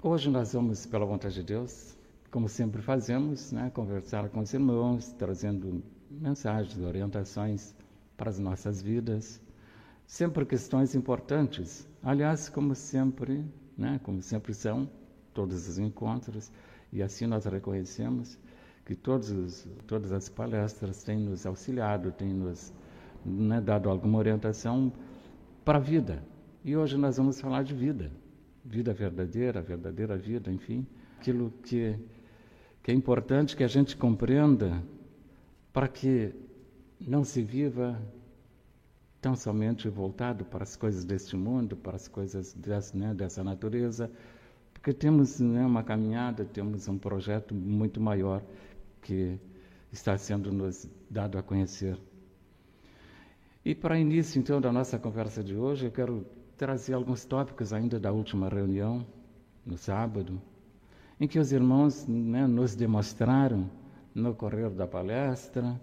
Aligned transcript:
Hoje 0.00 0.30
nós 0.30 0.52
vamos, 0.52 0.86
pela 0.86 1.04
vontade 1.04 1.34
de 1.34 1.42
Deus, 1.42 1.96
como 2.30 2.48
sempre 2.48 2.80
fazemos, 2.80 3.50
né, 3.50 3.68
conversar 3.74 4.28
com 4.28 4.38
os 4.38 4.54
irmãos, 4.54 5.10
trazendo 5.18 5.82
mensagens, 6.08 6.78
orientações 6.78 7.74
para 8.16 8.30
as 8.30 8.38
nossas 8.38 8.80
vidas, 8.80 9.40
sempre 10.06 10.46
questões 10.46 10.94
importantes. 10.94 11.84
Aliás, 12.00 12.48
como 12.48 12.76
sempre, 12.76 13.44
né, 13.76 13.98
como 14.04 14.22
sempre 14.22 14.54
são 14.54 14.88
todos 15.34 15.66
os 15.66 15.80
encontros, 15.80 16.48
e 16.92 17.02
assim 17.02 17.26
nós 17.26 17.44
reconhecemos 17.44 18.38
que 18.86 18.96
os, 19.32 19.66
todas 19.84 20.12
as 20.12 20.28
palestras 20.28 21.02
têm 21.02 21.18
nos 21.18 21.44
auxiliado, 21.44 22.12
têm 22.12 22.32
nos 22.32 22.72
né, 23.26 23.60
dado 23.60 23.90
alguma 23.90 24.20
orientação 24.20 24.92
para 25.64 25.78
a 25.78 25.80
vida. 25.80 26.22
E 26.64 26.76
hoje 26.76 26.96
nós 26.96 27.16
vamos 27.16 27.40
falar 27.40 27.64
de 27.64 27.74
vida 27.74 28.12
vida 28.68 28.92
verdadeira, 28.92 29.62
verdadeira 29.62 30.16
vida, 30.16 30.52
enfim, 30.52 30.86
aquilo 31.18 31.50
que, 31.62 31.98
que 32.82 32.90
é 32.90 32.94
importante 32.94 33.56
que 33.56 33.64
a 33.64 33.68
gente 33.68 33.96
compreenda 33.96 34.82
para 35.72 35.88
que 35.88 36.34
não 37.00 37.24
se 37.24 37.42
viva 37.42 38.00
tão 39.20 39.34
somente 39.34 39.88
voltado 39.88 40.44
para 40.44 40.62
as 40.62 40.76
coisas 40.76 41.04
deste 41.04 41.34
mundo, 41.34 41.76
para 41.76 41.96
as 41.96 42.06
coisas 42.06 42.52
dessa, 42.52 42.96
né, 42.96 43.14
dessa 43.14 43.42
natureza, 43.42 44.10
porque 44.72 44.92
temos 44.92 45.40
né, 45.40 45.64
uma 45.64 45.82
caminhada, 45.82 46.44
temos 46.44 46.86
um 46.88 46.98
projeto 46.98 47.54
muito 47.54 48.00
maior 48.00 48.42
que 49.00 49.38
está 49.90 50.16
sendo 50.18 50.52
nos 50.52 50.86
dado 51.10 51.38
a 51.38 51.42
conhecer. 51.42 51.98
E 53.64 53.74
para 53.74 53.98
início, 53.98 54.38
então, 54.38 54.60
da 54.60 54.70
nossa 54.70 54.98
conversa 54.98 55.42
de 55.42 55.54
hoje, 55.54 55.86
eu 55.86 55.90
quero 55.90 56.24
trazer 56.58 56.92
alguns 56.92 57.24
tópicos 57.24 57.72
ainda 57.72 58.00
da 58.00 58.10
última 58.10 58.48
reunião, 58.48 59.06
no 59.64 59.78
sábado, 59.78 60.42
em 61.20 61.28
que 61.28 61.38
os 61.38 61.52
irmãos 61.52 62.04
né, 62.08 62.48
nos 62.48 62.74
demonstraram, 62.74 63.70
no 64.12 64.34
correr 64.34 64.68
da 64.70 64.86
palestra, 64.86 65.80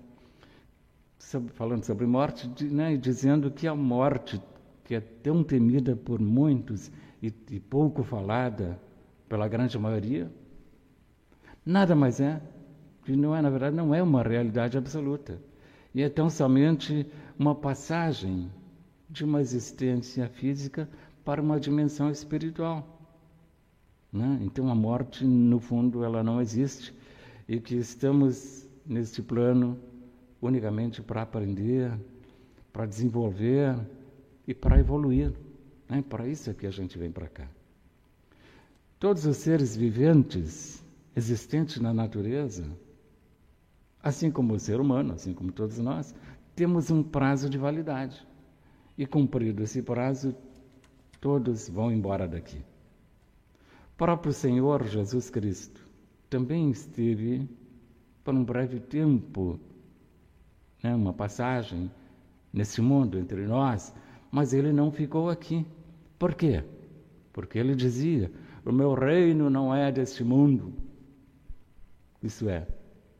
sobre, 1.18 1.54
falando 1.54 1.86
sobre 1.86 2.06
morte, 2.06 2.50
né, 2.66 2.98
dizendo 2.98 3.50
que 3.50 3.68
a 3.68 3.74
morte, 3.74 4.42
que 4.84 4.96
é 4.96 5.00
tão 5.00 5.44
temida 5.44 5.96
por 5.96 6.20
muitos 6.20 6.92
e, 7.24 7.34
e 7.50 7.60
pouco 7.60 8.04
falada 8.04 8.78
pela 9.30 9.48
grande 9.48 9.80
maioria, 9.80 10.30
nada 11.66 11.96
mais 11.96 12.20
é, 12.20 12.42
que 13.06 13.16
não 13.16 13.34
é, 13.34 13.42
na 13.42 13.50
verdade, 13.50 13.76
não 13.78 13.96
é 13.96 14.04
uma 14.04 14.22
realidade 14.22 14.78
absoluta. 14.78 15.40
E 15.94 16.02
é 16.02 16.10
tão 16.10 16.30
somente 16.30 17.10
uma 17.40 17.56
passagem 17.56 18.52
de 19.10 19.24
uma 19.24 19.42
existência 19.42 20.28
física 20.28 20.90
para 21.24 21.42
uma 21.42 21.60
dimensão 21.60 22.10
espiritual. 22.10 22.96
Né? 24.12 24.40
Então 24.42 24.70
a 24.70 24.76
morte, 24.76 25.26
no 25.26 25.60
fundo, 25.60 26.04
ela 26.04 26.24
não 26.24 26.42
existe 26.42 26.94
e 27.48 27.60
que 27.60 27.76
estamos 27.76 28.68
neste 28.86 29.22
plano 29.22 29.78
unicamente 30.42 31.02
para 31.02 31.22
aprender, 31.22 31.92
para 32.72 32.86
desenvolver 32.86 33.78
e 34.48 34.54
para 34.54 34.80
evoluir. 34.80 35.34
Né? 35.90 36.04
Para 36.08 36.28
isso 36.28 36.50
é 36.50 36.54
que 36.54 36.66
a 36.66 36.72
gente 36.72 36.98
vem 36.98 37.12
para 37.12 37.28
cá. 37.28 37.48
Todos 39.00 39.26
os 39.26 39.38
seres 39.38 39.76
viventes 39.76 40.84
existentes 41.16 41.80
na 41.80 41.94
natureza, 41.94 42.66
assim 44.02 44.32
como 44.32 44.54
o 44.54 44.60
ser 44.60 44.80
humano, 44.80 45.14
assim 45.14 45.34
como 45.34 45.52
todos 45.52 45.78
nós, 45.80 46.14
temos 46.56 46.90
um 46.90 47.04
prazo 47.04 47.50
de 47.50 47.58
validade. 47.58 48.26
E 48.98 49.06
cumprido 49.06 49.64
esse 49.64 49.82
prazo, 49.82 50.36
todos 51.20 51.68
vão 51.70 51.92
embora 51.92 52.28
daqui. 52.28 52.58
O 53.94 53.98
próprio 53.98 54.32
Senhor 54.32 54.86
Jesus 54.86 55.30
Cristo 55.30 55.86
também 56.30 56.70
esteve 56.70 57.50
por 58.24 58.34
um 58.34 58.44
breve 58.44 58.80
tempo, 58.80 59.60
né, 60.84 60.96
uma 60.96 61.14
passagem 61.14 61.92
nesse 62.52 62.82
mundo 62.82 63.18
entre 63.20 63.46
nós, 63.46 63.94
mas 64.32 64.54
ele 64.54 64.74
não 64.74 64.92
ficou 64.92 65.30
aqui. 65.30 65.66
Por 66.18 66.34
quê? 66.34 66.64
Porque 67.32 67.60
ele 67.60 67.76
dizia: 67.76 68.32
O 68.66 68.72
meu 68.72 68.94
reino 68.94 69.50
não 69.50 69.74
é 69.74 69.92
deste 69.92 70.24
mundo. 70.24 70.74
Isso 72.22 72.50
é, 72.50 72.68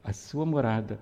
a 0.04 0.12
sua 0.14 0.46
morada, 0.46 1.00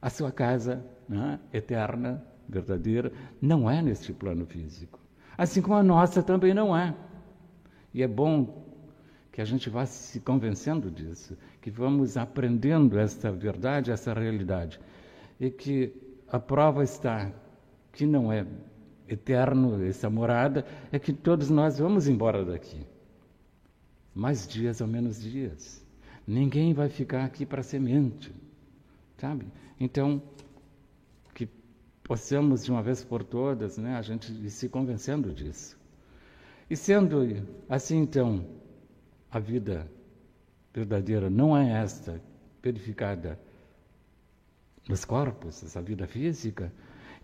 a 0.00 0.08
sua 0.08 0.32
casa 0.32 0.84
né, 1.08 1.38
eterna 1.52 2.24
verdadeira, 2.52 3.12
não 3.40 3.70
é 3.70 3.80
neste 3.80 4.12
plano 4.12 4.44
físico. 4.46 5.00
Assim 5.36 5.62
como 5.62 5.74
a 5.74 5.82
nossa 5.82 6.22
também 6.22 6.52
não 6.52 6.76
é. 6.76 6.94
E 7.94 8.02
é 8.02 8.08
bom 8.08 8.62
que 9.32 9.40
a 9.40 9.44
gente 9.44 9.70
vá 9.70 9.86
se 9.86 10.20
convencendo 10.20 10.90
disso, 10.90 11.36
que 11.60 11.70
vamos 11.70 12.16
aprendendo 12.16 12.98
essa 12.98 13.32
verdade, 13.32 13.90
essa 13.90 14.12
realidade. 14.12 14.78
E 15.40 15.50
que 15.50 15.92
a 16.28 16.38
prova 16.38 16.84
está 16.84 17.32
que 17.92 18.06
não 18.06 18.32
é 18.32 18.46
eterno 19.08 19.84
essa 19.84 20.08
morada, 20.08 20.64
é 20.90 20.98
que 20.98 21.12
todos 21.12 21.50
nós 21.50 21.78
vamos 21.78 22.08
embora 22.08 22.44
daqui. 22.44 22.86
Mais 24.14 24.46
dias 24.46 24.80
ou 24.80 24.86
menos 24.86 25.20
dias. 25.20 25.84
Ninguém 26.26 26.72
vai 26.72 26.88
ficar 26.88 27.24
aqui 27.24 27.44
para 27.44 27.62
semente, 27.62 28.32
sabe? 29.18 29.46
Então, 29.78 30.22
possamos 32.12 32.62
de 32.62 32.70
uma 32.70 32.82
vez 32.82 33.02
por 33.02 33.24
todas, 33.24 33.78
né, 33.78 33.96
a 33.96 34.02
gente 34.02 34.30
ir 34.30 34.50
se 34.50 34.68
convencendo 34.68 35.32
disso. 35.32 35.80
E 36.68 36.76
sendo 36.76 37.48
assim, 37.70 37.96
então, 38.00 38.44
a 39.30 39.38
vida 39.38 39.90
verdadeira 40.74 41.30
não 41.30 41.56
é 41.56 41.70
esta 41.70 42.20
verificada 42.62 43.40
nos 44.86 45.06
corpos, 45.06 45.64
essa 45.64 45.80
vida 45.80 46.06
física, 46.06 46.70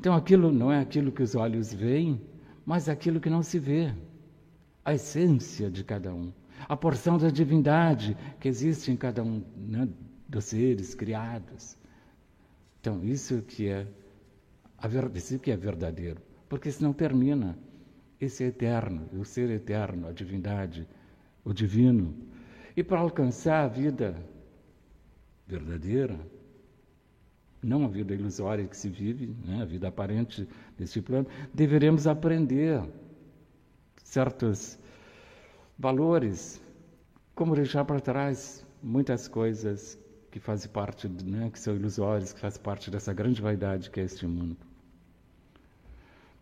então 0.01 0.15
aquilo 0.15 0.51
não 0.51 0.73
é 0.73 0.81
aquilo 0.81 1.13
que 1.13 1.23
os 1.23 1.35
olhos 1.35 1.71
veem, 1.71 2.19
mas 2.65 2.89
aquilo 2.89 3.21
que 3.21 3.29
não 3.29 3.43
se 3.43 3.59
vê, 3.59 3.95
a 4.83 4.95
essência 4.95 5.71
de 5.71 5.85
cada 5.85 6.15
um, 6.15 6.33
a 6.67 6.75
porção 6.75 7.19
da 7.19 7.29
divindade 7.29 8.17
que 8.41 8.49
existe 8.49 8.91
em 8.91 8.97
cada 8.97 9.23
um 9.23 9.45
né, 9.55 9.87
dos 10.27 10.47
seres 10.47 10.95
criados. 10.95 11.77
Então, 12.81 13.05
isso 13.05 13.43
que 13.43 13.69
é 13.69 13.87
isso 15.15 15.39
que 15.39 15.51
é 15.51 15.57
verdadeiro, 15.57 16.21
porque 16.49 16.71
senão 16.71 16.93
termina. 16.93 17.59
Esse 18.21 18.45
é 18.45 18.47
eterno, 18.49 19.09
o 19.13 19.25
ser 19.25 19.49
eterno, 19.51 20.09
a 20.09 20.13
divindade, 20.13 20.89
o 21.45 21.53
divino. 21.53 22.15
E 22.77 22.83
para 22.83 23.01
alcançar 23.01 23.65
a 23.65 23.69
vida 23.69 24.17
verdadeira, 25.47 26.19
não 27.63 27.85
a 27.85 27.89
vida 27.89 28.15
ilusória 28.15 28.67
que 28.67 28.77
se 28.77 28.89
vive, 28.89 29.35
né, 29.45 29.63
a 29.63 29.65
vida 29.65 29.89
aparente 29.89 30.49
deste 30.77 31.01
plano, 31.01 31.27
deveremos 31.53 32.07
aprender 32.07 32.83
certos 34.05 34.79
valores, 35.79 36.61
como 37.35 37.55
deixar 37.55 37.85
para 37.85 38.01
trás 38.01 38.65
muitas 38.83 39.29
coisas 39.29 39.99
que 40.31 40.39
fazem 40.39 40.71
parte, 40.71 41.09
né, 41.09 41.51
que 41.51 41.59
são 41.59 41.75
ilusórias, 41.75 42.33
que 42.33 42.41
fazem 42.41 42.63
parte 42.63 42.91
dessa 42.91 43.13
grande 43.13 43.41
vaidade 43.41 43.91
que 43.91 44.01
é 44.01 44.05
este 44.05 44.27
mundo. 44.27 44.68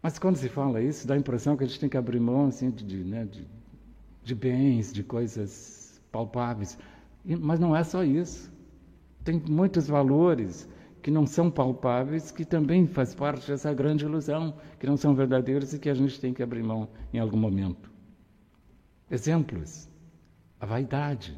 Mas 0.06 0.20
quando 0.20 0.36
se 0.36 0.48
fala 0.48 0.80
isso, 0.80 1.04
dá 1.04 1.14
a 1.14 1.18
impressão 1.18 1.56
que 1.56 1.64
a 1.64 1.66
gente 1.66 1.80
tem 1.80 1.88
que 1.88 1.96
abrir 1.96 2.20
mão 2.20 2.46
assim, 2.46 2.70
de, 2.70 2.98
né, 2.98 3.24
de, 3.24 3.44
de 4.22 4.36
bens, 4.36 4.92
de 4.92 5.02
coisas 5.02 6.00
palpáveis. 6.12 6.78
E, 7.24 7.34
mas 7.34 7.58
não 7.58 7.74
é 7.74 7.82
só 7.82 8.04
isso. 8.04 8.48
Tem 9.24 9.42
muitos 9.48 9.88
valores 9.88 10.68
que 11.02 11.10
não 11.10 11.26
são 11.26 11.50
palpáveis, 11.50 12.30
que 12.30 12.44
também 12.44 12.86
faz 12.86 13.16
parte 13.16 13.48
dessa 13.48 13.74
grande 13.74 14.04
ilusão, 14.04 14.54
que 14.78 14.86
não 14.86 14.96
são 14.96 15.12
verdadeiros 15.12 15.74
e 15.74 15.78
que 15.80 15.90
a 15.90 15.94
gente 15.94 16.20
tem 16.20 16.32
que 16.32 16.40
abrir 16.40 16.62
mão 16.62 16.88
em 17.12 17.18
algum 17.18 17.36
momento. 17.36 17.90
Exemplos: 19.10 19.88
a 20.60 20.66
vaidade, 20.66 21.36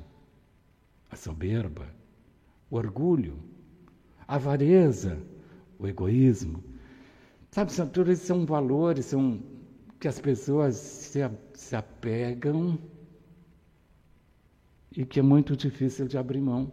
a 1.11 1.17
soberba, 1.17 1.87
o 2.71 2.77
orgulho, 2.77 3.39
a 4.27 4.35
avareza, 4.35 5.19
o 5.79 5.89
egoísmo, 5.89 6.63
Sabe, 7.51 7.73
são, 7.73 7.87
todos 7.89 8.13
esses 8.13 8.27
são 8.27 8.45
valores 8.45 9.07
são, 9.07 9.41
que 9.99 10.07
as 10.07 10.21
pessoas 10.21 10.77
se, 10.77 11.21
se 11.55 11.75
apegam 11.75 12.79
e 14.95 15.05
que 15.05 15.19
é 15.19 15.23
muito 15.23 15.57
difícil 15.57 16.07
de 16.07 16.19
abrir 16.19 16.41
mão. 16.41 16.71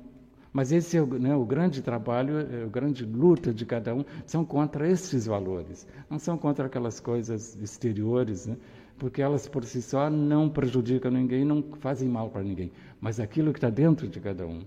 Mas 0.52 0.72
esse 0.72 0.96
é 0.96 1.02
o, 1.02 1.06
né, 1.06 1.36
o 1.36 1.46
grande 1.46 1.82
trabalho, 1.82 2.38
é 2.40 2.64
a 2.64 2.68
grande 2.68 3.06
luta 3.06 3.54
de 3.54 3.66
cada 3.66 3.94
um, 3.94 4.06
são 4.26 4.46
contra 4.46 4.90
esses 4.90 5.26
valores, 5.26 5.86
não 6.10 6.18
são 6.18 6.38
contra 6.38 6.68
aquelas 6.68 7.00
coisas 7.00 7.56
exteriores, 7.62 8.46
né, 8.48 8.56
porque 8.98 9.22
elas 9.22 9.50
por 9.50 9.66
si 9.66 9.82
só 9.82 10.10
não 10.10 10.50
prejudicam 10.50 11.12
ninguém, 11.12 11.44
não 11.44 11.62
fazem 11.80 12.08
mal 12.08 12.30
para 12.30 12.42
ninguém, 12.42 12.72
mas 13.02 13.20
aquilo 13.20 13.52
que 13.52 13.58
está 13.58 13.70
dentro 13.70 14.08
de 14.08 14.20
cada 14.22 14.48
um. 14.48 14.62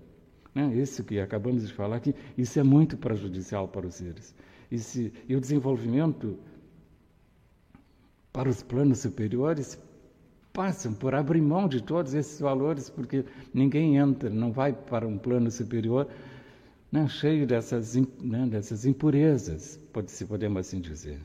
Né, 0.55 0.75
isso 0.75 1.03
que 1.05 1.19
acabamos 1.21 1.67
de 1.67 1.73
falar 1.73 1.97
aqui, 1.97 2.15
isso 2.37 2.59
é 2.61 2.63
muito 2.63 2.97
prejudicial 2.99 3.67
para 3.67 3.87
os 3.87 3.95
seres. 3.95 4.35
E, 4.71 4.79
se, 4.79 5.13
e 5.29 5.35
o 5.35 5.41
desenvolvimento 5.41 6.39
para 8.33 8.49
os 8.49 8.63
planos 8.63 8.99
superiores 8.99 9.79
passam 10.53 10.93
por 10.93 11.15
abrir 11.15 11.41
mão 11.41 11.69
de 11.69 11.83
todos 11.83 12.15
esses 12.15 12.41
valores, 12.41 12.91
porque 12.91 13.25
ninguém 13.55 13.97
entra, 13.97 14.29
não 14.29 14.53
vai 14.53 14.73
para 14.73 15.07
um 15.07 15.17
plano 15.17 15.51
superior 15.51 16.09
né, 16.91 17.07
cheio 17.09 17.47
dessas, 17.47 17.95
né, 17.95 18.47
dessas 18.47 18.87
impurezas, 18.87 19.79
pode, 19.93 20.11
se 20.11 20.25
podemos 20.25 20.67
assim 20.67 20.81
dizer. 20.81 21.21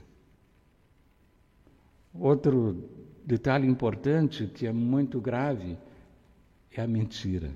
Outro 2.14 2.90
detalhe 3.26 3.68
importante 3.68 4.46
que 4.48 4.68
é 4.68 4.72
muito 4.72 5.20
grave 5.20 5.78
é 6.72 6.82
a 6.82 6.88
mentira. 6.88 7.52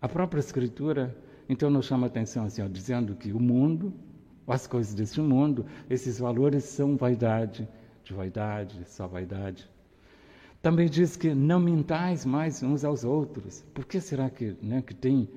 A 0.00 0.08
própria 0.08 0.40
Escritura, 0.40 1.14
então, 1.50 1.68
nos 1.68 1.86
chama 1.86 2.06
a 2.06 2.08
atenção, 2.08 2.44
assim, 2.44 2.62
ó, 2.62 2.68
dizendo 2.68 3.16
que 3.16 3.32
o 3.32 3.40
mundo, 3.40 3.92
as 4.46 4.68
coisas 4.68 4.94
deste 4.94 5.20
mundo, 5.20 5.66
esses 5.90 6.20
valores 6.20 6.62
são 6.62 6.96
vaidade, 6.96 7.68
de 8.04 8.14
vaidade, 8.14 8.80
só 8.86 9.08
vaidade. 9.08 9.68
Também 10.62 10.88
diz 10.88 11.16
que 11.16 11.34
não 11.34 11.58
mintais 11.58 12.24
mais 12.24 12.62
uns 12.62 12.84
aos 12.84 13.02
outros. 13.02 13.64
Por 13.74 13.84
que 13.84 14.00
será 14.00 14.30
que, 14.30 14.56
né, 14.62 14.80
que 14.80 14.94
tem 14.94 15.28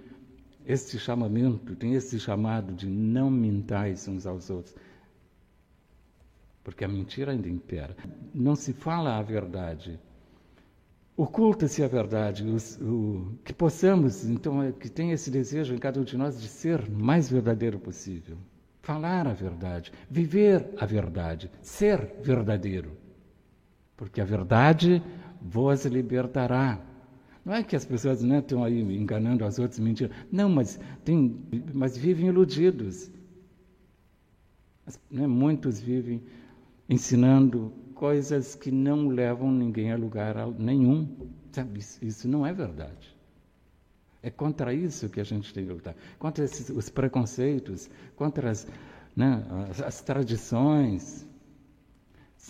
este 0.67 0.99
chamamento, 0.99 1.75
tem 1.75 1.95
esse 1.95 2.19
chamado 2.19 2.73
de 2.73 2.87
não 2.87 3.31
mintais 3.31 4.07
uns 4.07 4.27
aos 4.27 4.51
outros? 4.51 4.75
Porque 6.63 6.85
a 6.85 6.87
mentira 6.87 7.31
ainda 7.31 7.49
impera. 7.49 7.97
Não 8.31 8.55
se 8.55 8.71
fala 8.71 9.17
a 9.17 9.21
verdade. 9.23 9.99
Oculta-se 11.15 11.83
a 11.83 11.87
verdade. 11.87 12.43
o, 12.81 13.37
que 13.43 13.53
possamos, 13.53 14.25
então, 14.25 14.63
é, 14.63 14.71
que 14.71 14.89
tenha 14.89 15.13
esse 15.13 15.29
desejo 15.29 15.73
em 15.73 15.77
cada 15.77 15.99
um 15.99 16.03
de 16.03 16.17
nós 16.17 16.41
de 16.41 16.47
ser 16.47 16.89
mais 16.89 17.29
verdadeiro 17.29 17.79
possível. 17.79 18.37
Falar 18.81 19.27
a 19.27 19.33
verdade, 19.33 19.91
viver 20.09 20.73
a 20.77 20.85
verdade, 20.85 21.49
ser 21.61 22.15
verdadeiro 22.21 23.03
porque 24.03 24.19
a 24.19 24.25
verdade 24.25 25.01
vos 25.41 25.85
libertará. 25.85 26.85
Não 27.45 27.53
é 27.53 27.63
que 27.63 27.75
as 27.75 27.85
pessoas 27.85 28.21
né, 28.21 28.39
estão 28.39 28.63
aí 28.63 28.81
enganando 28.81 29.45
as 29.45 29.59
outras, 29.59 29.79
mentindo. 29.79 30.13
Não, 30.31 30.49
mas, 30.49 30.79
tem, 31.03 31.41
mas 31.73 31.97
vivem 31.97 32.27
iludidos. 32.27 33.11
Né, 35.09 35.27
muitos 35.27 35.79
vivem 35.79 36.21
ensinando 36.89 37.73
coisas 38.03 38.53
que 38.53 38.69
não 38.69 39.07
levam 39.07 39.49
ninguém 39.49 39.89
a 39.93 39.95
lugar 39.95 40.35
nenhum. 40.59 41.07
Sabe, 41.53 41.79
isso, 42.01 42.27
não 42.27 42.45
é 42.45 42.51
verdade. 42.51 43.15
É 44.21 44.29
contra 44.29 44.73
isso 44.73 45.07
que 45.07 45.21
a 45.21 45.23
gente 45.23 45.53
tem 45.53 45.65
que 45.65 45.71
lutar. 45.71 45.95
Contra 46.19 46.43
esses, 46.43 46.69
os 46.69 46.89
preconceitos, 46.89 47.89
contra 48.17 48.51
as, 48.51 48.67
né, 49.15 49.45
as, 49.69 49.81
as 49.81 50.01
tradições, 50.01 51.25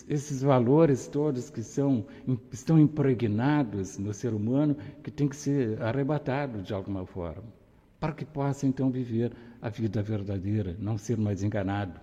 esses 0.10 0.42
valores 0.42 1.06
todos 1.08 1.52
que 1.52 1.62
são, 1.62 2.04
estão 2.52 2.80
impregnados 2.80 4.00
no 4.00 4.12
ser 4.12 4.34
humano, 4.34 4.76
que 5.04 5.12
tem 5.12 5.28
que 5.28 5.36
ser 5.36 5.80
arrebatado 5.84 6.64
de 6.64 6.74
alguma 6.74 7.06
forma, 7.06 7.54
para 8.00 8.12
que 8.12 8.26
possa 8.26 8.66
então 8.66 8.90
viver 8.90 9.32
a 9.62 9.70
vida 9.70 10.02
verdadeira, 10.02 10.76
não 10.80 10.98
ser 10.98 11.16
mais 11.16 11.44
enganado. 11.44 12.02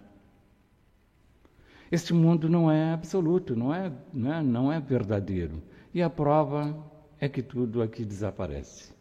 Este 1.90 2.14
mundo 2.14 2.48
não 2.48 2.70
é 2.70 2.92
absoluto, 2.92 3.56
não 3.56 3.75
é, 3.75 3.92
não 4.12 4.32
é, 4.32 4.42
não 4.42 4.72
é 4.72 4.78
verdadeiro. 4.78 5.60
E 5.92 6.00
a 6.00 6.08
prova 6.08 6.76
é 7.19 7.28
que 7.28 7.42
tudo 7.42 7.82
aqui 7.82 8.04
desaparece. 8.04 8.92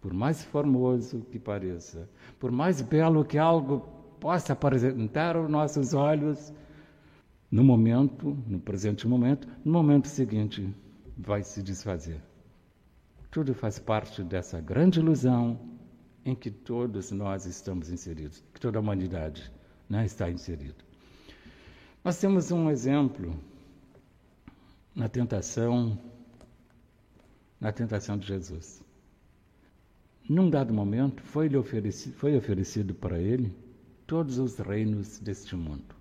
Por 0.00 0.12
mais 0.12 0.42
formoso 0.42 1.20
que 1.30 1.38
pareça, 1.38 2.08
por 2.40 2.50
mais 2.50 2.82
belo 2.82 3.24
que 3.24 3.38
algo 3.38 3.80
possa 4.18 4.52
apresentar 4.52 5.36
aos 5.36 5.48
nossos 5.48 5.94
olhos, 5.94 6.52
no 7.50 7.62
momento, 7.62 8.36
no 8.46 8.58
presente 8.58 9.06
momento, 9.06 9.46
no 9.64 9.72
momento 9.72 10.08
seguinte 10.08 10.68
vai 11.16 11.44
se 11.44 11.62
desfazer. 11.62 12.20
Tudo 13.30 13.54
faz 13.54 13.78
parte 13.78 14.22
dessa 14.24 14.60
grande 14.60 14.98
ilusão 14.98 15.60
em 16.24 16.34
que 16.34 16.50
todos 16.50 17.12
nós 17.12 17.46
estamos 17.46 17.90
inseridos, 17.90 18.42
que 18.52 18.60
toda 18.60 18.78
a 18.78 18.80
humanidade 18.80 19.52
né, 19.88 20.04
está 20.04 20.28
inserida. 20.28 20.84
Nós 22.04 22.18
temos 22.18 22.52
um 22.52 22.68
exemplo 22.70 23.34
na 24.94 25.08
tentação, 25.08 25.98
na 27.58 27.72
tentação 27.72 28.18
de 28.18 28.26
Jesus. 28.26 28.84
Num 30.28 30.50
dado 30.50 30.74
momento, 30.74 31.22
foi, 31.22 31.56
oferecido, 31.56 32.14
foi 32.16 32.36
oferecido 32.36 32.94
para 32.94 33.18
ele 33.18 33.56
todos 34.06 34.38
os 34.38 34.58
reinos 34.58 35.18
deste 35.18 35.56
mundo. 35.56 35.96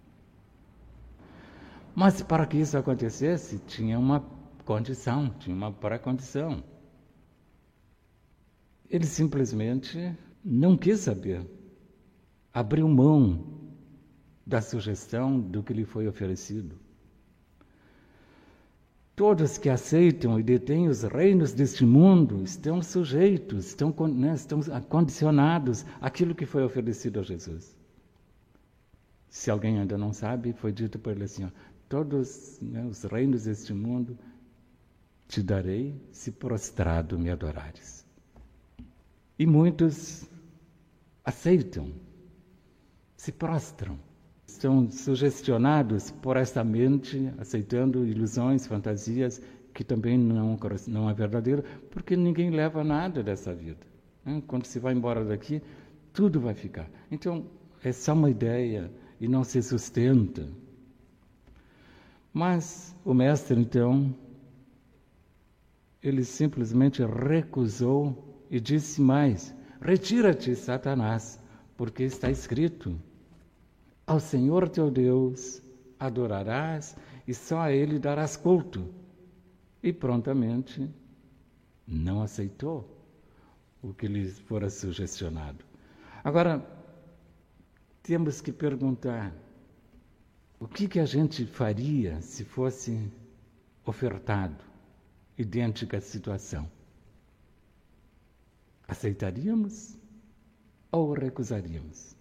Mas 1.96 2.22
para 2.22 2.46
que 2.46 2.58
isso 2.58 2.78
acontecesse, 2.78 3.60
tinha 3.60 3.98
uma 3.98 4.20
condição, 4.66 5.30
tinha 5.40 5.56
uma 5.56 5.72
pré-condição. 5.72 6.62
Ele 8.90 9.06
simplesmente 9.06 10.14
não 10.44 10.76
quis 10.76 11.00
saber, 11.00 11.50
abriu 12.54 12.90
mão 12.90 13.63
da 14.46 14.62
sugestão 14.62 15.40
do 15.40 15.64
que 15.64 15.74
lhe 15.74 15.86
foi 15.86 16.08
oferecido. 16.08 16.78
Todos 19.16 19.60
que 19.60 19.70
aceitam 19.70 20.40
e 20.40 20.44
detêm 20.44 20.88
os 20.88 21.04
reinos 21.04 21.54
deste 21.54 21.86
mundo 21.86 22.44
estão 22.44 22.82
sujeitos, 22.82 23.68
estão, 23.68 23.94
né, 24.08 24.34
estão 24.34 24.60
condicionados 24.90 25.86
àquilo 26.02 26.34
que 26.34 26.48
foi 26.48 26.64
oferecido 26.64 27.20
a 27.20 27.24
Jesus. 27.24 27.78
Se 29.30 29.52
alguém 29.52 29.80
ainda 29.80 29.98
não 29.98 30.12
sabe, 30.14 30.52
foi 30.54 30.72
dito 30.72 30.98
por 30.98 31.12
ele 31.12 31.26
assim: 31.26 31.46
ó, 31.46 31.50
todos 31.88 32.60
né, 32.60 32.84
os 32.86 33.04
reinos 33.04 33.44
deste 33.44 33.72
mundo 33.72 34.18
te 35.28 35.44
darei 35.44 35.96
se 36.12 36.32
prostrado 36.32 37.18
me 37.18 37.30
adorares. 37.30 38.04
E 39.38 39.46
muitos 39.46 40.28
aceitam, 41.24 41.92
se 43.16 43.32
prostram, 43.32 43.98
estão 44.64 44.90
sugestionados 44.90 46.10
por 46.10 46.38
esta 46.38 46.64
mente, 46.64 47.30
aceitando 47.38 48.06
ilusões, 48.06 48.66
fantasias 48.66 49.42
que 49.74 49.84
também 49.84 50.18
não, 50.18 50.58
não 50.88 51.10
é 51.10 51.14
verdadeiro, 51.14 51.64
porque 51.92 52.16
ninguém 52.16 52.50
leva 52.50 52.82
nada 52.82 53.22
dessa 53.22 53.54
vida. 53.54 53.86
Né? 54.24 54.42
Quando 54.48 54.66
se 54.66 54.80
vai 54.80 54.94
embora 54.94 55.26
daqui, 55.26 55.62
tudo 56.14 56.40
vai 56.40 56.54
ficar. 56.54 56.90
Então, 57.12 57.46
é 57.84 57.92
só 57.92 58.14
uma 58.14 58.30
ideia 58.30 58.90
e 59.20 59.28
não 59.28 59.44
se 59.44 59.62
sustenta. 59.62 60.48
Mas 62.32 62.96
o 63.04 63.14
mestre, 63.14 63.60
então, 63.60 64.16
ele 66.02 66.24
simplesmente 66.24 67.04
recusou 67.04 68.46
e 68.50 68.62
disse 68.62 69.02
mais: 69.02 69.54
Retira-te, 69.82 70.56
Satanás, 70.56 71.38
porque 71.76 72.04
está 72.04 72.32
escrito: 72.32 72.98
Ao 74.06 74.20
Senhor 74.20 74.68
teu 74.68 74.92
Deus 74.92 75.62
adorarás 76.00 76.96
e 77.28 77.34
só 77.34 77.60
a 77.60 77.72
Ele 77.72 77.98
darás 77.98 78.36
culto. 78.36 78.94
E 79.82 79.92
prontamente 79.92 80.90
não 81.88 82.22
aceitou 82.22 82.88
o 83.82 83.94
que 83.94 84.08
lhe 84.08 84.30
fora 84.30 84.70
sugestionado. 84.70 85.64
Agora, 86.24 86.66
temos 88.02 88.40
que 88.42 88.52
perguntar: 88.52 89.34
o 90.60 90.68
que, 90.68 90.88
que 90.88 91.00
a 91.00 91.06
gente 91.06 91.46
faria 91.46 92.22
se 92.22 92.44
fosse 92.44 93.12
ofertado 93.86 94.64
idêntica 95.38 96.00
situação? 96.00 96.70
Aceitaríamos 98.88 99.98
ou 100.92 101.14
recusaríamos? 101.14 102.16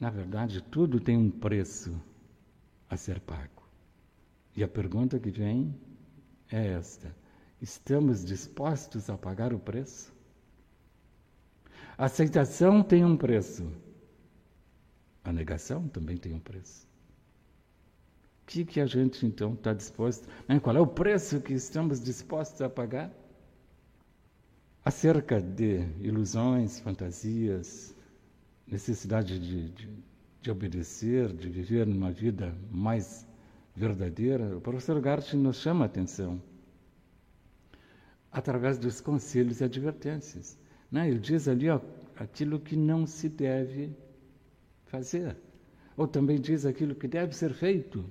Na 0.00 0.10
verdade, 0.10 0.62
tudo 0.62 0.98
tem 0.98 1.16
um 1.16 1.30
preço 1.30 2.02
a 2.88 2.96
ser 2.96 3.20
pago. 3.20 3.62
E 4.56 4.64
a 4.64 4.68
pergunta 4.68 5.20
que 5.20 5.30
vem 5.30 5.78
é 6.50 6.72
esta: 6.72 7.14
estamos 7.60 8.24
dispostos 8.24 9.08
a 9.08 9.16
pagar 9.16 9.52
o 9.52 9.60
preço? 9.60 10.12
A 11.96 12.06
aceitação 12.06 12.82
tem 12.82 13.04
um 13.04 13.16
preço 13.16 13.70
a 15.24 15.32
negação 15.32 15.86
também 15.88 16.16
tem 16.16 16.32
um 16.32 16.40
preço. 16.40 16.88
O 18.42 18.46
que, 18.46 18.64
que 18.64 18.80
a 18.80 18.86
gente 18.86 19.24
então 19.24 19.54
está 19.54 19.72
disposto? 19.72 20.26
Né? 20.48 20.58
Qual 20.58 20.76
é 20.76 20.80
o 20.80 20.86
preço 20.86 21.40
que 21.40 21.52
estamos 21.52 22.00
dispostos 22.00 22.60
a 22.62 22.68
pagar? 22.68 23.12
Acerca 24.84 25.40
de 25.40 25.86
ilusões, 26.00 26.80
fantasias, 26.80 27.94
necessidade 28.70 29.38
de, 29.38 29.70
de, 29.70 29.88
de 30.40 30.50
obedecer, 30.50 31.32
de 31.32 31.48
viver 31.48 31.86
uma 31.88 32.10
vida 32.12 32.54
mais 32.70 33.26
verdadeira, 33.74 34.56
o 34.56 34.60
professor 34.60 35.00
Gart 35.00 35.32
nos 35.34 35.56
chama 35.56 35.84
a 35.84 35.86
atenção 35.86 36.40
através 38.30 38.78
dos 38.78 39.00
conselhos 39.00 39.60
e 39.60 39.64
advertências. 39.64 40.58
Né? 40.90 41.08
Ele 41.08 41.18
diz 41.18 41.48
ali 41.48 41.68
ó, 41.68 41.80
aquilo 42.16 42.60
que 42.60 42.76
não 42.76 43.06
se 43.06 43.28
deve 43.28 43.92
fazer. 44.86 45.36
Ou 45.96 46.06
também 46.06 46.40
diz 46.40 46.64
aquilo 46.64 46.94
que 46.94 47.08
deve 47.08 47.34
ser 47.34 47.52
feito. 47.52 48.04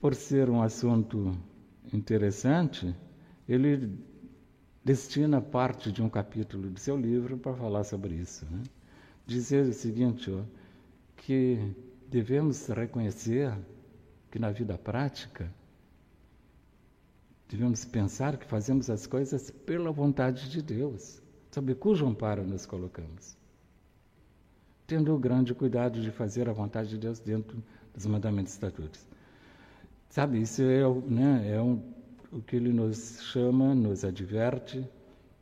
por 0.00 0.14
ser 0.14 0.48
um 0.48 0.62
assunto 0.62 1.36
interessante, 1.92 2.94
ele 3.48 3.98
destina 4.88 5.38
parte 5.38 5.92
de 5.92 6.02
um 6.02 6.08
capítulo 6.08 6.70
do 6.70 6.80
seu 6.80 6.96
livro 6.96 7.36
para 7.36 7.54
falar 7.54 7.84
sobre 7.84 8.14
isso. 8.14 8.46
Né? 8.50 8.62
Dizer 9.26 9.66
o 9.66 9.72
seguinte, 9.74 10.30
ó, 10.30 10.40
que 11.14 11.74
devemos 12.08 12.66
reconhecer 12.68 13.54
que 14.30 14.38
na 14.38 14.50
vida 14.50 14.78
prática 14.78 15.52
devemos 17.50 17.84
pensar 17.84 18.38
que 18.38 18.46
fazemos 18.46 18.88
as 18.88 19.06
coisas 19.06 19.50
pela 19.50 19.92
vontade 19.92 20.48
de 20.48 20.62
Deus, 20.62 21.20
sob 21.50 21.74
cujo 21.74 22.06
amparo 22.06 22.42
nos 22.42 22.64
colocamos. 22.64 23.36
Tendo 24.86 25.14
o 25.14 25.18
grande 25.18 25.52
cuidado 25.54 26.00
de 26.00 26.10
fazer 26.10 26.48
a 26.48 26.52
vontade 26.54 26.88
de 26.88 26.96
Deus 26.96 27.20
dentro 27.20 27.62
dos 27.92 28.06
mandamentos 28.06 28.54
e 28.54 28.56
estatutos. 28.56 29.06
Sabe, 30.08 30.40
isso 30.40 30.62
é, 30.62 30.82
né, 31.06 31.56
é 31.56 31.60
um, 31.60 31.82
o 32.32 32.40
que 32.40 32.56
ele 32.56 32.72
nos 32.72 33.20
chama, 33.22 33.74
nos 33.74 34.04
adverte. 34.04 34.86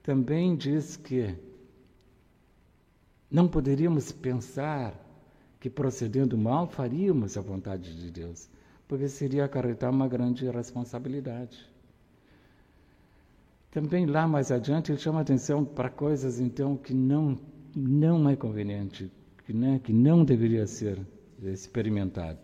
Também 0.02 0.56
diz 0.56 0.96
que 0.96 1.34
não 3.30 3.48
poderíamos 3.48 4.12
pensar 4.12 4.94
que 5.58 5.68
procedendo 5.68 6.38
mal 6.38 6.68
faríamos 6.68 7.36
a 7.36 7.40
vontade 7.40 7.94
de 8.00 8.10
Deus, 8.10 8.48
porque 8.86 9.08
seria 9.08 9.44
acarretar 9.44 9.90
uma 9.90 10.06
grande 10.06 10.48
responsabilidade. 10.48 11.68
Também 13.70 14.06
lá 14.06 14.26
mais 14.26 14.50
adiante 14.50 14.92
ele 14.92 14.98
chama 14.98 15.20
atenção 15.20 15.64
para 15.64 15.90
coisas 15.90 16.40
então 16.40 16.76
que 16.76 16.94
não 16.94 17.38
não 17.74 18.26
é 18.30 18.34
conveniente, 18.34 19.12
que, 19.44 19.52
né, 19.52 19.78
que 19.84 19.92
não 19.92 20.24
deveria 20.24 20.66
ser 20.66 20.98
experimentado. 21.42 22.38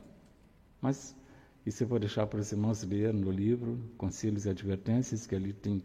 Mas 0.78 1.16
isso 1.64 1.82
eu 1.84 1.86
vou 1.88 1.98
deixar 1.98 2.26
para 2.26 2.40
os 2.40 2.50
irmãos 2.50 2.82
ler 2.82 3.12
no 3.12 3.30
livro 3.30 3.78
Conselhos 3.96 4.46
e 4.46 4.50
Advertências, 4.50 5.26
que 5.26 5.34
ali 5.34 5.52
tem 5.52 5.82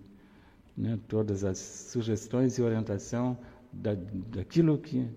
né, 0.75 0.99
todas 1.07 1.43
as 1.43 1.57
sugestões 1.57 2.57
e 2.57 2.61
orientação 2.61 3.37
da, 3.71 3.93
daquilo 3.93 4.77
que 4.77 5.07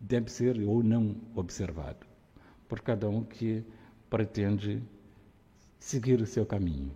deve 0.00 0.30
ser 0.30 0.58
ou 0.60 0.82
não 0.82 1.16
observado 1.34 2.06
por 2.68 2.80
cada 2.80 3.08
um 3.08 3.24
que 3.24 3.64
pretende 4.10 4.82
seguir 5.78 6.20
o 6.20 6.26
seu 6.26 6.44
caminho. 6.44 6.92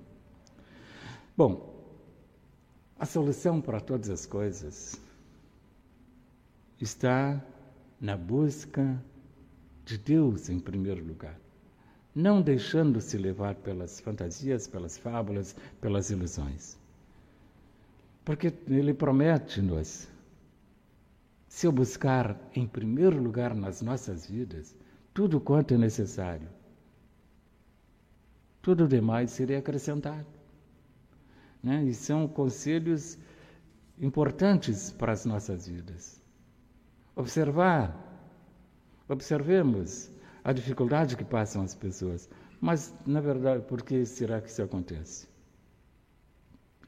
Bom, 1.36 1.72
a 2.98 3.06
solução 3.06 3.60
para 3.60 3.80
todas 3.80 4.10
as 4.10 4.26
coisas 4.26 5.00
está 6.80 7.42
na 8.00 8.16
busca 8.16 9.02
de 9.84 9.96
Deus 9.96 10.48
em 10.48 10.60
primeiro 10.60 11.04
lugar, 11.04 11.38
não 12.14 12.42
deixando-se 12.42 13.16
levar 13.16 13.54
pelas 13.56 14.00
fantasias, 14.00 14.66
pelas 14.66 14.98
fábulas, 14.98 15.56
pelas 15.80 16.10
ilusões. 16.10 16.76
Porque 18.24 18.52
Ele 18.68 18.92
promete-nos, 18.92 20.06
se 21.48 21.66
eu 21.66 21.72
buscar 21.72 22.38
em 22.54 22.66
primeiro 22.66 23.20
lugar 23.20 23.54
nas 23.54 23.82
nossas 23.82 24.26
vidas 24.26 24.74
tudo 25.12 25.40
quanto 25.40 25.74
é 25.74 25.78
necessário, 25.78 26.48
tudo 28.62 28.86
demais 28.86 29.30
seria 29.32 29.58
acrescentado. 29.58 30.26
Né? 31.62 31.84
E 31.84 31.94
são 31.94 32.28
conselhos 32.28 33.18
importantes 34.00 34.90
para 34.92 35.12
as 35.12 35.24
nossas 35.24 35.66
vidas. 35.66 36.20
Observar, 37.14 37.94
observemos 39.08 40.10
a 40.44 40.52
dificuldade 40.52 41.16
que 41.16 41.24
passam 41.24 41.62
as 41.62 41.74
pessoas. 41.74 42.28
Mas, 42.60 42.94
na 43.06 43.20
verdade, 43.20 43.64
por 43.64 43.82
que 43.82 44.04
será 44.04 44.40
que 44.40 44.48
isso 44.48 44.62
acontece? 44.62 45.28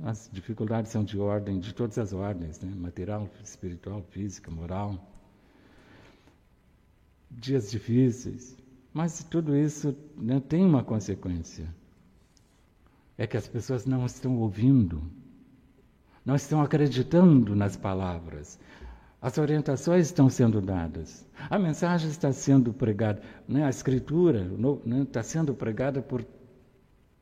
As 0.02 0.28
dificuldades 0.32 0.90
são 0.90 1.04
de 1.04 1.18
ordem, 1.18 1.61
de 1.61 1.73
todas 1.73 1.99
as 1.99 2.12
ordens, 2.12 2.61
né? 2.61 2.73
material, 2.76 3.28
espiritual, 3.42 4.02
física, 4.11 4.50
moral. 4.50 4.99
Dias 7.30 7.70
difíceis. 7.70 8.56
Mas 8.92 9.25
tudo 9.25 9.56
isso 9.56 9.96
né, 10.16 10.40
tem 10.40 10.64
uma 10.64 10.82
consequência 10.82 11.68
é 13.16 13.26
que 13.26 13.37
as 13.37 13.46
pessoas 13.46 13.87
não 13.87 14.04
estão 14.04 14.37
ouvindo, 14.38 15.02
não 16.25 16.34
estão 16.34 16.61
acreditando 16.61 17.54
nas 17.54 17.76
palavras. 17.76 18.58
As 19.25 19.38
orientações 19.38 20.04
estão 20.04 20.28
sendo 20.28 20.61
dadas, 20.61 21.26
a 21.49 21.59
mensagem 21.59 22.11
está 22.11 22.31
sendo 22.31 22.75
pregada, 22.75 23.23
né? 23.49 23.64
a 23.64 23.71
escritura 23.71 24.45
né? 24.85 25.00
está 25.00 25.23
sendo 25.23 25.54
pregada 25.54 26.02
por 26.02 26.23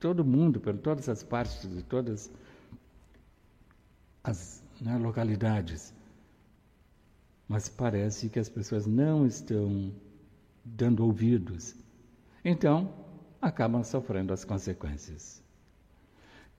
todo 0.01 0.25
mundo, 0.25 0.59
por 0.59 0.77
todas 0.77 1.09
as 1.09 1.23
partes 1.23 1.61
de 1.61 1.81
todas 1.85 2.29
as 4.25 4.65
né, 4.81 4.99
localidades. 4.99 5.95
Mas 7.47 7.69
parece 7.69 8.29
que 8.29 8.41
as 8.41 8.49
pessoas 8.49 8.85
não 8.85 9.25
estão 9.25 9.95
dando 10.65 11.05
ouvidos. 11.05 11.77
Então, 12.45 12.93
acabam 13.41 13.85
sofrendo 13.85 14.33
as 14.33 14.45
consequências. 14.45 15.41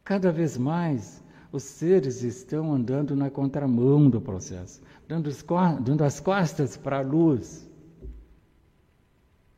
Cada 0.06 0.32
vez 0.32 0.58
mais, 0.58 1.22
os 1.54 1.62
seres 1.62 2.24
estão 2.24 2.74
andando 2.74 3.16
na 3.16 3.30
contramão 3.30 4.10
do 4.10 4.20
processo, 4.20 4.82
dando, 5.08 5.30
dando 5.82 6.04
as 6.04 6.20
costas 6.20 6.76
para 6.76 6.98
a 6.98 7.02
luz. 7.02 7.70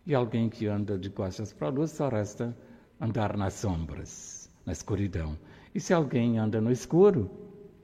E 0.05 0.13
alguém 0.13 0.49
que 0.49 0.67
anda 0.67 0.99
de 0.99 1.09
costas 1.09 1.53
para 1.53 1.67
a 1.67 1.71
luz 1.71 1.91
só 1.91 2.09
resta 2.09 2.55
andar 2.99 3.37
nas 3.37 3.53
sombras, 3.53 4.49
na 4.65 4.73
escuridão. 4.73 5.37
E 5.73 5.79
se 5.79 5.93
alguém 5.93 6.37
anda 6.37 6.59
no 6.59 6.69
escuro, 6.69 7.31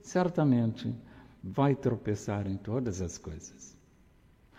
certamente 0.01 0.93
vai 1.41 1.73
tropeçar 1.73 2.47
em 2.47 2.57
todas 2.57 3.01
as 3.01 3.17
coisas. 3.17 3.77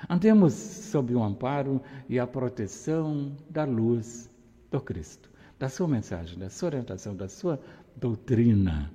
Andemos 0.08 0.54
sob 0.54 1.14
o 1.14 1.22
amparo 1.22 1.78
e 2.08 2.18
a 2.18 2.26
proteção 2.26 3.36
da 3.50 3.64
luz 3.64 4.30
do 4.70 4.80
Cristo, 4.80 5.30
da 5.58 5.68
sua 5.68 5.86
mensagem, 5.86 6.38
da 6.38 6.48
sua 6.48 6.68
orientação, 6.68 7.14
da 7.14 7.28
sua 7.28 7.60
doutrina. 7.94 8.90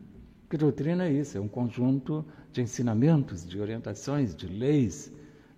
Que 0.49 0.57
doutrina 0.57 1.05
é 1.05 1.11
isso? 1.11 1.37
É 1.37 1.41
um 1.41 1.47
conjunto 1.47 2.25
de 2.51 2.61
ensinamentos, 2.61 3.45
de 3.45 3.59
orientações, 3.59 4.33
de 4.33 4.47
leis. 4.47 5.11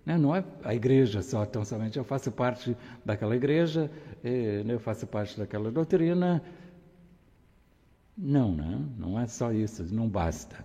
Né? 0.04 0.18
Não 0.18 0.34
é 0.34 0.44
a 0.64 0.74
igreja 0.74 1.22
só, 1.22 1.46
tão 1.46 1.64
somente 1.64 1.96
eu 1.96 2.04
faço 2.04 2.32
parte 2.32 2.76
daquela 3.04 3.36
igreja, 3.36 3.90
eh, 4.24 4.64
eu 4.66 4.80
faço 4.80 5.06
parte 5.06 5.38
daquela 5.38 5.70
doutrina. 5.70 6.42
Não, 8.16 8.54
né? 8.54 8.84
não 8.98 9.18
é 9.18 9.26
só 9.26 9.52
isso, 9.52 9.84
não 9.94 10.08
basta. 10.08 10.64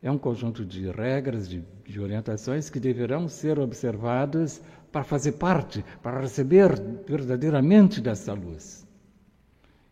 É 0.00 0.10
um 0.10 0.18
conjunto 0.18 0.64
de 0.64 0.90
regras, 0.90 1.48
de, 1.48 1.62
de 1.84 2.00
orientações 2.00 2.70
que 2.70 2.80
deverão 2.80 3.28
ser 3.28 3.58
observadas 3.58 4.62
para 4.90 5.04
fazer 5.04 5.32
parte, 5.32 5.84
para 6.02 6.20
receber 6.20 6.80
verdadeiramente 7.06 8.00
dessa 8.00 8.32
luz. 8.32 8.86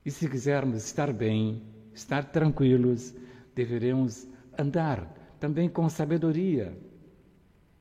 E 0.04 0.10
se 0.10 0.28
quisermos 0.28 0.84
estar 0.84 1.12
bem, 1.12 1.62
estar 1.92 2.24
tranquilos, 2.24 3.12
deveremos 3.56 4.28
andar 4.56 5.12
também 5.40 5.68
com 5.68 5.88
sabedoria, 5.88 6.76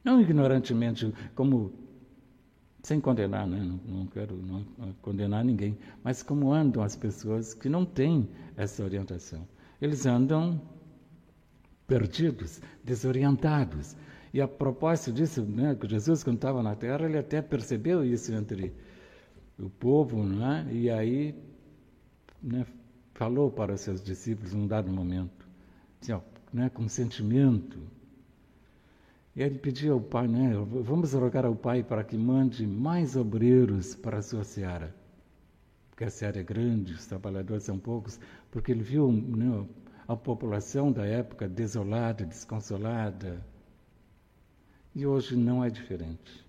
não 0.03 0.19
ignorantemente, 0.19 1.13
como 1.35 1.73
sem 2.81 3.01
condenar, 3.01 3.47
né? 3.47 3.59
não, 3.59 3.97
não 3.97 4.05
quero 4.07 4.35
não 4.37 4.63
condenar 5.01 5.43
ninguém, 5.43 5.77
mas 6.03 6.23
como 6.23 6.51
andam 6.51 6.83
as 6.83 6.95
pessoas 6.95 7.53
que 7.53 7.67
não 7.67 7.83
têm 7.83 8.29
essa 8.55 8.83
orientação. 8.83 9.47
Eles 9.81 10.05
andam 10.05 10.61
perdidos, 11.87 12.61
desorientados. 12.83 13.95
E 14.33 14.41
a 14.41 14.47
propósito 14.47 15.13
disso, 15.13 15.43
né, 15.43 15.75
Jesus, 15.87 16.23
quando 16.23 16.35
estava 16.35 16.61
na 16.61 16.75
terra, 16.75 17.05
ele 17.05 17.17
até 17.17 17.41
percebeu 17.41 18.03
isso 18.03 18.33
entre 18.33 18.73
o 19.57 19.69
povo, 19.69 20.23
né, 20.23 20.67
e 20.71 20.89
aí 20.89 21.33
né, 22.43 22.65
falou 23.13 23.49
para 23.49 23.73
os 23.73 23.81
seus 23.81 24.03
discípulos 24.03 24.53
num 24.53 24.67
dado 24.67 24.91
momento, 24.91 25.44
assim, 26.11 26.13
ó, 26.13 26.21
né, 26.53 26.69
com 26.69 26.87
sentimento. 26.87 27.79
E 29.35 29.41
ele 29.41 29.59
pediu 29.59 29.93
ao 29.93 30.01
Pai, 30.01 30.27
né, 30.27 30.53
vamos 30.83 31.13
rogar 31.13 31.45
ao 31.45 31.55
Pai 31.55 31.83
para 31.83 32.03
que 32.03 32.17
mande 32.17 32.65
mais 32.65 33.15
obreiros 33.15 33.95
para 33.95 34.19
a 34.19 34.21
sua 34.21 34.43
seara. 34.43 34.95
Porque 35.89 36.05
a 36.05 36.09
seara 36.09 36.39
é 36.39 36.43
grande, 36.43 36.93
os 36.93 37.05
trabalhadores 37.05 37.63
são 37.63 37.77
poucos, 37.77 38.19
porque 38.51 38.71
ele 38.71 38.83
viu 38.83 39.11
né, 39.11 39.65
a 40.07 40.15
população 40.15 40.91
da 40.91 41.05
época 41.05 41.47
desolada, 41.47 42.25
desconsolada. 42.25 43.45
E 44.93 45.05
hoje 45.05 45.35
não 45.35 45.63
é 45.63 45.69
diferente. 45.69 46.45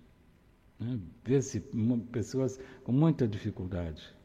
Né? 0.79 0.99
Vê-se 1.25 1.59
pessoas 2.11 2.59
com 2.83 2.91
muita 2.91 3.27
dificuldade 3.27 4.17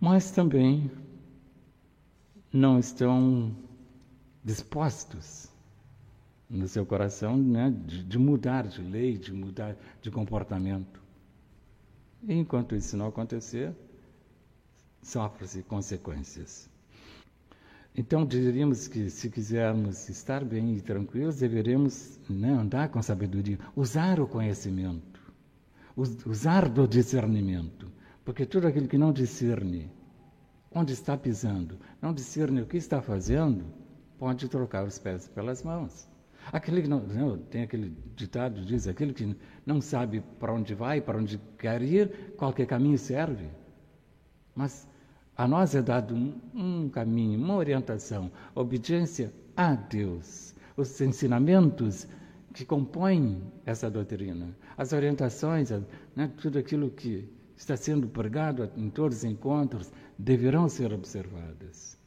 mas 0.00 0.30
também 0.30 0.90
não 2.52 2.78
estão 2.78 3.54
dispostos 4.46 5.50
no 6.48 6.68
seu 6.68 6.86
coração 6.86 7.36
né, 7.36 7.74
de, 7.84 8.04
de, 8.04 8.16
mudar 8.16 8.68
de 8.68 8.80
lei, 8.80 9.18
de 9.18 9.32
mudar 9.32 9.76
de 10.00 10.08
comportamento. 10.08 11.02
E 12.22 12.32
enquanto 12.32 12.76
isso 12.76 12.96
não 12.96 13.08
acontecer, 13.08 13.74
sofre-se 15.02 15.64
consequências. 15.64 16.70
Então, 17.92 18.24
diríamos 18.24 18.86
que 18.86 19.10
se 19.10 19.28
quisermos 19.30 20.08
estar 20.08 20.44
bem 20.44 20.76
e 20.76 20.80
tranquilos, 20.80 21.38
deveremos 21.38 22.20
né, 22.30 22.52
andar 22.52 22.88
com 22.90 23.02
sabedoria, 23.02 23.58
usar 23.74 24.20
o 24.20 24.28
conhecimento, 24.28 25.20
usar 25.96 26.68
do 26.68 26.86
discernimento, 26.86 27.90
porque 28.24 28.46
tudo 28.46 28.68
aquilo 28.68 28.86
que 28.86 28.98
não 28.98 29.12
discerne 29.12 29.90
onde 30.70 30.92
está 30.92 31.16
pisando, 31.16 31.80
não 32.00 32.12
discerne 32.12 32.60
o 32.60 32.66
que 32.66 32.76
está 32.76 33.02
fazendo, 33.02 33.64
pode 34.18 34.48
trocar 34.48 34.84
os 34.86 34.98
pés 34.98 35.28
pelas 35.28 35.62
mãos. 35.62 36.08
Aquele 36.52 36.82
que 36.82 36.88
não, 36.88 37.00
não 37.00 37.38
tem 37.38 37.62
aquele 37.62 37.96
ditado 38.14 38.64
diz 38.64 38.86
aquele 38.86 39.12
que 39.12 39.36
não 39.64 39.80
sabe 39.80 40.22
para 40.38 40.52
onde 40.52 40.74
vai, 40.74 41.00
para 41.00 41.18
onde 41.18 41.38
quer 41.58 41.82
ir, 41.82 42.34
qualquer 42.36 42.66
caminho 42.66 42.98
serve. 42.98 43.48
Mas 44.54 44.88
a 45.36 45.46
nós 45.46 45.74
é 45.74 45.82
dado 45.82 46.14
um, 46.14 46.40
um 46.54 46.88
caminho, 46.88 47.38
uma 47.38 47.56
orientação, 47.56 48.30
obediência 48.54 49.32
a 49.56 49.74
Deus. 49.74 50.54
Os 50.76 51.00
ensinamentos 51.00 52.06
que 52.54 52.64
compõem 52.64 53.42
essa 53.64 53.90
doutrina, 53.90 54.56
as 54.78 54.92
orientações, 54.92 55.70
né, 56.14 56.30
tudo 56.38 56.58
aquilo 56.58 56.90
que 56.90 57.28
está 57.56 57.76
sendo 57.76 58.08
pregado 58.08 58.70
em 58.76 58.88
todos 58.88 59.18
os 59.18 59.24
encontros, 59.24 59.92
deverão 60.18 60.68
ser 60.68 60.92
observadas. 60.92 61.98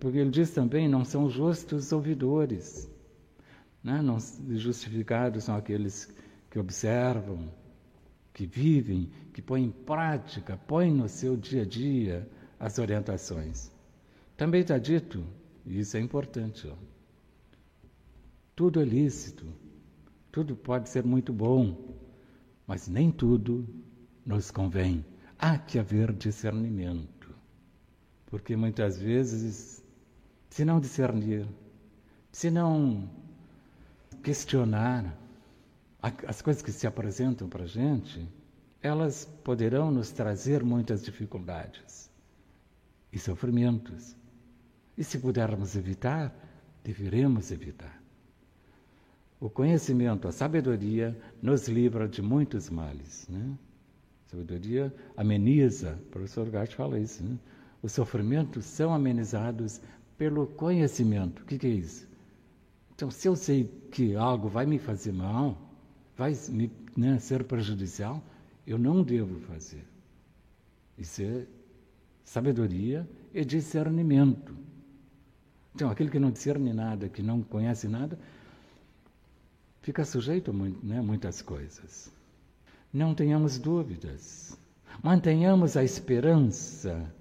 Porque 0.00 0.18
ele 0.18 0.30
diz 0.30 0.50
também: 0.50 0.88
não 0.88 1.04
são 1.04 1.28
justos 1.28 1.92
ouvidores. 1.92 2.90
Né? 3.82 4.02
Não, 4.02 4.18
justificados 4.56 5.44
são 5.44 5.56
aqueles 5.56 6.12
que 6.50 6.58
observam, 6.58 7.50
que 8.32 8.46
vivem, 8.46 9.10
que 9.32 9.42
põem 9.42 9.64
em 9.64 9.70
prática, 9.70 10.56
põem 10.56 10.92
no 10.92 11.08
seu 11.08 11.36
dia 11.36 11.62
a 11.62 11.66
dia 11.66 12.28
as 12.58 12.78
orientações. 12.78 13.70
Também 14.36 14.60
está 14.60 14.78
dito, 14.78 15.24
e 15.66 15.80
isso 15.80 15.96
é 15.96 16.00
importante, 16.00 16.68
ó, 16.68 16.74
tudo 18.54 18.80
é 18.80 18.84
lícito, 18.84 19.46
tudo 20.30 20.56
pode 20.56 20.88
ser 20.88 21.04
muito 21.04 21.32
bom, 21.32 21.96
mas 22.66 22.88
nem 22.88 23.10
tudo 23.10 23.68
nos 24.24 24.50
convém. 24.50 25.04
Há 25.38 25.58
que 25.58 25.78
haver 25.78 26.12
discernimento, 26.12 27.34
porque 28.26 28.56
muitas 28.56 29.00
vezes, 29.00 29.82
se 30.50 30.64
não 30.64 30.80
discernir, 30.80 31.46
se 32.32 32.50
não 32.50 33.08
questionar, 34.22 35.16
as 36.00 36.40
coisas 36.42 36.62
que 36.62 36.72
se 36.72 36.86
apresentam 36.86 37.48
para 37.48 37.64
a 37.64 37.66
gente, 37.66 38.28
elas 38.82 39.24
poderão 39.42 39.90
nos 39.90 40.10
trazer 40.10 40.62
muitas 40.62 41.04
dificuldades 41.04 42.10
e 43.12 43.18
sofrimentos. 43.18 44.16
E 44.96 45.02
se 45.02 45.18
pudermos 45.18 45.76
evitar, 45.76 46.34
deveremos 46.84 47.50
evitar. 47.50 48.00
O 49.40 49.48
conhecimento, 49.48 50.26
a 50.26 50.32
sabedoria, 50.32 51.16
nos 51.40 51.68
livra 51.68 52.08
de 52.08 52.20
muitos 52.20 52.68
males. 52.68 53.26
Né? 53.28 53.56
A 54.26 54.30
sabedoria 54.30 54.94
ameniza, 55.16 55.98
o 56.00 56.10
professor 56.10 56.48
Gart 56.50 56.74
fala 56.74 56.98
isso. 56.98 57.22
Né? 57.22 57.38
Os 57.80 57.92
sofrimentos 57.92 58.64
são 58.64 58.92
amenizados 58.92 59.80
pelo 60.18 60.48
conhecimento. 60.48 61.42
O 61.42 61.46
que, 61.46 61.56
que 61.56 61.66
é 61.66 61.70
isso? 61.70 62.06
Então, 62.94 63.10
se 63.10 63.28
eu 63.28 63.36
sei 63.36 63.64
que 63.92 64.16
algo 64.16 64.48
vai 64.48 64.66
me 64.66 64.78
fazer 64.78 65.12
mal, 65.12 65.56
vai 66.16 66.36
me, 66.48 66.70
né, 66.96 67.18
ser 67.20 67.44
prejudicial, 67.44 68.20
eu 68.66 68.76
não 68.76 69.04
devo 69.04 69.38
fazer. 69.42 69.84
Isso 70.98 71.22
é 71.22 71.46
sabedoria 72.24 73.08
e 73.32 73.44
discernimento. 73.44 74.52
Então, 75.72 75.88
aquele 75.88 76.10
que 76.10 76.18
não 76.18 76.32
discerne 76.32 76.72
nada, 76.72 77.08
que 77.08 77.22
não 77.22 77.40
conhece 77.40 77.86
nada, 77.86 78.18
fica 79.80 80.04
sujeito 80.04 80.50
a 80.50 80.54
né, 80.54 81.00
muitas 81.00 81.40
coisas. 81.40 82.12
Não 82.92 83.14
tenhamos 83.14 83.58
dúvidas. 83.58 84.58
Mantenhamos 85.00 85.76
a 85.76 85.84
esperança. 85.84 87.14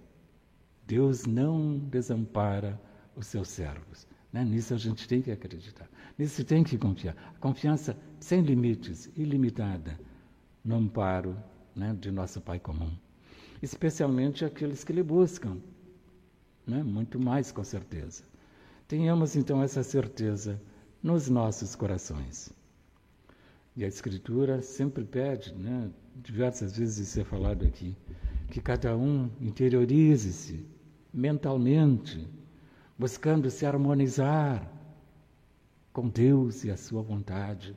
Deus 0.88 1.28
não 1.28 1.78
desampara 1.78 2.82
os 3.18 3.28
seus 3.28 3.50
servos. 3.50 4.08
Né? 4.32 4.44
Nisso 4.46 4.74
a 4.74 4.78
gente 4.78 5.08
tem 5.08 5.22
que 5.22 5.32
acreditar. 5.32 5.90
Nisso 6.18 6.44
tem 6.44 6.64
que 6.64 6.78
confiar. 6.78 7.16
A 7.36 7.40
confiança 7.40 7.98
sem 8.20 8.42
limites, 8.42 9.10
ilimitada, 9.18 10.00
no 10.64 10.76
amparo 10.76 11.36
né, 11.76 11.96
de 12.00 12.12
nosso 12.12 12.40
Pai 12.40 12.60
comum. 12.60 12.92
Especialmente 13.62 14.46
aqueles 14.46 14.84
que 14.84 14.94
lhe 14.94 15.04
buscam, 15.04 15.58
né? 16.66 16.84
muito 16.84 17.20
mais 17.20 17.52
com 17.52 17.64
certeza. 17.64 18.24
Tenhamos 18.88 19.36
então 19.36 19.62
essa 19.62 19.82
certeza 19.84 20.62
nos 21.02 21.28
nossos 21.28 21.76
corações. 21.76 22.52
E 23.76 23.84
a 23.84 23.88
Escritura 23.88 24.62
sempre 24.62 25.04
pede, 25.04 25.54
né, 25.54 25.92
diversas 26.16 26.78
vezes 26.78 27.10
isso 27.10 27.20
é 27.20 27.24
falado 27.24 27.64
aqui, 27.66 27.96
que 28.50 28.60
cada 28.60 28.96
um 28.98 29.30
interiorize-se 29.40 30.66
mentalmente 31.14 32.28
buscando 32.98 33.50
se 33.50 33.66
harmonizar 33.66 34.72
com 35.94 36.08
Deus 36.10 36.64
e 36.64 36.72
a 36.72 36.78
sua 36.78 37.02
vontade. 37.02 37.76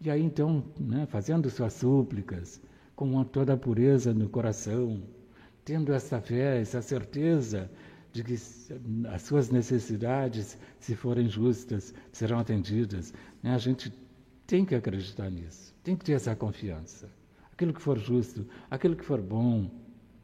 E 0.00 0.10
aí 0.10 0.22
então, 0.22 0.64
né, 0.78 1.06
fazendo 1.06 1.48
suas 1.50 1.74
súplicas, 1.74 2.60
com 2.96 3.22
toda 3.24 3.54
a 3.54 3.56
pureza 3.56 4.12
no 4.12 4.28
coração, 4.28 5.02
tendo 5.64 5.92
essa 5.92 6.20
fé, 6.20 6.60
essa 6.60 6.82
certeza 6.82 7.70
de 8.12 8.22
que 8.22 8.34
as 8.34 9.22
suas 9.22 9.50
necessidades, 9.50 10.58
se 10.78 10.94
forem 10.94 11.28
justas, 11.28 11.94
serão 12.12 12.38
atendidas. 12.38 13.12
Né? 13.42 13.54
A 13.54 13.58
gente 13.58 13.92
tem 14.46 14.64
que 14.64 14.74
acreditar 14.74 15.30
nisso, 15.30 15.74
tem 15.82 15.96
que 15.96 16.04
ter 16.04 16.12
essa 16.12 16.36
confiança. 16.36 17.08
Aquilo 17.52 17.72
que 17.72 17.80
for 17.80 17.98
justo, 17.98 18.46
aquilo 18.70 18.96
que 18.96 19.04
for 19.04 19.20
bom, 19.20 19.70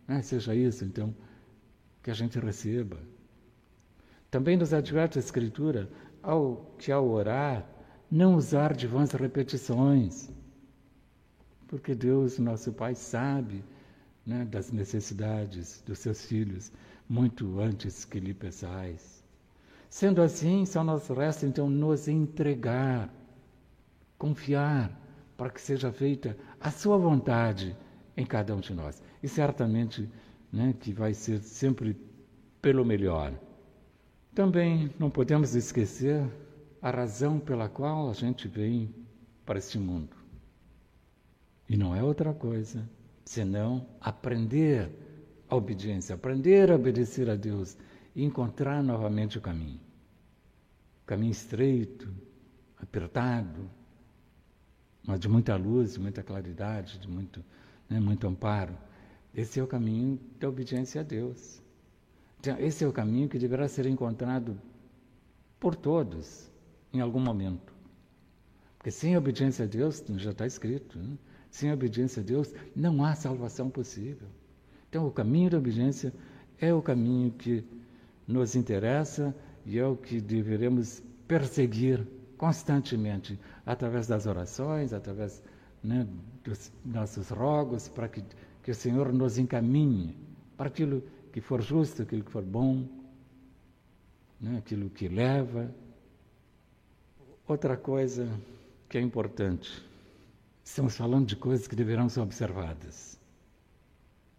né? 0.07 0.21
seja 0.23 0.55
isso, 0.55 0.85
então, 0.85 1.15
que 2.03 2.11
a 2.11 2.15
gente 2.15 2.39
receba. 2.39 2.99
Também 4.31 4.57
nos 4.57 4.73
adverte 4.75 5.19
a 5.19 5.21
Escritura 5.21 5.91
ao, 6.23 6.75
que 6.79 6.93
ao 6.93 7.09
orar, 7.09 7.67
não 8.11 8.35
usar 8.35 8.75
de 8.75 8.87
vãs 8.87 9.13
repetições, 9.13 10.31
porque 11.67 11.95
Deus, 11.95 12.39
nosso 12.39 12.73
Pai, 12.73 12.95
sabe 12.95 13.65
né, 14.25 14.45
das 14.45 14.71
necessidades 14.73 15.83
dos 15.87 15.99
seus 15.99 16.25
filhos 16.25 16.73
muito 17.09 17.61
antes 17.61 18.05
que 18.05 18.21
lhe 18.21 18.35
peçais. 18.35 19.25
Sendo 19.89 20.21
assim, 20.21 20.67
só 20.67 20.85
nos 20.85 21.09
resta 21.09 21.47
então 21.47 21.69
nos 21.69 22.09
entregar, 22.09 23.13
confiar, 24.19 24.91
para 25.37 25.51
que 25.51 25.61
seja 25.61 25.91
feita 25.93 26.37
a 26.61 26.71
sua 26.71 26.99
vontade 26.99 27.75
em 28.17 28.27
cada 28.27 28.55
um 28.55 28.61
de 28.61 28.75
nós. 28.75 29.03
E 29.23 29.29
certamente 29.29 30.09
né, 30.53 30.75
que 30.79 30.93
vai 30.93 31.15
ser 31.15 31.41
sempre 31.41 31.97
pelo 32.61 32.85
melhor. 32.85 33.33
Também 34.39 34.95
não 35.01 35.11
podemos 35.11 35.57
esquecer 35.57 36.25
a 36.81 36.93
razão 36.93 37.41
pela 37.41 37.69
qual 37.69 38.09
a 38.09 38.13
gente 38.13 38.47
vem 38.47 38.95
para 39.45 39.59
este 39.59 39.81
mundo. 39.81 40.17
E 41.69 41.77
não 41.77 41.93
é 41.93 42.05
outra 42.05 42.33
coisa 42.33 42.89
senão 43.25 43.85
aprender 44.01 44.93
a 45.49 45.57
obediência, 45.57 46.15
aprender 46.15 46.71
a 46.71 46.77
obedecer 46.77 47.29
a 47.29 47.35
Deus 47.35 47.77
e 48.15 48.23
encontrar 48.23 48.81
novamente 48.81 49.37
o 49.37 49.41
caminho. 49.41 49.81
O 51.03 51.07
caminho 51.07 51.33
estreito, 51.33 52.09
apertado, 52.81 53.69
mas 55.05 55.19
de 55.19 55.29
muita 55.29 55.57
luz, 55.57 55.95
de 55.95 56.01
muita 56.01 56.23
claridade, 56.23 57.01
de 57.01 57.09
muito, 57.09 57.45
né, 57.91 57.99
muito 57.99 58.25
amparo. 58.29 58.79
Esse 59.35 59.59
é 59.59 59.65
o 59.65 59.67
caminho 59.67 60.17
da 60.39 60.49
obediência 60.49 61.01
a 61.01 61.05
Deus. 61.05 61.61
Então, 62.41 62.57
esse 62.59 62.85
é 62.85 62.89
o 62.89 62.93
caminho 62.93 63.29
que 63.29 63.39
deverá 63.39 63.67
ser 63.69 63.87
encontrado 63.87 64.61
por 65.59 65.75
todos 65.75 66.51
em 66.93 67.01
algum 67.01 67.21
momento. 67.21 67.73
Porque 68.77 68.91
sem 68.91 69.17
obediência 69.17 69.65
a 69.65 69.69
Deus, 69.69 70.03
já 70.17 70.31
está 70.31 70.47
escrito, 70.47 70.99
né? 70.99 71.19
sem 71.51 71.73
obediência 71.73 72.23
a 72.23 72.25
Deus 72.25 72.53
não 72.75 73.05
há 73.05 73.15
salvação 73.15 73.69
possível. 73.69 74.29
Então, 74.89 75.07
o 75.07 75.11
caminho 75.11 75.51
da 75.51 75.59
obediência 75.59 76.13
é 76.61 76.73
o 76.73 76.81
caminho 76.81 77.33
que 77.33 77.65
nos 78.27 78.55
interessa 78.55 79.35
e 79.67 79.79
é 79.79 79.87
o 79.87 79.97
que 79.97 80.21
deveremos 80.21 81.03
perseguir 81.27 82.07
constantemente, 82.37 83.39
através 83.67 84.07
das 84.07 84.27
orações, 84.27 84.93
através 84.93 85.43
né, 85.83 86.07
dos 86.45 86.73
nossos 86.85 87.29
rogos, 87.31 87.89
para 87.89 88.09
que, 88.09 88.23
que 88.63 88.71
o 88.71 88.75
Senhor 88.75 89.13
nos 89.13 89.39
encaminhe 89.39 90.17
para 90.57 90.69
aquilo 90.69 91.03
que 91.41 91.47
for 91.47 91.63
justo, 91.63 92.03
aquilo 92.03 92.25
que 92.25 92.31
for 92.31 92.43
bom, 92.43 92.85
né, 94.41 94.59
aquilo 94.59 94.91
que 94.91 95.09
leva. 95.09 95.73
Outra 97.47 97.77
coisa 97.77 98.29
que 98.89 98.99
é 98.99 99.01
importante, 99.01 99.71
estamos 100.65 100.97
falando 100.97 101.27
de 101.27 101.37
coisas 101.37 101.69
que 101.69 101.77
deverão 101.77 102.09
ser 102.09 102.21
observadas. 102.21 103.19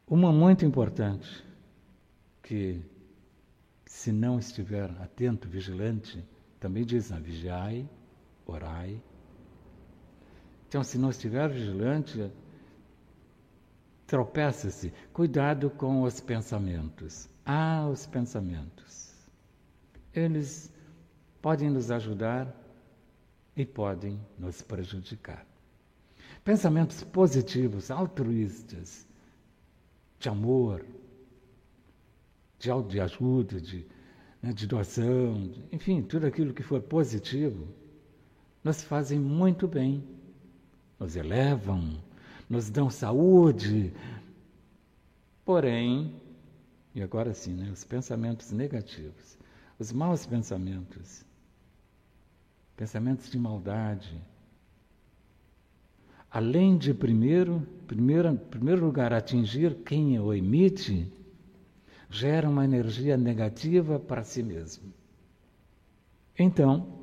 Uma 0.08 0.32
muito 0.32 0.66
importante, 0.66 1.44
que 2.44 2.82
se 3.86 4.12
não 4.12 4.38
estiver 4.38 4.90
atento, 5.02 5.48
vigilante, 5.48 6.24
também 6.60 6.84
diz, 6.84 7.12
né, 7.12 7.20
vigiai, 7.20 7.88
orai. 8.46 9.02
Então, 10.68 10.84
se 10.84 10.98
não 10.98 11.10
estiver 11.10 11.48
vigilante, 11.50 12.30
tropeça-se. 14.10 14.92
Cuidado 15.14 15.70
com 15.70 16.02
os 16.02 16.20
pensamentos. 16.20 17.30
Ah, 17.46 17.88
os 17.88 18.08
pensamentos. 18.08 19.14
Eles 20.14 20.74
podem 21.42 21.70
nos 21.70 21.92
ajudar 21.92 22.54
e 23.56 23.66
podem 23.66 24.20
nos 24.38 24.64
prejudicar. 24.64 25.46
Pensamentos 26.44 27.04
positivos, 27.04 27.92
altruístas, 27.92 29.08
de 30.18 30.28
amor, 30.28 30.84
de, 32.58 32.70
de 32.88 33.00
ajuda, 33.00 33.62
de, 33.62 33.86
né, 34.42 34.52
de 34.52 34.66
doação, 34.66 35.48
de, 35.48 35.64
enfim, 35.72 36.02
tudo 36.02 36.26
aquilo 36.26 36.54
que 36.54 36.64
for 36.64 36.82
positivo, 36.82 37.68
nos 38.64 38.84
fazem 38.84 39.20
muito 39.20 39.68
bem, 39.68 40.04
nos 41.00 41.16
elevam, 41.16 42.02
nos 42.50 42.70
dão 42.70 42.90
saúde. 42.90 43.94
Porém, 45.46 46.16
e 46.96 47.02
agora 47.02 47.34
sim, 47.34 47.54
né, 47.54 47.70
os 47.72 47.84
pensamentos 47.84 48.52
negativos, 48.52 49.38
os 49.78 49.92
maus 49.92 50.26
pensamentos, 50.26 51.24
pensamentos 52.76 53.30
de 53.30 53.38
maldade, 53.38 54.20
além 56.32 56.78
de 56.78 56.94
primeiro, 56.94 57.66
primeiro, 57.88 58.36
primeiro 58.36 58.86
lugar, 58.86 59.14
atingir 59.14 59.76
quem 59.84 60.20
o 60.20 60.34
emite, 60.34 61.12
gera 62.10 62.50
uma 62.50 62.66
energia 62.66 63.16
negativa 63.16 64.00
para 64.00 64.24
si 64.24 64.42
mesmo. 64.42 64.92
Então, 66.38 67.00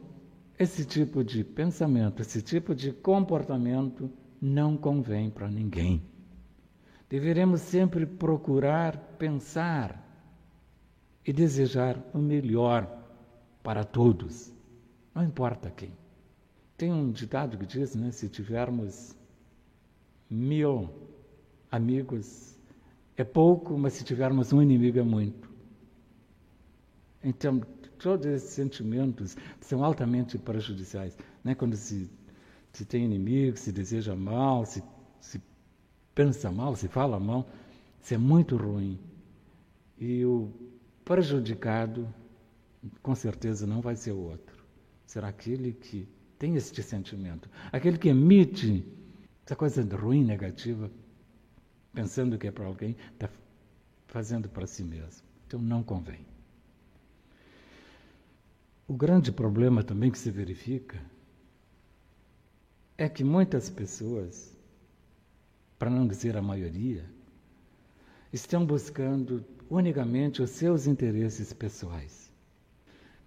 esse 0.58 0.84
tipo 0.84 1.22
de 1.22 1.44
pensamento, 1.44 2.22
esse 2.22 2.42
tipo 2.42 2.74
de 2.74 2.92
comportamento 2.92 4.10
não 4.40 4.76
convém 4.76 5.30
para 5.30 5.48
ninguém. 5.48 6.02
Deveremos 7.08 7.60
sempre 7.60 8.04
procurar 8.04 8.96
pensar 9.18 10.02
e 11.24 11.32
desejar 11.32 12.00
o 12.12 12.18
melhor 12.18 12.86
para 13.62 13.84
todos, 13.84 14.52
não 15.14 15.24
importa 15.24 15.70
quem. 15.70 15.92
Tem 16.76 16.92
um 16.92 17.10
ditado 17.10 17.56
que 17.56 17.66
diz, 17.66 17.94
né, 17.94 18.10
se 18.10 18.28
tivermos 18.28 19.16
mil 20.28 20.90
amigos 21.70 22.56
é 23.16 23.24
pouco, 23.24 23.78
mas 23.78 23.94
se 23.94 24.04
tivermos 24.04 24.52
um 24.52 24.60
inimigo 24.60 24.98
é 24.98 25.02
muito. 25.02 25.50
Então, 27.24 27.60
todos 27.98 28.26
esses 28.26 28.50
sentimentos 28.50 29.36
são 29.60 29.82
altamente 29.82 30.38
prejudiciais. 30.38 31.16
Né? 31.42 31.54
Quando 31.54 31.76
se, 31.76 32.10
se 32.76 32.84
tem 32.84 33.06
inimigo, 33.06 33.56
se 33.56 33.72
deseja 33.72 34.14
mal, 34.14 34.66
se, 34.66 34.82
se 35.18 35.40
pensa 36.14 36.52
mal, 36.52 36.76
se 36.76 36.88
fala 36.88 37.18
mal, 37.18 37.48
isso 38.02 38.12
é 38.12 38.18
muito 38.18 38.54
ruim. 38.54 39.00
E 39.98 40.26
o 40.26 40.52
prejudicado, 41.02 42.06
com 43.02 43.14
certeza, 43.14 43.66
não 43.66 43.80
vai 43.80 43.96
ser 43.96 44.12
o 44.12 44.18
outro. 44.18 44.62
Será 45.06 45.28
aquele 45.28 45.72
que 45.72 46.06
tem 46.38 46.54
este 46.54 46.82
sentimento, 46.82 47.48
aquele 47.72 47.96
que 47.96 48.10
emite 48.10 48.84
essa 49.46 49.56
coisa 49.56 49.82
ruim, 49.96 50.22
negativa, 50.22 50.90
pensando 51.94 52.36
que 52.36 52.46
é 52.46 52.50
para 52.50 52.66
alguém, 52.66 52.94
está 53.14 53.30
fazendo 54.06 54.50
para 54.50 54.66
si 54.66 54.84
mesmo. 54.84 55.26
Então 55.46 55.62
não 55.62 55.82
convém. 55.82 56.26
O 58.86 58.92
grande 58.92 59.32
problema 59.32 59.82
também 59.82 60.10
que 60.10 60.18
se 60.18 60.30
verifica 60.30 61.00
é 62.98 63.08
que 63.08 63.22
muitas 63.22 63.68
pessoas, 63.68 64.56
para 65.78 65.90
não 65.90 66.06
dizer 66.06 66.36
a 66.36 66.42
maioria, 66.42 67.04
estão 68.32 68.64
buscando 68.64 69.44
unicamente 69.68 70.42
os 70.42 70.50
seus 70.50 70.86
interesses 70.86 71.52
pessoais. 71.52 72.32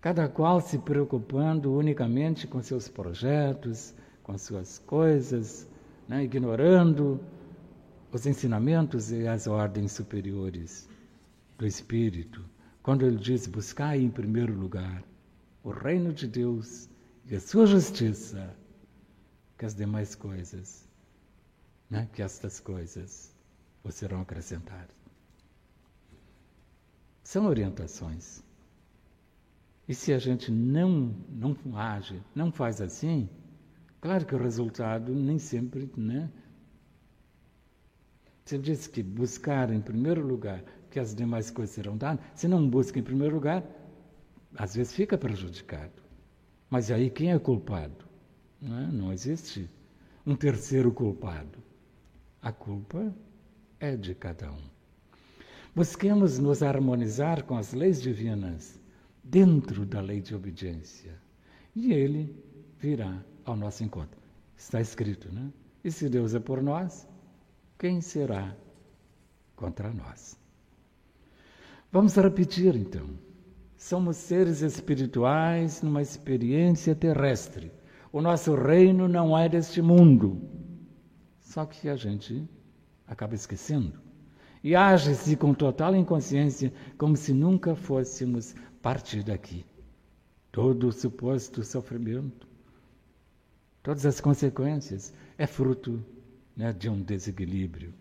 Cada 0.02 0.28
qual 0.28 0.62
se 0.62 0.78
preocupando 0.80 1.74
unicamente 1.74 2.48
com 2.48 2.62
seus 2.62 2.88
projetos, 2.88 3.94
com 4.24 4.38
suas 4.38 4.80
coisas, 4.80 5.68
né, 6.08 6.24
ignorando 6.24 7.20
os 8.12 8.26
ensinamentos 8.26 9.12
e 9.12 9.28
as 9.28 9.46
ordens 9.46 9.92
superiores 9.92 10.90
do 11.58 11.68
Espírito, 11.68 12.44
quando 12.82 13.06
ele 13.06 13.18
diz: 13.18 13.46
buscai 13.46 14.00
em 14.00 14.10
primeiro 14.10 14.54
lugar 14.54 15.04
o 15.64 15.70
reino 15.70 16.14
de 16.14 16.28
Deus 16.28 16.90
e 17.26 17.36
a 17.36 17.40
sua 17.40 17.66
justiça, 17.68 18.56
que 19.60 19.66
as 19.66 19.76
demais 19.76 20.16
coisas, 20.16 20.88
né, 21.90 22.08
que 22.14 22.22
estas 22.22 22.62
coisas 22.62 23.36
vos 23.84 23.94
serão 23.94 24.22
acrescentadas. 24.22 24.96
São 27.22 27.46
orientações. 27.46 28.42
E 29.86 29.94
se 29.94 30.14
a 30.14 30.18
gente 30.18 30.50
não, 30.50 31.14
não 31.30 31.58
age, 31.78 32.24
não 32.34 32.54
faz 32.54 32.80
assim, 32.80 33.30
claro 34.00 34.26
que 34.26 34.34
o 34.34 34.42
resultado 34.42 35.14
nem 35.14 35.38
sempre 35.38 35.92
né, 35.98 36.32
você 38.46 38.58
disse 38.58 38.90
que 38.90 39.04
buscar 39.04 39.72
em 39.72 39.82
primeiro 39.82 40.26
lugar, 40.26 40.64
que 40.90 41.00
as 41.00 41.14
demais 41.14 41.52
coisas 41.52 41.76
serão 41.76 41.98
dadas. 41.98 42.26
Se 42.34 42.48
não 42.48 42.68
busca 42.68 42.98
em 42.98 43.04
primeiro 43.04 43.36
lugar, 43.36 43.64
às 44.56 44.74
vezes 44.74 44.94
fica 44.94 45.18
prejudicado. 45.18 46.02
Mas 46.70 46.90
aí 46.90 47.12
quem 47.12 47.32
é 47.32 47.38
culpado? 47.38 48.09
Não, 48.62 48.80
é? 48.80 48.88
não 48.88 49.14
existe 49.14 49.70
um 50.26 50.36
terceiro 50.36 50.92
culpado. 50.92 51.60
A 52.42 52.52
culpa 52.52 53.14
é 53.80 53.96
de 53.96 54.14
cada 54.14 54.52
um. 54.52 54.80
Busquemos 55.76 56.40
nos 56.40 56.62
harmonizar 56.62 57.44
com 57.44 57.58
as 57.58 57.74
leis 57.74 58.02
divinas 58.02 58.80
dentro 59.24 59.86
da 59.86 60.02
lei 60.02 60.22
de 60.22 60.36
obediência. 60.36 61.16
E 61.76 61.94
ele 61.94 62.36
virá 62.80 63.24
ao 63.46 63.56
nosso 63.56 63.84
encontro. 63.84 64.20
Está 64.58 64.82
escrito, 64.82 65.32
né? 65.32 65.52
E 65.84 65.92
se 65.92 66.10
Deus 66.10 66.34
é 66.34 66.40
por 66.40 66.62
nós, 66.62 67.08
quem 67.78 68.02
será 68.02 68.56
contra 69.56 69.94
nós? 69.94 70.38
Vamos 71.92 72.16
repetir 72.16 72.76
então. 72.76 73.08
Somos 73.78 74.18
seres 74.18 74.62
espirituais 74.62 75.82
numa 75.82 76.02
experiência 76.02 76.94
terrestre. 76.94 77.72
O 78.12 78.22
nosso 78.22 78.56
reino 78.56 79.08
não 79.08 79.38
é 79.38 79.48
deste 79.48 79.82
mundo. 79.82 80.42
Só 81.40 81.66
que 81.66 81.88
a 81.88 81.96
gente 81.96 82.48
acaba 83.08 83.36
esquecendo. 83.36 84.00
E 84.64 84.76
age-se 84.76 85.36
com 85.36 85.54
total 85.54 85.96
inconsciência, 85.96 86.74
como 86.98 87.16
se 87.16 87.34
nunca 87.34 87.76
fôssemos 87.76 88.56
partir 88.82 89.24
daqui. 89.24 89.66
Todo 90.52 90.88
o 90.88 90.92
suposto 90.92 91.64
sofrimento, 91.64 92.48
todas 93.82 94.06
as 94.06 94.20
consequências, 94.20 95.14
é 95.38 95.46
fruto 95.46 96.04
né, 96.56 96.74
de 96.74 96.90
um 96.90 97.02
desequilíbrio. 97.02 97.94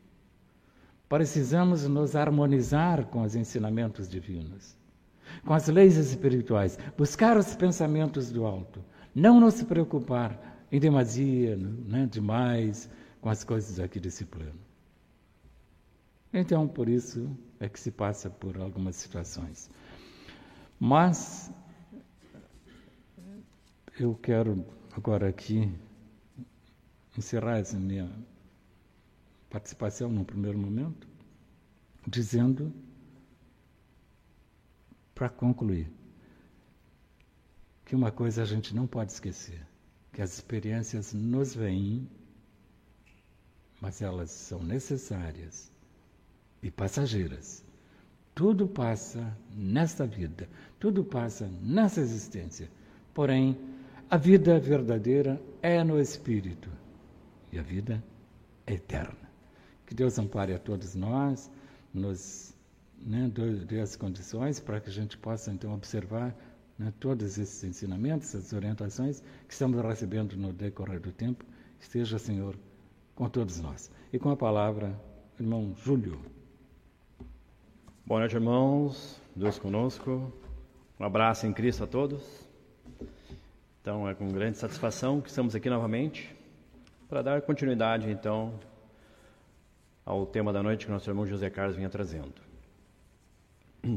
Precisamos 1.09 1.87
nos 1.87 2.17
harmonizar 2.17 3.07
com 3.07 3.23
os 3.23 3.37
ensinamentos 3.37 4.09
divinos, 4.09 4.77
com 5.45 5.55
as 5.55 5.69
leis 5.69 5.97
espirituais, 5.97 6.79
buscar 6.97 7.37
os 7.37 7.55
pensamentos 7.55 8.31
do 8.31 8.45
alto, 8.45 8.83
não 9.19 9.41
nos 9.41 9.61
preocupar 9.63 10.65
em 10.71 10.79
demasia, 10.79 11.57
né, 11.57 12.07
demais, 12.07 12.89
com 13.21 13.29
as 13.29 13.43
coisas 13.43 13.81
aqui 13.81 13.99
desse 13.99 14.25
plano. 14.25 14.61
Então, 16.33 16.69
por 16.69 16.89
isso 16.89 17.37
é 17.59 17.69
que 17.69 17.81
se 17.81 17.91
passa 17.91 18.31
por 18.31 18.57
algumas 18.59 18.95
situações. 18.95 19.69
Mas 20.79 21.51
eu 23.99 24.15
quero 24.15 24.65
agora 24.93 25.29
aqui 25.29 25.73
encerrar 27.17 27.59
essa 27.59 27.77
minha 27.77 28.09
participação 29.51 30.11
no 30.11 30.25
primeiro 30.25 30.59
momento, 30.59 31.09
dizendo, 32.07 32.73
para 35.13 35.29
concluir, 35.29 35.91
que 37.89 37.97
uma 37.97 38.13
coisa 38.13 38.43
a 38.43 38.45
gente 38.45 38.77
não 38.77 38.87
pode 38.87 39.13
esquecer, 39.13 39.67
que 40.13 40.21
as 40.21 40.35
experiências 40.35 41.15
nos 41.15 41.55
vêm, 41.55 42.07
mas 43.81 44.03
elas 44.03 44.31
são 44.31 44.63
necessárias 44.63 45.73
e 46.63 46.71
passageiras. 46.71 47.65
Tudo 48.35 48.69
passa 48.69 49.35
nesta 49.57 50.07
vida, 50.07 50.47
tudo 50.79 51.03
passa 51.03 51.49
nessa 51.63 52.03
existência. 52.03 52.71
Porém, 53.15 53.59
a 54.11 54.19
vida 54.19 54.61
verdadeira 54.61 55.41
é 55.63 55.83
no 55.83 55.99
Espírito 55.99 56.71
e 57.51 57.59
a 57.59 57.63
vida 57.63 58.05
é 58.67 58.75
eterna. 58.75 59.31
Que 59.87 59.95
Deus 59.95 60.19
ampare 60.19 60.53
a 60.53 60.59
todos 60.59 60.95
nós, 60.95 61.51
nos 61.95 62.55
né, 63.01 63.33
dê 63.67 63.81
as 63.81 63.97
condições 63.97 64.61
para 64.61 64.79
que 64.79 64.91
a 64.91 64.93
gente 64.93 65.17
possa 65.17 65.51
então 65.51 65.73
observar 65.73 66.37
né, 66.79 66.93
todos 67.01 67.39
esses 67.39 67.65
ensinamentos, 67.65 68.29
essas 68.29 68.53
orientações 68.53 69.21
que 69.47 69.53
estamos 69.53 69.83
recebendo 69.83 70.37
no 70.37 70.53
decorrer 70.53 71.01
do 71.01 71.11
tempo. 71.11 71.45
Esteja, 71.81 72.19
Senhor, 72.19 72.57
com 73.15 73.29
todos 73.29 73.61
nós. 73.61 73.91
E 74.13 74.19
com 74.19 74.31
a 74.31 74.37
palavra, 74.37 74.99
irmão 75.39 75.75
Júlio. 75.83 76.21
Boa 78.07 78.21
noite, 78.21 78.35
irmãos. 78.35 79.21
Deus 79.35 79.59
conosco. 79.59 80.33
Um 80.99 81.05
abraço 81.05 81.47
em 81.47 81.53
Cristo 81.53 81.85
a 81.85 81.87
todos. 81.87 82.23
Então, 83.81 84.09
é 84.09 84.15
com 84.15 84.29
grande 84.29 84.59
satisfação 84.59 85.21
que 85.21 85.29
estamos 85.29 85.55
aqui 85.55 85.69
novamente 85.69 86.35
para 87.09 87.23
dar 87.23 87.43
continuidade, 87.43 88.11
então, 88.11 88.59
ao 90.05 90.27
tema 90.27 90.53
da 90.53 90.63
noite 90.63 90.85
que 90.87 90.93
nosso 90.93 91.09
irmão 91.09 91.27
José 91.27 91.49
Carlos 91.49 91.77
vinha 91.77 91.89
trazendo 91.89 92.35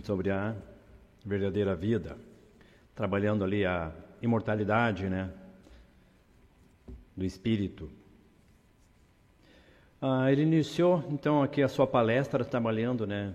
sobre 0.04 0.32
a 0.32 0.56
verdadeira 1.26 1.76
vida, 1.76 2.18
trabalhando 2.96 3.44
ali 3.44 3.66
a 3.66 3.92
imortalidade, 4.22 5.10
né, 5.10 5.32
do 7.16 7.26
espírito. 7.26 7.90
Ah, 10.02 10.32
ele 10.32 10.42
iniciou 10.44 11.04
então 11.10 11.44
aqui 11.44 11.62
a 11.62 11.68
sua 11.68 11.86
palestra 11.88 12.44
trabalhando, 12.44 13.06
né, 13.06 13.34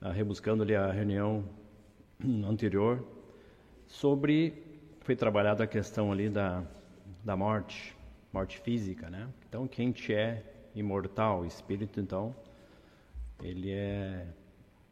ah, 0.00 0.12
rebuscando 0.12 0.62
ali 0.62 0.74
a 0.74 0.90
reunião 0.90 1.44
anterior 2.44 3.04
sobre 3.86 4.62
foi 5.00 5.16
trabalhada 5.16 5.64
a 5.64 5.66
questão 5.66 6.12
ali 6.12 6.28
da 6.28 6.62
da 7.24 7.36
morte, 7.36 7.94
morte 8.32 8.58
física, 8.58 9.10
né? 9.10 9.28
Então 9.48 9.66
quem 9.66 9.92
te 9.92 10.14
é 10.14 10.42
imortal, 10.74 11.44
espírito 11.44 12.00
então 12.00 12.34
ele 13.42 13.70
é 13.70 14.26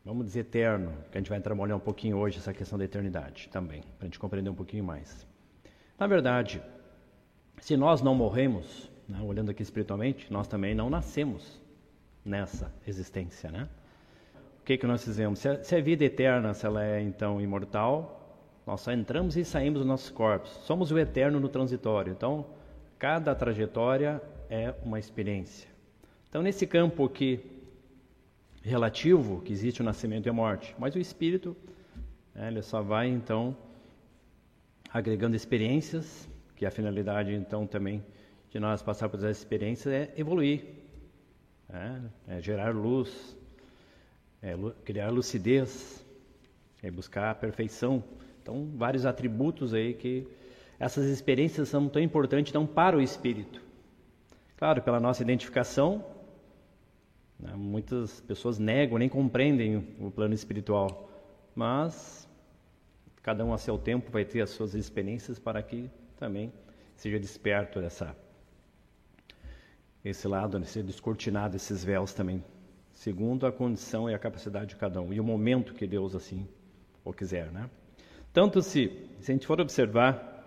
vamos 0.09 0.25
dizer, 0.25 0.41
eterno, 0.41 0.91
que 1.13 1.19
a 1.19 1.21
gente 1.21 1.29
vai 1.29 1.39
trabalhar 1.39 1.77
um 1.77 1.81
pouquinho 1.81 2.17
hoje 2.17 2.39
essa 2.39 2.55
questão 2.55 2.79
da 2.79 2.85
eternidade 2.87 3.51
também, 3.53 3.83
para 3.99 4.01
a 4.01 4.05
gente 4.07 4.19
compreender 4.19 4.49
um 4.49 4.55
pouquinho 4.55 4.83
mais. 4.83 5.27
Na 5.99 6.07
verdade, 6.07 6.63
se 7.61 7.77
nós 7.77 8.01
não 8.01 8.15
morremos, 8.15 8.91
né, 9.07 9.21
olhando 9.21 9.51
aqui 9.51 9.63
espiritualmente, 9.63 10.33
nós 10.33 10.49
também 10.49 10.75
não 10.75 10.89
nascemos 10.89 11.61
nessa 12.25 12.73
existência, 12.87 13.51
né? 13.51 13.69
O 14.63 14.65
que 14.65 14.79
que 14.79 14.87
nós 14.87 15.05
fizemos? 15.05 15.41
Se 15.41 15.49
a, 15.49 15.63
se 15.63 15.77
a 15.77 15.81
vida 15.81 16.05
eterna, 16.05 16.55
se 16.55 16.65
ela 16.65 16.83
é 16.83 17.03
então 17.03 17.39
imortal, 17.39 18.41
nós 18.67 18.81
só 18.81 18.93
entramos 18.93 19.37
e 19.37 19.45
saímos 19.45 19.81
dos 19.81 19.87
nossos 19.87 20.09
corpos. 20.09 20.51
Somos 20.65 20.91
o 20.91 20.99
eterno 20.99 21.39
no 21.39 21.49
transitório. 21.49 22.13
Então, 22.13 22.47
cada 22.99 23.35
trajetória 23.35 24.23
é 24.49 24.75
uma 24.83 24.99
experiência. 24.99 25.69
Então, 26.29 26.43
nesse 26.43 26.67
campo 26.67 27.05
aqui 27.05 27.58
relativo 28.63 29.41
que 29.43 29.53
existe 29.53 29.81
o 29.81 29.85
nascimento 29.85 30.27
e 30.27 30.31
a 30.31 30.33
morte, 30.33 30.75
mas 30.79 30.95
o 30.95 30.99
espírito 30.99 31.57
né, 32.35 32.49
ele 32.49 32.63
só 32.63 32.83
vai 32.83 33.09
então 33.09 33.57
agregando 34.93 35.37
experiências, 35.37 36.29
que 36.57 36.65
a 36.67 36.71
finalidade 36.71 37.35
então 37.35 37.67
também 37.67 38.05
de 38.51 38.59
nós 38.59 38.83
passar 38.83 39.09
por 39.09 39.19
essas 39.19 39.39
experiências 39.39 39.93
é 39.93 40.13
evoluir, 40.17 40.65
é, 41.69 42.37
é 42.37 42.41
gerar 42.41 42.75
luz, 42.75 43.37
é 44.43 44.55
criar 44.85 45.11
lucidez, 45.11 46.05
é 46.83 46.91
buscar 46.91 47.31
a 47.31 47.35
perfeição. 47.35 48.03
Então, 48.43 48.71
vários 48.77 49.05
atributos 49.05 49.75
aí 49.75 49.93
que 49.93 50.27
essas 50.79 51.07
experiências 51.07 51.69
são 51.69 51.89
tão 51.89 52.01
importantes 52.01 52.51
então 52.51 52.67
para 52.67 52.97
o 52.97 53.03
espírito. 53.03 53.61
Claro, 54.57 54.81
pela 54.83 54.99
nossa 54.99 55.23
identificação 55.23 56.05
né? 57.39 57.53
Muitas 57.55 58.21
pessoas 58.21 58.59
negam, 58.59 58.99
nem 58.99 59.09
compreendem 59.09 59.77
o 60.01 60.11
plano 60.11 60.35
espiritual, 60.35 61.09
mas 61.55 62.29
cada 63.23 63.45
um 63.45 63.53
a 63.53 63.59
seu 63.59 63.79
tempo 63.79 64.11
vai 64.11 64.25
ter 64.25 64.41
as 64.41 64.51
suas 64.51 64.75
experiências 64.75 65.39
para 65.39 65.63
que 65.63 65.91
também 66.17 66.53
seja 66.97 67.19
desperto 67.19 67.81
dessa 67.81 68.17
esse 70.05 70.27
lado, 70.27 70.59
né? 70.59 70.65
ser 70.65 70.83
descortinado 70.83 71.57
esses 71.57 71.85
véus 71.85 72.15
também, 72.15 72.43
segundo 72.95 73.47
a 73.47 73.53
condição 73.53 74.09
e 74.09 74.15
a 74.15 74.19
capacidade 74.19 74.71
de 74.71 74.77
cada 74.77 75.01
um 75.01 75.13
e 75.13 75.21
o 75.21 75.25
momento 75.25 75.75
que 75.75 75.87
Deus 75.87 76.15
assim 76.15 76.49
o 77.05 77.13
quiser, 77.13 77.51
né? 77.51 77.69
Tanto 78.33 78.63
se, 78.63 79.09
se 79.21 79.33
a 79.33 79.35
gente 79.35 79.47
for 79.47 79.61
observar, 79.61 80.47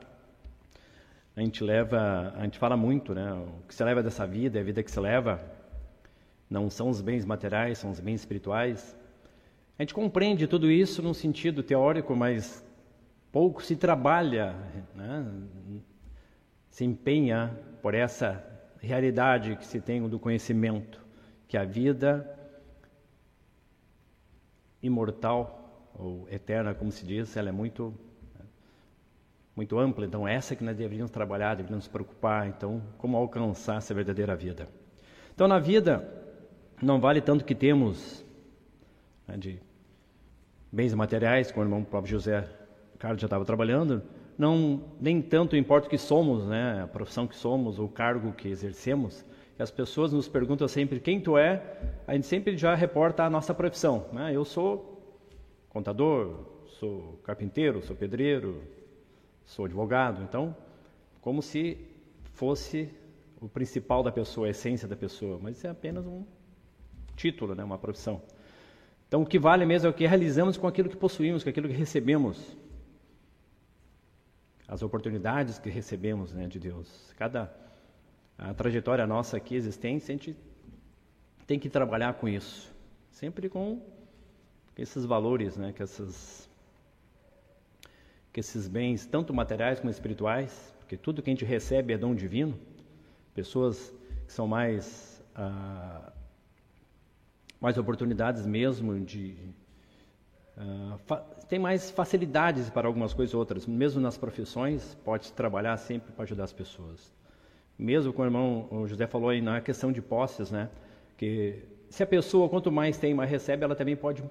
a 1.36 1.42
gente 1.42 1.64
leva, 1.64 2.34
a 2.36 2.44
gente 2.44 2.58
fala 2.58 2.78
muito, 2.78 3.14
né? 3.14 3.34
O 3.34 3.68
que 3.68 3.76
se 3.76 3.84
leva 3.84 4.02
dessa 4.02 4.26
vida, 4.26 4.58
é 4.58 4.62
a 4.62 4.64
vida 4.64 4.82
que 4.82 4.92
se 4.92 5.00
leva, 5.00 5.44
não 6.52 6.70
são 6.70 6.90
os 6.90 7.00
bens 7.00 7.24
materiais, 7.24 7.78
são 7.78 7.90
os 7.92 8.02
bens 8.02 8.20
espirituais. 8.20 8.94
A 9.80 9.82
gente 9.82 9.94
compreende 9.94 10.46
tudo 10.48 10.70
isso 10.70 11.02
num 11.02 11.14
sentido 11.14 11.64
teórico, 11.64 12.14
mas 12.14 12.62
pouco 13.32 13.64
se 13.64 13.78
trabalha, 13.78 14.54
né? 14.94 15.26
se 16.70 16.84
empenha 16.84 17.58
por 17.82 17.94
essa 17.94 18.46
realidade 18.82 19.56
que 19.56 19.66
se 19.66 19.80
tem 19.80 20.06
do 20.10 20.20
conhecimento, 20.20 21.00
que 21.48 21.56
a 21.56 21.64
vida 21.64 22.38
imortal 24.84 25.90
ou 25.98 26.28
eterna, 26.30 26.74
como 26.74 26.92
se 26.92 27.06
diz, 27.06 27.38
ela 27.38 27.48
é 27.48 27.54
muito 27.54 27.94
muito 29.56 29.80
ampla. 29.80 30.06
Então 30.06 30.28
essa 30.28 30.54
que 30.54 30.66
nós 30.66 30.76
deveríamos 30.76 31.12
trabalhar, 31.12 31.56
deveríamos 31.56 31.86
nos 31.86 31.92
preocupar. 31.92 32.46
Então 32.48 32.82
como 32.98 33.16
alcançar 33.16 33.78
essa 33.78 33.94
verdadeira 33.94 34.36
vida? 34.36 34.68
Então 35.34 35.48
na 35.48 35.58
vida 35.58 36.21
não 36.82 37.00
vale 37.00 37.22
tanto 37.22 37.46
que 37.46 37.54
temos 37.54 38.26
né, 39.28 39.38
de 39.38 39.60
bens 40.72 40.94
materiais, 40.94 41.52
como 41.52 41.64
o 41.64 41.68
irmão 41.68 41.84
próprio 41.84 42.12
José 42.12 42.48
Carlos 42.98 43.22
já 43.22 43.28
estava 43.28 43.46
trabalhando, 43.46 44.02
não 44.38 44.84
nem 45.00 45.22
tanto 45.22 45.56
importa 45.56 45.88
o 45.88 45.90
que 45.90 45.98
somos, 45.98 46.46
né, 46.46 46.82
a 46.84 46.88
profissão 46.88 47.28
que 47.28 47.36
somos, 47.36 47.80
o 47.80 47.88
cargo 47.88 48.32
que 48.34 48.48
exercemos. 48.48 49.26
E 49.58 49.62
as 49.62 49.70
pessoas 49.70 50.12
nos 50.12 50.28
perguntam 50.28 50.68
sempre 50.68 51.00
quem 51.00 51.20
tu 51.20 51.38
é, 51.38 51.62
a 52.08 52.14
gente 52.14 52.26
sempre 52.26 52.58
já 52.58 52.74
reporta 52.74 53.24
a 53.24 53.30
nossa 53.30 53.54
profissão. 53.54 54.08
Né? 54.12 54.36
Eu 54.36 54.44
sou 54.44 55.20
contador, 55.70 56.46
sou 56.80 57.20
carpinteiro, 57.24 57.82
sou 57.82 57.96
pedreiro, 57.96 58.64
sou 59.46 59.66
advogado. 59.66 60.24
Então, 60.24 60.56
como 61.22 61.42
se 61.42 61.78
fosse 62.34 62.90
o 63.40 63.48
principal 63.48 64.02
da 64.02 64.12
pessoa, 64.12 64.48
a 64.48 64.50
essência 64.50 64.88
da 64.88 64.96
pessoa, 64.96 65.40
mas 65.42 65.64
é 65.64 65.70
apenas 65.70 66.06
um 66.06 66.24
título, 67.22 67.54
né, 67.54 67.64
uma 67.64 67.78
profissão. 67.78 68.20
Então, 69.08 69.22
o 69.22 69.26
que 69.26 69.38
vale 69.38 69.66
mesmo 69.66 69.88
é 69.88 69.90
o 69.92 69.94
que 69.94 70.08
realizamos 70.08 70.58
com 70.58 70.68
aquilo 70.68 70.90
que 70.90 70.96
possuímos, 70.96 71.44
com 71.44 71.50
aquilo 71.50 71.68
que 71.68 71.76
recebemos. 71.76 72.58
As 74.68 74.82
oportunidades 74.82 75.60
que 75.60 75.70
recebemos 75.70 76.34
né, 76.34 76.48
de 76.48 76.60
Deus. 76.60 77.14
Cada 77.18 77.54
a 78.38 78.56
trajetória 78.56 79.06
nossa 79.06 79.38
aqui 79.38 79.54
existente, 79.54 80.06
a 80.06 80.16
gente 80.16 80.36
tem 81.46 81.60
que 81.60 81.70
trabalhar 81.70 82.14
com 82.16 82.28
isso. 82.28 82.74
Sempre 83.12 83.48
com 83.50 83.80
esses 84.76 85.06
valores, 85.06 85.58
né, 85.58 85.72
que, 85.72 85.84
essas, 85.84 86.50
que 88.34 88.40
esses 88.40 88.68
bens, 88.68 89.06
tanto 89.06 89.32
materiais 89.32 89.80
como 89.80 89.92
espirituais, 89.92 90.74
porque 90.80 90.98
tudo 90.98 91.22
que 91.22 91.30
a 91.30 91.34
gente 91.34 91.46
recebe 91.46 91.94
é 91.94 91.98
dom 91.98 92.16
divino. 92.16 92.58
Pessoas 93.36 93.94
que 94.26 94.34
são 94.34 94.48
mais 94.48 95.22
ah, 95.36 96.12
mais 97.62 97.78
oportunidades 97.78 98.46
mesmo 98.46 99.00
de 99.00 99.36
uh, 100.58 101.22
tem 101.48 101.60
mais 101.60 101.92
facilidades 101.92 102.70
para 102.72 102.88
algumas 102.88 103.14
coisas 103.14 103.36
outras. 103.36 103.68
Mesmo 103.68 104.02
nas 104.02 104.18
profissões 104.18 104.98
pode 105.06 105.28
se 105.28 105.34
trabalhar 105.34 105.78
sempre 105.78 106.12
para 106.12 106.24
ajudar 106.24 106.46
as 106.46 106.52
pessoas. 106.52 107.14
Mesmo 107.78 108.12
com 108.12 108.24
o 108.24 108.26
irmão 108.26 108.68
o 108.72 108.88
José 108.88 109.06
falou 109.06 109.30
aí 109.30 109.42
na 109.42 109.62
questão 109.62 109.92
de 109.92 110.02
posses 110.02 110.50
né? 110.50 110.70
Que 111.16 111.64
se 111.90 112.02
a 112.02 112.08
pessoa 112.08 112.50
quanto 112.50 112.72
mais 112.72 112.98
tem 112.98 113.14
mais 113.14 113.30
recebe 113.30 113.64
ela 113.64 113.76
também 113.76 113.96
pode 113.96 114.24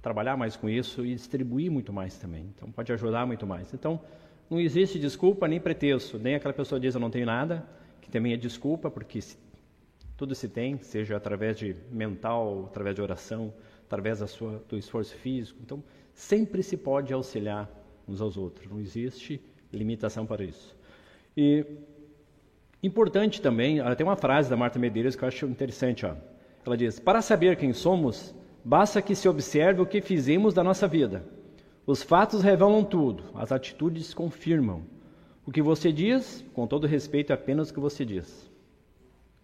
trabalhar 0.00 0.36
mais 0.36 0.56
com 0.56 0.68
isso 0.68 1.04
e 1.04 1.14
distribuir 1.14 1.70
muito 1.70 1.92
mais 1.92 2.16
também. 2.16 2.50
Então 2.56 2.72
pode 2.72 2.90
ajudar 2.90 3.26
muito 3.26 3.46
mais. 3.46 3.74
Então 3.74 4.00
não 4.48 4.58
existe 4.58 4.98
desculpa 4.98 5.46
nem 5.46 5.60
pretexto. 5.60 6.18
Nem 6.18 6.36
aquela 6.36 6.54
pessoa 6.54 6.80
diz 6.80 6.94
eu 6.94 7.00
não 7.00 7.10
tenho 7.10 7.26
nada 7.26 7.66
que 8.00 8.10
também 8.10 8.32
é 8.32 8.36
desculpa 8.36 8.88
porque 8.88 9.18
tudo 10.16 10.34
se 10.34 10.48
tem, 10.48 10.78
seja 10.78 11.16
através 11.16 11.58
de 11.58 11.76
mental, 11.90 12.66
através 12.66 12.94
de 12.94 13.02
oração, 13.02 13.52
através 13.84 14.20
da 14.20 14.26
sua, 14.26 14.62
do 14.68 14.78
esforço 14.78 15.14
físico. 15.16 15.58
Então, 15.62 15.82
sempre 16.14 16.62
se 16.62 16.76
pode 16.76 17.12
auxiliar 17.12 17.70
uns 18.08 18.20
aos 18.20 18.36
outros. 18.36 18.70
Não 18.70 18.80
existe 18.80 19.40
limitação 19.72 20.26
para 20.26 20.42
isso. 20.42 20.76
E 21.36 21.66
importante 22.82 23.42
também, 23.42 23.78
tem 23.96 24.06
uma 24.06 24.16
frase 24.16 24.48
da 24.48 24.56
Marta 24.56 24.78
Medeiros 24.78 25.14
que 25.14 25.22
eu 25.22 25.28
acho 25.28 25.46
interessante. 25.46 26.06
Ó. 26.06 26.14
Ela 26.64 26.76
diz: 26.76 26.98
Para 26.98 27.20
saber 27.20 27.56
quem 27.56 27.72
somos, 27.72 28.34
basta 28.64 29.02
que 29.02 29.14
se 29.14 29.28
observe 29.28 29.82
o 29.82 29.86
que 29.86 30.00
fizemos 30.00 30.54
da 30.54 30.64
nossa 30.64 30.88
vida. 30.88 31.24
Os 31.86 32.02
fatos 32.02 32.42
revelam 32.42 32.82
tudo, 32.82 33.24
as 33.34 33.52
atitudes 33.52 34.14
confirmam. 34.14 34.82
O 35.44 35.52
que 35.52 35.62
você 35.62 35.92
diz, 35.92 36.44
com 36.52 36.66
todo 36.66 36.86
respeito, 36.86 37.30
é 37.30 37.34
apenas 37.34 37.70
o 37.70 37.74
que 37.74 37.78
você 37.78 38.04
diz. 38.04 38.50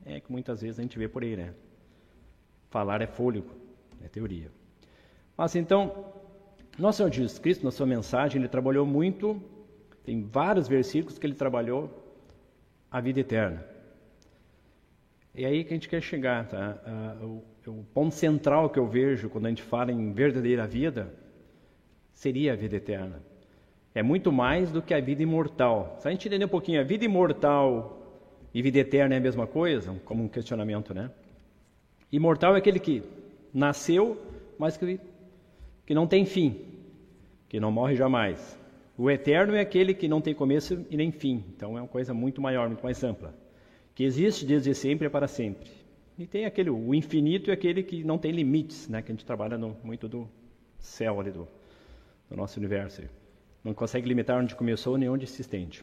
É 0.04 0.20
que 0.20 0.30
muitas 0.30 0.62
vezes 0.62 0.78
a 0.78 0.82
gente 0.82 0.98
vê 0.98 1.08
por 1.08 1.22
aí, 1.22 1.36
né? 1.36 1.54
Falar 2.70 3.00
é 3.02 3.06
fôlego, 3.06 3.50
é 4.02 4.08
teoria. 4.08 4.50
Mas 5.36 5.54
então, 5.54 6.12
nosso 6.78 6.98
Senhor 6.98 7.12
Jesus 7.12 7.38
Cristo, 7.38 7.64
na 7.64 7.70
sua 7.70 7.86
mensagem, 7.86 8.40
ele 8.40 8.48
trabalhou 8.48 8.86
muito, 8.86 9.40
tem 10.04 10.22
vários 10.22 10.66
versículos 10.68 11.18
que 11.18 11.26
ele 11.26 11.34
trabalhou 11.34 11.90
a 12.90 13.00
vida 13.00 13.20
eterna. 13.20 13.64
E 15.34 15.44
é 15.44 15.48
aí 15.48 15.64
que 15.64 15.70
a 15.72 15.76
gente 15.76 15.88
quer 15.88 16.02
chegar, 16.02 16.46
tá? 16.46 16.78
o, 17.22 17.42
o 17.66 17.84
ponto 17.94 18.14
central 18.14 18.68
que 18.68 18.78
eu 18.78 18.86
vejo 18.86 19.30
quando 19.30 19.46
a 19.46 19.48
gente 19.48 19.62
fala 19.62 19.90
em 19.90 20.12
verdadeira 20.12 20.66
vida 20.66 21.14
seria 22.12 22.52
a 22.52 22.56
vida 22.56 22.76
eterna. 22.76 23.22
É 23.94 24.02
muito 24.02 24.30
mais 24.30 24.70
do 24.70 24.82
que 24.82 24.92
a 24.92 25.00
vida 25.00 25.22
imortal. 25.22 25.96
Se 26.00 26.08
a 26.08 26.10
gente 26.10 26.28
entender 26.28 26.44
um 26.44 26.48
pouquinho, 26.48 26.80
a 26.80 26.84
vida 26.84 27.04
imortal 27.04 28.01
e 28.54 28.60
vida 28.60 28.78
eterna 28.78 29.14
é 29.14 29.18
a 29.18 29.20
mesma 29.20 29.46
coisa, 29.46 29.94
como 30.04 30.22
um 30.22 30.28
questionamento, 30.28 30.92
né? 30.92 31.10
Imortal 32.10 32.54
é 32.54 32.58
aquele 32.58 32.78
que 32.78 33.02
nasceu, 33.52 34.20
mas 34.58 34.76
que, 34.76 35.00
que 35.86 35.94
não 35.94 36.06
tem 36.06 36.26
fim, 36.26 36.60
que 37.48 37.58
não 37.58 37.72
morre 37.72 37.94
jamais. 37.96 38.58
O 38.96 39.10
eterno 39.10 39.54
é 39.54 39.60
aquele 39.60 39.94
que 39.94 40.06
não 40.06 40.20
tem 40.20 40.34
começo 40.34 40.84
e 40.90 40.96
nem 40.96 41.10
fim, 41.10 41.42
então 41.56 41.78
é 41.78 41.80
uma 41.80 41.88
coisa 41.88 42.12
muito 42.12 42.40
maior, 42.42 42.68
muito 42.68 42.84
mais 42.84 43.02
ampla, 43.02 43.34
que 43.94 44.04
existe 44.04 44.44
desde 44.44 44.74
sempre 44.74 45.06
e 45.06 45.10
para 45.10 45.26
sempre. 45.26 45.70
E 46.18 46.26
tem 46.26 46.44
aquele, 46.44 46.68
o 46.68 46.94
infinito 46.94 47.50
é 47.50 47.54
aquele 47.54 47.82
que 47.82 48.04
não 48.04 48.18
tem 48.18 48.30
limites, 48.32 48.86
né? 48.88 49.00
Que 49.00 49.10
a 49.10 49.14
gente 49.14 49.24
trabalha 49.24 49.56
no, 49.56 49.74
muito 49.82 50.06
do 50.06 50.28
céu 50.78 51.18
ali 51.18 51.30
do, 51.30 51.48
do 52.28 52.36
nosso 52.36 52.58
universo. 52.58 53.02
Não 53.64 53.72
consegue 53.72 54.06
limitar 54.06 54.38
onde 54.38 54.54
começou 54.54 54.98
nem 54.98 55.08
onde 55.08 55.26
se 55.26 55.40
estende. 55.40 55.82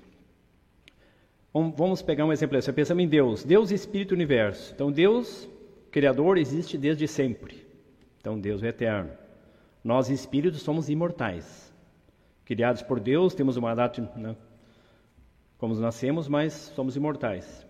Vamos 1.54 2.02
pegar 2.02 2.26
um 2.26 2.32
exemplo. 2.32 2.62
Você 2.62 2.72
pensa 2.72 2.94
em 2.94 3.08
Deus. 3.08 3.44
Deus, 3.44 3.72
Espírito, 3.72 4.14
Universo. 4.14 4.72
Então, 4.74 4.92
Deus 4.92 5.50
Criador 5.92 6.38
existe 6.38 6.78
desde 6.78 7.08
sempre. 7.08 7.66
Então 8.20 8.40
Deus 8.40 8.62
é 8.64 8.68
eterno. 8.68 9.12
Nós 9.84 10.10
espíritos 10.10 10.62
somos 10.62 10.90
imortais. 10.90 11.74
Criados 12.46 12.82
por 12.82 13.00
Deus, 13.00 13.34
temos 13.34 13.58
uma 13.58 13.74
data 13.74 14.02
né, 14.16 14.36
como 15.58 15.74
nascemos, 15.76 16.28
mas 16.28 16.54
somos 16.76 16.96
imortais. 16.96 17.66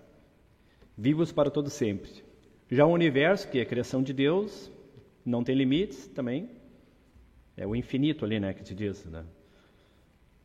Vivos 0.98 1.32
para 1.32 1.50
todo 1.50 1.70
sempre. 1.70 2.24
Já 2.70 2.86
o 2.86 2.92
universo, 2.92 3.50
que 3.50 3.60
é 3.60 3.62
a 3.62 3.66
criação 3.66 4.04
de 4.04 4.14
Deus, 4.14 4.72
não 5.26 5.44
tem 5.44 5.56
limites 5.56 6.08
também. 6.08 6.50
É 7.56 7.66
o 7.66 7.76
infinito 7.76 8.26
ali, 8.26 8.40
né, 8.40 8.54
que 8.54 8.68
se 8.68 8.76
diz, 8.76 9.04
né? 9.06 9.26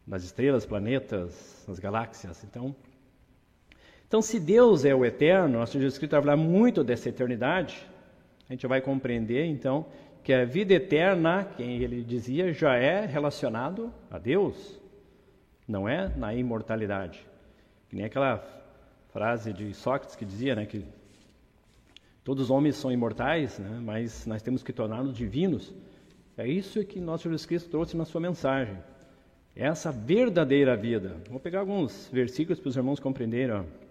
nas 0.06 0.22
estrelas, 0.22 0.66
planetas, 0.66 1.64
nas 1.66 1.78
galáxias. 1.78 2.44
Então, 2.44 2.74
então, 4.06 4.22
se 4.22 4.38
Deus 4.38 4.84
é 4.84 4.94
o 4.94 5.04
eterno, 5.04 5.58
nosso 5.58 5.72
Jesus 5.72 5.98
Cristo 5.98 6.12
vai 6.12 6.22
falar 6.22 6.36
muito 6.36 6.84
dessa 6.84 7.08
eternidade, 7.08 7.84
a 8.48 8.52
gente 8.52 8.66
vai 8.66 8.80
compreender 8.80 9.46
então 9.46 9.86
que 10.22 10.32
a 10.32 10.44
vida 10.44 10.72
eterna, 10.72 11.44
quem 11.56 11.82
ele 11.82 12.02
dizia, 12.02 12.52
já 12.52 12.76
é 12.76 13.04
relacionado 13.04 13.92
a 14.10 14.18
Deus, 14.18 14.80
não 15.66 15.88
é 15.88 16.08
na 16.16 16.34
imortalidade. 16.34 17.26
Que 17.88 17.96
nem 17.96 18.04
aquela 18.04 18.42
frase 19.12 19.52
de 19.52 19.74
Sócrates 19.74 20.16
que 20.16 20.24
dizia, 20.24 20.54
né, 20.54 20.64
que 20.64 20.84
todos 22.22 22.44
os 22.44 22.50
homens 22.50 22.76
são 22.76 22.90
imortais, 22.90 23.58
né, 23.58 23.80
mas 23.82 24.26
nós 24.26 24.42
temos 24.42 24.62
que 24.62 24.72
torná-los 24.72 25.14
divinos. 25.14 25.74
É 26.36 26.48
isso 26.48 26.84
que 26.84 27.00
nosso 27.00 27.24
Jesus 27.24 27.46
Cristo 27.46 27.70
trouxe 27.70 27.96
na 27.96 28.04
sua 28.04 28.20
mensagem. 28.20 28.76
Essa 29.54 29.92
verdadeira 29.92 30.76
vida. 30.76 31.16
Vou 31.28 31.38
pegar 31.38 31.60
alguns 31.60 32.08
versículos 32.12 32.58
para 32.58 32.68
os 32.70 32.76
irmãos 32.76 32.98
compreenderem. 32.98 33.54
Ó. 33.54 33.83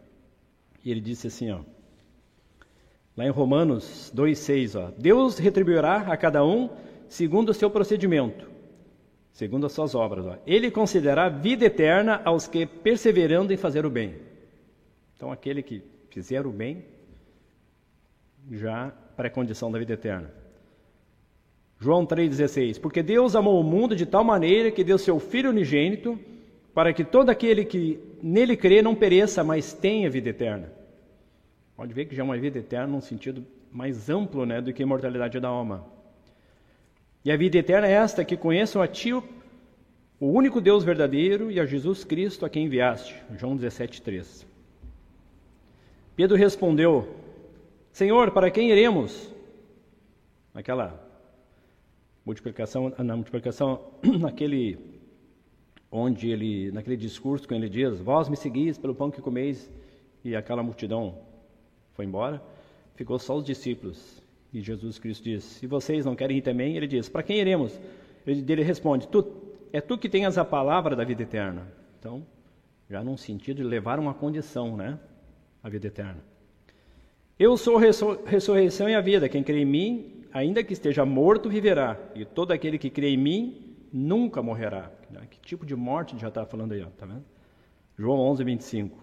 E 0.84 0.92
ele 0.92 1.00
disse 1.00 1.28
assim, 1.28 1.50
ó, 1.52 1.62
lá 3.16 3.26
em 3.26 3.30
Romanos 3.30 4.12
2,6, 4.16 4.80
ó, 4.80 4.92
Deus 4.98 5.38
retribuirá 5.38 6.12
a 6.12 6.18
cada 6.18 6.44
um 6.46 6.70
segundo 7.08 7.50
o 7.50 7.54
seu 7.54 7.70
procedimento, 7.70 8.50
segundo 9.32 9.66
as 9.66 9.72
suas 9.72 9.96
obras. 9.96 10.26
Ó. 10.26 10.36
Ele 10.46 10.70
concederá 10.70 11.30
vida 11.30 11.66
eterna 11.66 12.22
aos 12.26 12.48
que 12.48 12.66
perseverando 12.66 13.54
em 13.54 13.58
fazer 13.58 13.86
o 13.86 13.90
bem. 13.90 14.16
Então, 15.16 15.32
aquele 15.32 15.64
que 15.64 15.82
fizer 16.10 16.46
o 16.46 16.52
bem, 16.52 16.86
já 18.52 18.92
pré-condição 19.16 19.72
da 19.72 19.80
vida 19.80 19.94
eterna. 19.94 20.32
João 21.80 22.06
3,16: 22.06 22.80
Porque 22.80 23.02
Deus 23.02 23.36
amou 23.36 23.60
o 23.60 23.64
mundo 23.64 23.96
de 23.96 24.06
tal 24.06 24.24
maneira 24.24 24.72
que 24.72 24.84
deu 24.84 24.98
seu 24.98 25.20
Filho 25.20 25.50
unigênito 25.50 26.20
para 26.74 26.92
que 26.92 27.04
todo 27.04 27.30
aquele 27.30 27.64
que 27.64 28.00
nele 28.22 28.58
crê 28.58 28.82
não 28.82 28.96
pereça, 28.96 29.44
mas 29.44 29.74
tenha 29.74 30.10
vida 30.10 30.30
eterna. 30.30 30.72
Pode 31.76 31.94
ver 31.94 32.06
que 32.06 32.16
já 32.16 32.24
é 32.24 32.26
uma 32.26 32.38
vida 32.38 32.60
eterna 32.60 32.88
num 32.88 33.02
sentido 33.02 33.46
mais 33.72 34.10
amplo 34.10 34.46
né, 34.46 34.62
do 34.62 34.74
que 34.74 34.82
a 34.82 34.86
imortalidade 34.86 35.40
da 35.40 35.48
alma. 35.48 35.86
E 37.24 37.32
a 37.32 37.38
vida 37.38 37.58
eterna 37.58 37.88
é 37.88 37.92
esta, 37.92 38.26
que 38.26 38.36
conheçam 38.36 38.82
a 38.82 38.88
Ti, 38.88 39.14
o 39.14 39.24
único 40.20 40.60
Deus 40.60 40.84
verdadeiro, 40.84 41.52
e 41.52 41.60
a 41.60 41.66
Jesus 41.66 42.04
Cristo 42.04 42.46
a 42.46 42.50
quem 42.50 42.66
enviaste. 42.66 43.16
João 43.38 43.58
17,3. 43.58 44.46
Pedro 46.16 46.38
respondeu, 46.38 47.16
Senhor, 47.92 48.32
para 48.32 48.52
quem 48.52 48.70
iremos? 48.70 49.32
Naquela 50.54 51.00
multiplicação, 52.26 52.94
na 52.98 53.16
multiplicação, 53.16 53.80
naquele 54.20 54.93
onde 55.94 56.32
ele, 56.32 56.72
naquele 56.72 56.98
discurso, 56.98 57.48
quando 57.48 57.64
ele 57.64 57.70
diz: 57.70 58.00
Vós 58.02 58.28
me 58.28 58.36
seguis 58.36 58.78
pelo 58.78 58.96
pão 58.96 59.12
que 59.12 59.22
comeis, 59.22 59.72
e 60.26 60.36
aquela 60.36 60.64
multidão 60.64 61.20
foi 61.94 62.06
embora, 62.06 62.42
ficou 62.96 63.20
só 63.20 63.38
os 63.38 63.44
discípulos. 63.44 64.22
E 64.52 64.60
Jesus 64.60 64.98
Cristo 64.98 65.24
diz: 65.24 65.44
Se 65.44 65.68
vocês 65.68 66.04
não 66.04 66.16
querem 66.16 66.38
ir 66.38 66.42
também, 66.42 66.76
ele 66.76 66.88
diz: 66.88 67.08
Para 67.08 67.22
quem 67.22 67.38
iremos? 67.38 67.80
Ele, 68.26 68.44
ele 68.52 68.64
responde: 68.64 69.08
tu, 69.08 69.24
É 69.72 69.80
tu 69.80 69.98
que 69.98 70.10
tens 70.10 70.38
a 70.38 70.44
palavra 70.44 70.96
da 70.96 71.04
vida 71.04 71.22
eterna. 71.22 71.72
Então, 72.00 72.26
já 72.90 73.04
num 73.04 73.16
sentido 73.16 73.58
de 73.58 73.64
levar 73.64 74.00
uma 74.00 74.14
condição, 74.14 74.76
né? 74.76 75.00
A 75.62 75.70
vida 75.70 75.88
eterna. 75.88 76.20
Eu 77.40 77.56
sou 77.56 77.78
a 77.78 77.82
ressurreição 78.26 78.90
e 78.90 78.96
a 78.96 79.02
vida. 79.02 79.30
Quem 79.30 79.44
crê 79.44 79.62
em 79.62 79.66
mim, 79.66 80.24
ainda 80.34 80.64
que 80.64 80.74
esteja 80.74 81.06
morto, 81.06 81.50
viverá. 81.50 81.98
E 82.14 82.26
todo 82.26 82.52
aquele 82.52 82.78
que 82.78 82.90
crê 82.90 83.10
em 83.10 83.18
mim, 83.18 83.76
nunca 83.92 84.42
morrerá. 84.42 84.92
Né? 85.14 85.28
Que 85.30 85.40
tipo 85.40 85.66
de 85.66 85.76
morte 85.76 86.10
a 86.10 86.12
gente 86.14 86.22
já 86.22 86.28
está 86.28 86.46
falando 86.46 86.74
aí, 86.74 86.82
ó, 86.82 86.88
tá 86.98 87.06
vendo? 87.06 87.24
João 87.98 88.20
11, 88.20 88.44
25. 88.44 88.98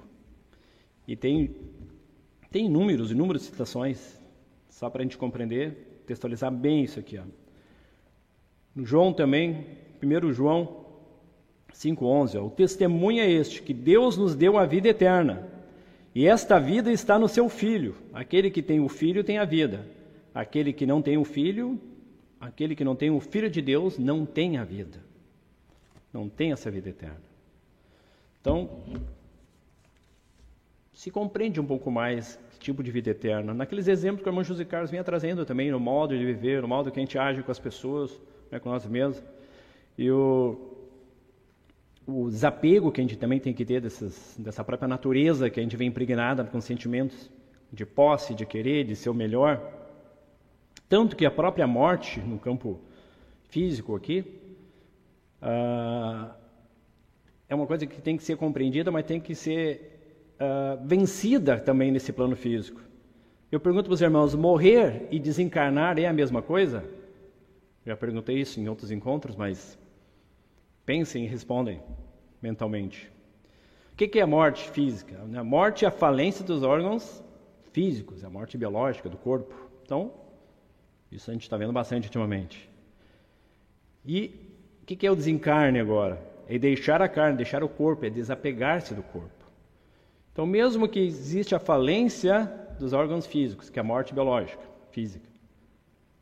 E 1.06 1.16
tem, 1.16 1.54
tem 2.50 2.66
inúmeros, 2.66 3.10
inúmeras 3.10 3.42
citações, 3.42 4.20
só 4.68 4.90
para 4.90 5.02
a 5.02 5.04
gente 5.04 5.16
compreender, 5.16 6.02
textualizar 6.06 6.52
bem 6.52 6.84
isso 6.84 6.98
aqui. 6.98 7.18
Ó. 7.18 7.22
No 8.74 8.84
João 8.84 9.12
também, 9.12 9.66
1 10.02 10.32
João 10.32 10.84
5,11, 11.72 12.44
o 12.44 12.50
testemunho 12.50 13.22
é 13.22 13.30
este, 13.30 13.62
que 13.62 13.72
Deus 13.72 14.16
nos 14.16 14.34
deu 14.34 14.58
a 14.58 14.66
vida 14.66 14.88
eterna, 14.88 15.48
e 16.12 16.26
esta 16.26 16.58
vida 16.58 16.90
está 16.90 17.18
no 17.18 17.28
seu 17.28 17.48
Filho. 17.48 17.94
Aquele 18.12 18.50
que 18.50 18.62
tem 18.62 18.80
o 18.80 18.88
Filho 18.88 19.22
tem 19.22 19.38
a 19.38 19.44
vida. 19.44 19.86
Aquele 20.34 20.72
que 20.72 20.84
não 20.84 21.00
tem 21.00 21.16
o 21.16 21.24
Filho, 21.24 21.80
aquele 22.40 22.74
que 22.74 22.82
não 22.82 22.96
tem 22.96 23.10
o 23.10 23.20
Filho 23.20 23.48
de 23.48 23.62
Deus 23.62 23.96
não 23.96 24.26
tem 24.26 24.58
a 24.58 24.64
vida 24.64 25.09
não 26.12 26.28
tem 26.28 26.52
essa 26.52 26.70
vida 26.70 26.88
eterna. 26.88 27.20
Então, 28.40 28.68
se 30.92 31.10
compreende 31.10 31.60
um 31.60 31.66
pouco 31.66 31.90
mais 31.90 32.38
que 32.50 32.58
tipo 32.58 32.82
de 32.82 32.90
vida 32.90 33.10
eterna. 33.10 33.54
Naqueles 33.54 33.88
exemplos 33.88 34.22
que 34.22 34.28
o 34.28 34.30
irmão 34.30 34.44
José 34.44 34.64
Carlos 34.64 34.90
vinha 34.90 35.04
trazendo 35.04 35.46
também, 35.46 35.70
no 35.70 35.80
modo 35.80 36.16
de 36.16 36.24
viver, 36.24 36.60
no 36.60 36.68
modo 36.68 36.90
que 36.90 36.98
a 36.98 37.02
gente 37.02 37.18
age 37.18 37.42
com 37.42 37.50
as 37.50 37.58
pessoas, 37.58 38.20
né, 38.50 38.58
com 38.58 38.68
nós 38.68 38.84
mesmos. 38.86 39.22
E 39.96 40.10
o, 40.10 40.58
o 42.06 42.28
desapego 42.28 42.90
que 42.90 43.00
a 43.00 43.04
gente 43.04 43.16
também 43.16 43.38
tem 43.38 43.52
que 43.52 43.64
ter 43.64 43.80
dessas, 43.80 44.36
dessa 44.38 44.64
própria 44.64 44.88
natureza 44.88 45.48
que 45.48 45.60
a 45.60 45.62
gente 45.62 45.76
vem 45.76 45.88
impregnada 45.88 46.44
com 46.44 46.60
sentimentos 46.60 47.30
de 47.72 47.86
posse, 47.86 48.34
de 48.34 48.44
querer, 48.44 48.84
de 48.84 48.96
ser 48.96 49.11
o 49.11 49.14
melhor. 49.14 49.61
Tanto 50.88 51.14
que 51.14 51.24
a 51.24 51.30
própria 51.30 51.66
morte 51.66 52.20
no 52.20 52.38
campo 52.38 52.80
físico 53.48 53.94
aqui, 53.94 54.39
Uh, 55.43 56.30
é 57.49 57.55
uma 57.55 57.66
coisa 57.66 57.86
que 57.86 58.01
tem 58.01 58.16
que 58.16 58.22
ser 58.22 58.36
compreendida, 58.36 58.91
mas 58.91 59.05
tem 59.05 59.20
que 59.20 59.34
ser 59.34 60.36
uh, 60.36 60.86
vencida 60.86 61.59
também 61.59 61.91
nesse 61.91 62.12
plano 62.12 62.36
físico. 62.36 62.80
Eu 63.51 63.59
pergunto 63.59 63.86
para 63.86 63.95
os 63.95 64.01
irmãos: 64.01 64.34
morrer 64.34 65.09
e 65.11 65.18
desencarnar 65.18 65.99
é 65.99 66.07
a 66.07 66.12
mesma 66.12 66.43
coisa? 66.43 66.84
Já 67.84 67.97
perguntei 67.97 68.38
isso 68.38 68.61
em 68.61 68.68
outros 68.68 68.91
encontros, 68.91 69.34
mas 69.34 69.78
pensem 70.84 71.24
e 71.24 71.28
respondem 71.28 71.80
mentalmente. 72.41 73.11
O 73.93 73.97
que 73.97 74.18
é 74.18 74.22
a 74.22 74.26
morte 74.26 74.70
física? 74.70 75.20
A 75.36 75.45
morte 75.45 75.84
é 75.84 75.88
a 75.88 75.91
falência 75.91 76.45
dos 76.45 76.62
órgãos 76.62 77.22
físicos, 77.72 78.22
é 78.22 78.26
a 78.26 78.30
morte 78.30 78.57
biológica 78.57 79.09
do 79.09 79.16
corpo. 79.16 79.55
Então, 79.82 80.12
isso 81.11 81.30
a 81.30 81.34
gente 81.34 81.43
está 81.43 81.57
vendo 81.57 81.72
bastante 81.72 82.07
ultimamente. 82.07 82.70
E 84.07 84.49
que, 84.91 84.97
que 84.97 85.07
é 85.07 85.11
o 85.11 85.14
desencarne 85.14 85.78
agora? 85.78 86.20
É 86.49 86.59
deixar 86.59 87.01
a 87.01 87.09
carne, 87.09 87.36
deixar 87.36 87.62
o 87.62 87.68
corpo, 87.68 88.05
é 88.05 88.11
desapegar-se 88.11 88.93
do 88.93 89.05
corpo. 89.05 89.47
Então, 90.32 90.45
mesmo 90.45 90.88
que 90.88 90.99
exista 90.99 91.57
a 91.57 91.61
falência 91.61 92.53
dos 92.76 92.93
órgãos 92.93 93.24
físicos, 93.24 93.70
que 93.70 93.78
é 93.78 93.82
a 93.82 93.84
morte 93.84 94.12
biológica, 94.12 94.62
física, 94.91 95.28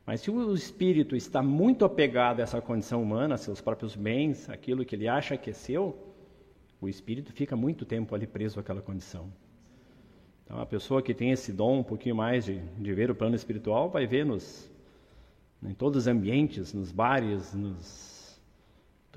Mas 0.05 0.21
se 0.21 0.31
o 0.31 0.55
espírito 0.55 1.17
está 1.17 1.43
muito 1.43 1.83
apegado 1.83 2.41
a 2.41 2.43
essa 2.43 2.61
condição 2.61 3.03
humana, 3.03 3.37
a 3.37 3.39
seus 3.39 3.59
próprios 3.59 3.97
bens, 3.97 4.51
aquilo 4.51 4.85
que 4.85 4.95
ele 4.95 5.09
acha 5.09 5.35
que 5.39 5.49
é 5.49 5.55
seu, 5.55 5.97
o 6.79 6.91
espírito 6.91 7.33
fica 7.33 7.57
muito 7.57 7.87
tempo 7.87 8.15
ali 8.15 8.27
preso 8.27 8.61
àquela 8.61 8.83
condição. 8.83 9.33
Então, 10.45 10.61
a 10.61 10.67
pessoa 10.67 11.01
que 11.01 11.15
tem 11.15 11.31
esse 11.31 11.55
dom 11.55 11.79
um 11.79 11.83
pouquinho 11.83 12.17
mais 12.17 12.45
de, 12.45 12.59
de 12.59 12.93
ver 12.93 13.11
o 13.11 13.15
plano 13.15 13.35
espiritual 13.35 13.89
vai 13.89 14.07
ver 14.07 14.27
nos, 14.27 14.71
em 15.63 15.73
todos 15.73 16.03
os 16.03 16.07
ambientes, 16.07 16.75
nos 16.75 16.93
bares, 16.93 17.55
nos, 17.55 18.18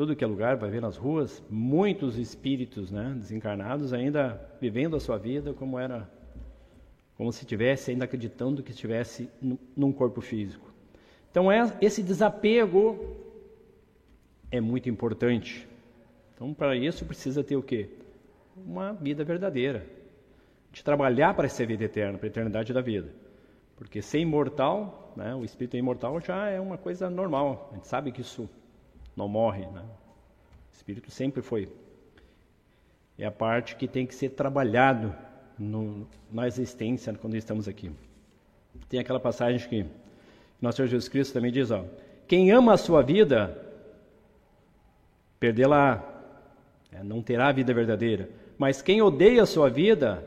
tudo 0.01 0.15
que 0.15 0.23
é 0.23 0.27
lugar, 0.27 0.57
vai 0.57 0.67
ver 0.71 0.81
nas 0.81 0.97
ruas, 0.97 1.43
muitos 1.47 2.17
espíritos 2.17 2.89
né, 2.89 3.13
desencarnados 3.15 3.93
ainda 3.93 4.41
vivendo 4.59 4.95
a 4.95 4.99
sua 4.99 5.15
vida 5.15 5.53
como 5.53 5.77
era, 5.77 6.09
como 7.15 7.31
se 7.31 7.43
estivesse 7.43 7.91
ainda 7.91 8.05
acreditando 8.05 8.63
que 8.63 8.71
estivesse 8.71 9.29
num 9.77 9.91
corpo 9.91 10.19
físico. 10.19 10.73
Então, 11.29 11.51
é, 11.51 11.71
esse 11.79 12.01
desapego 12.01 13.15
é 14.49 14.59
muito 14.59 14.89
importante. 14.89 15.67
Então, 16.33 16.51
para 16.51 16.75
isso, 16.75 17.05
precisa 17.05 17.43
ter 17.43 17.55
o 17.55 17.61
quê? 17.61 17.87
Uma 18.57 18.93
vida 18.93 19.23
verdadeira. 19.23 19.85
De 20.71 20.83
trabalhar 20.83 21.35
para 21.35 21.45
essa 21.45 21.63
vida 21.63 21.83
eterna, 21.83 22.17
para 22.17 22.25
a 22.25 22.31
eternidade 22.31 22.73
da 22.73 22.81
vida. 22.81 23.13
Porque 23.75 24.01
ser 24.01 24.17
imortal, 24.17 25.13
né, 25.15 25.35
o 25.35 25.45
espírito 25.45 25.77
imortal 25.77 26.19
já 26.19 26.47
é 26.47 26.59
uma 26.59 26.79
coisa 26.79 27.07
normal. 27.07 27.69
A 27.71 27.75
gente 27.75 27.87
sabe 27.87 28.11
que 28.11 28.21
isso 28.21 28.49
não 29.15 29.27
morre. 29.27 29.65
Né? 29.65 29.81
O 29.81 30.75
espírito 30.75 31.11
sempre 31.11 31.41
foi. 31.41 31.69
É 33.17 33.25
a 33.25 33.31
parte 33.31 33.75
que 33.75 33.87
tem 33.87 34.05
que 34.05 34.15
ser 34.15 34.29
trabalhado 34.29 35.15
no, 35.57 36.07
na 36.31 36.47
existência 36.47 37.13
quando 37.13 37.35
estamos 37.35 37.67
aqui. 37.67 37.91
Tem 38.89 38.99
aquela 38.99 39.19
passagem 39.19 39.67
que 39.69 39.85
nosso 40.61 40.77
Senhor 40.77 40.87
Jesus 40.87 41.09
Cristo 41.09 41.33
também 41.33 41.51
diz: 41.51 41.71
ó, 41.71 41.85
quem 42.27 42.51
ama 42.51 42.73
a 42.73 42.77
sua 42.77 43.01
vida, 43.01 43.57
perdê-la, 45.39 46.03
é, 46.91 47.03
não 47.03 47.21
terá 47.21 47.49
a 47.49 47.51
vida 47.51 47.73
verdadeira. 47.73 48.29
Mas 48.57 48.81
quem 48.81 49.01
odeia 49.01 49.43
a 49.43 49.45
sua 49.45 49.69
vida, 49.69 50.23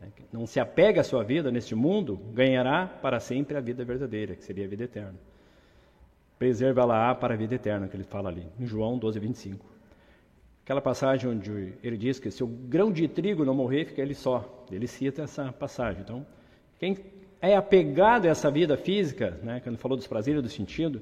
é, 0.00 0.06
não 0.32 0.46
se 0.46 0.60
apega 0.60 1.00
à 1.00 1.04
sua 1.04 1.24
vida 1.24 1.50
neste 1.50 1.74
mundo, 1.74 2.16
ganhará 2.32 2.86
para 2.86 3.18
sempre 3.18 3.56
a 3.56 3.60
vida 3.60 3.84
verdadeira, 3.84 4.34
que 4.36 4.44
seria 4.44 4.66
a 4.66 4.68
vida 4.68 4.84
eterna. 4.84 5.18
Preserva-la 6.38 7.14
para 7.14 7.34
a 7.34 7.36
vida 7.36 7.54
eterna, 7.54 7.88
que 7.88 7.96
ele 7.96 8.04
fala 8.04 8.28
ali, 8.28 8.46
em 8.58 8.66
João 8.66 8.98
12, 8.98 9.18
25. 9.18 9.64
Aquela 10.64 10.80
passagem 10.80 11.30
onde 11.30 11.74
ele 11.82 11.96
diz 11.96 12.18
que 12.18 12.30
se 12.30 12.42
o 12.42 12.46
grão 12.46 12.90
de 12.90 13.06
trigo 13.06 13.44
não 13.44 13.54
morrer, 13.54 13.84
fica 13.84 14.02
ele 14.02 14.14
só. 14.14 14.66
Ele 14.70 14.86
cita 14.86 15.22
essa 15.22 15.52
passagem. 15.52 16.02
Então, 16.02 16.26
quem 16.78 16.96
é 17.40 17.56
apegado 17.56 18.26
a 18.26 18.28
essa 18.28 18.50
vida 18.50 18.76
física, 18.76 19.38
né, 19.42 19.60
quando 19.60 19.78
falou 19.78 19.96
dos 19.96 20.06
prazeres 20.06 20.42
do 20.42 20.48
sentido, 20.48 21.00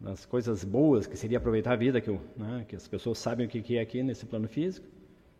das 0.00 0.24
coisas 0.24 0.64
boas, 0.64 1.06
que 1.06 1.16
seria 1.16 1.38
aproveitar 1.38 1.72
a 1.72 1.76
vida, 1.76 2.00
que, 2.00 2.10
né, 2.36 2.64
que 2.68 2.76
as 2.76 2.88
pessoas 2.88 3.18
sabem 3.18 3.46
o 3.46 3.48
que 3.48 3.76
é 3.76 3.80
aqui 3.80 4.02
nesse 4.02 4.26
plano 4.26 4.48
físico, 4.48 4.86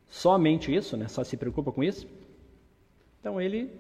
somente 0.09 0.75
isso, 0.75 0.97
né, 0.97 1.09
só 1.09 1.25
se 1.25 1.37
preocupa 1.37 1.73
com 1.73 1.83
isso, 1.83 2.07
então 3.21 3.41
ele, 3.41 3.71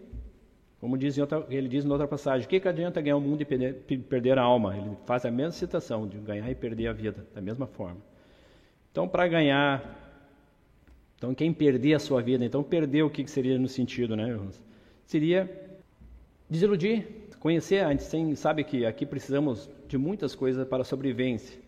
como 0.85 0.99
diz 0.99 1.16
outra, 1.16 1.47
ele 1.49 1.66
diz 1.66 1.82
em 1.82 1.91
outra 1.91 2.07
passagem, 2.07 2.45
o 2.45 2.49
que, 2.49 2.61
que 2.61 2.68
adianta 2.68 3.01
ganhar 3.01 3.16
o 3.16 3.20
mundo 3.20 3.41
e 3.41 3.45
perder, 3.47 3.72
perder 4.07 4.39
a 4.39 4.43
alma? 4.43 4.76
Ele 4.76 4.91
faz 5.07 5.24
a 5.24 5.30
mesma 5.30 5.53
citação, 5.53 6.07
de 6.07 6.18
ganhar 6.18 6.51
e 6.51 6.55
perder 6.55 6.89
a 6.89 6.93
vida, 6.93 7.26
da 7.35 7.41
mesma 7.41 7.66
forma. 7.66 7.97
Então, 8.93 9.09
para 9.09 9.26
ganhar, 9.26 9.82
então 11.16 11.35
quem 11.35 11.55
perder 11.55 11.95
a 11.95 11.99
sua 11.99 12.20
vida, 12.20 12.45
então 12.45 12.62
perder 12.62 13.03
o 13.03 13.09
que 13.09 13.26
seria 13.26 13.59
no 13.59 13.66
sentido, 13.66 14.14
né, 14.14 14.39
Seria 15.07 15.51
desiludir, 16.51 17.07
conhecer, 17.41 17.82
a 17.82 17.89
gente 17.91 18.37
sabe 18.37 18.62
que 18.62 18.85
aqui 18.85 19.07
precisamos 19.07 19.70
de 19.89 19.97
muitas 19.97 20.35
coisas 20.35 20.68
para 20.68 20.82
a 20.82 20.85
sobrevivência, 20.85 21.59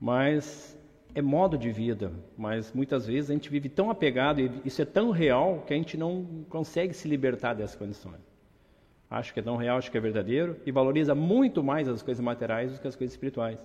mas 0.00 0.78
é 1.14 1.20
modo 1.20 1.58
de 1.58 1.70
vida, 1.70 2.12
mas 2.36 2.72
muitas 2.72 3.06
vezes 3.06 3.30
a 3.30 3.34
gente 3.34 3.50
vive 3.50 3.68
tão 3.68 3.90
apegado 3.90 4.40
e 4.40 4.50
isso 4.64 4.80
é 4.80 4.84
tão 4.84 5.10
real 5.10 5.62
que 5.66 5.74
a 5.74 5.76
gente 5.76 5.96
não 5.96 6.44
consegue 6.48 6.94
se 6.94 7.06
libertar 7.06 7.54
dessas 7.54 7.76
condições. 7.76 8.20
Acho 9.10 9.34
que 9.34 9.40
é 9.40 9.42
tão 9.42 9.56
real, 9.56 9.76
acho 9.76 9.90
que 9.90 9.98
é 9.98 10.00
verdadeiro 10.00 10.56
e 10.64 10.72
valoriza 10.72 11.14
muito 11.14 11.62
mais 11.62 11.86
as 11.86 12.00
coisas 12.02 12.24
materiais 12.24 12.72
do 12.72 12.80
que 12.80 12.88
as 12.88 12.96
coisas 12.96 13.12
espirituais. 13.12 13.58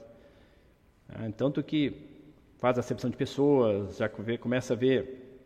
Ah, 1.07 1.29
tanto 1.37 1.63
que 1.63 1.93
faz 2.57 2.77
acepção 2.77 3.09
de 3.09 3.15
pessoas, 3.15 3.97
já 3.97 4.09
começa 4.09 4.73
a 4.73 4.75
ver 4.75 5.45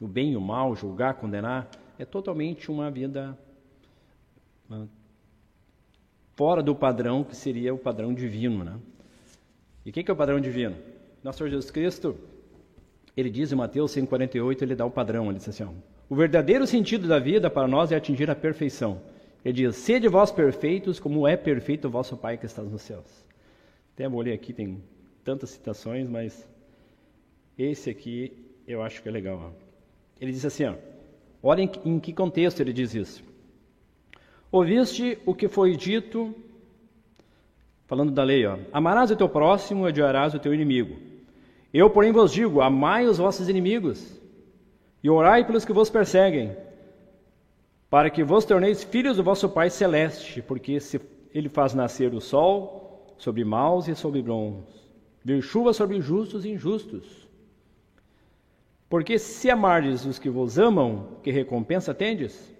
o 0.00 0.06
bem 0.06 0.32
e 0.32 0.36
o 0.36 0.40
mal, 0.40 0.76
julgar, 0.76 1.14
condenar, 1.14 1.68
é 1.98 2.04
totalmente 2.04 2.70
uma 2.70 2.90
vida 2.90 3.36
fora 6.36 6.62
do 6.62 6.74
padrão 6.74 7.24
que 7.24 7.34
seria 7.34 7.74
o 7.74 7.78
padrão 7.78 8.14
divino. 8.14 8.62
Né? 8.62 8.78
E 9.84 9.90
o 9.90 9.92
que 9.92 10.08
é 10.08 10.12
o 10.12 10.16
padrão 10.16 10.40
divino? 10.40 10.76
Nosso 11.22 11.38
Senhor 11.38 11.50
Jesus 11.50 11.70
Cristo, 11.70 12.16
ele 13.16 13.28
diz 13.28 13.52
em 13.52 13.56
Mateus 13.56 13.94
5,48, 13.94 14.62
ele 14.62 14.74
dá 14.74 14.86
o 14.86 14.90
padrão, 14.90 15.28
ele 15.28 15.38
diz 15.38 15.48
assim, 15.48 15.64
ó, 15.64 15.70
o 16.08 16.14
verdadeiro 16.14 16.66
sentido 16.66 17.06
da 17.06 17.18
vida 17.18 17.50
para 17.50 17.68
nós 17.68 17.92
é 17.92 17.96
atingir 17.96 18.30
a 18.30 18.34
perfeição. 18.34 19.00
Ele 19.44 19.54
diz, 19.54 19.76
sede 19.76 20.08
vós 20.08 20.30
perfeitos 20.30 20.98
como 20.98 21.26
é 21.26 21.36
perfeito 21.36 21.88
o 21.88 21.90
vosso 21.90 22.16
Pai 22.16 22.36
que 22.36 22.46
está 22.46 22.62
nos 22.62 22.82
céus. 22.82 23.24
Até 23.94 24.08
olhei 24.08 24.34
aqui, 24.34 24.52
tem 24.52 24.82
tantas 25.22 25.50
citações, 25.50 26.08
mas 26.08 26.48
esse 27.56 27.90
aqui 27.90 28.32
eu 28.66 28.82
acho 28.82 29.02
que 29.02 29.08
é 29.08 29.12
legal. 29.12 29.52
Ó. 29.52 29.70
Ele 30.20 30.32
diz 30.32 30.44
assim, 30.44 30.64
ó, 30.64 30.74
olhem 31.42 31.70
em 31.84 32.00
que 32.00 32.12
contexto 32.12 32.60
ele 32.60 32.72
diz 32.72 32.94
isso. 32.94 33.22
Ouviste 34.50 35.18
o 35.24 35.34
que 35.34 35.48
foi 35.48 35.76
dito, 35.76 36.34
falando 37.86 38.10
da 38.10 38.24
lei, 38.24 38.44
ó, 38.46 38.58
amarás 38.72 39.10
o 39.10 39.16
teu 39.16 39.28
próximo 39.28 39.86
e 39.86 39.90
odiarás 39.90 40.34
o 40.34 40.38
teu 40.38 40.52
inimigo. 40.52 41.09
Eu, 41.72 41.88
porém, 41.88 42.12
vos 42.12 42.32
digo: 42.32 42.60
amai 42.60 43.06
os 43.06 43.18
vossos 43.18 43.48
inimigos 43.48 44.20
e 45.02 45.08
orai 45.08 45.46
pelos 45.46 45.64
que 45.64 45.72
vos 45.72 45.88
perseguem, 45.88 46.56
para 47.88 48.10
que 48.10 48.22
vos 48.22 48.44
torneis 48.44 48.84
filhos 48.84 49.16
do 49.16 49.22
vosso 49.22 49.48
Pai 49.48 49.70
Celeste, 49.70 50.42
porque 50.42 50.80
se 50.80 51.00
ele 51.32 51.48
faz 51.48 51.74
nascer 51.74 52.12
o 52.12 52.20
sol 52.20 53.14
sobre 53.16 53.44
maus 53.44 53.88
e 53.88 53.94
sobre 53.94 54.22
bons, 54.22 54.64
vir 55.24 55.42
chuva 55.42 55.72
sobre 55.72 56.00
justos 56.00 56.44
e 56.44 56.50
injustos. 56.50 57.28
Porque 58.88 59.18
se 59.18 59.48
amardes 59.48 60.04
os 60.04 60.18
que 60.18 60.28
vos 60.28 60.58
amam, 60.58 61.18
que 61.22 61.30
recompensa 61.30 61.94
tendes? 61.94 62.52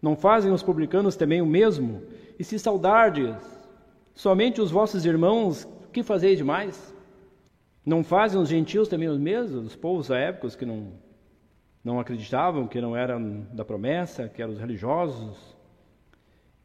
Não 0.00 0.14
fazem 0.14 0.52
os 0.52 0.62
publicanos 0.62 1.16
também 1.16 1.42
o 1.42 1.46
mesmo? 1.46 2.02
E 2.38 2.44
se 2.44 2.56
saudardes 2.58 3.34
somente 4.14 4.60
os 4.60 4.70
vossos 4.70 5.04
irmãos, 5.04 5.66
que 5.92 6.04
fazeis 6.04 6.38
demais? 6.38 6.94
Não 7.86 8.02
fazem 8.02 8.40
os 8.40 8.48
gentios 8.48 8.88
também 8.88 9.08
os 9.08 9.16
mesmos, 9.16 9.64
os 9.64 9.76
povos 9.76 10.08
da 10.08 10.18
época 10.18 10.48
que 10.56 10.66
não, 10.66 10.92
não 11.84 12.00
acreditavam, 12.00 12.66
que 12.66 12.80
não 12.80 12.96
eram 12.96 13.46
da 13.52 13.64
promessa, 13.64 14.28
que 14.28 14.42
eram 14.42 14.52
os 14.52 14.58
religiosos? 14.58 15.56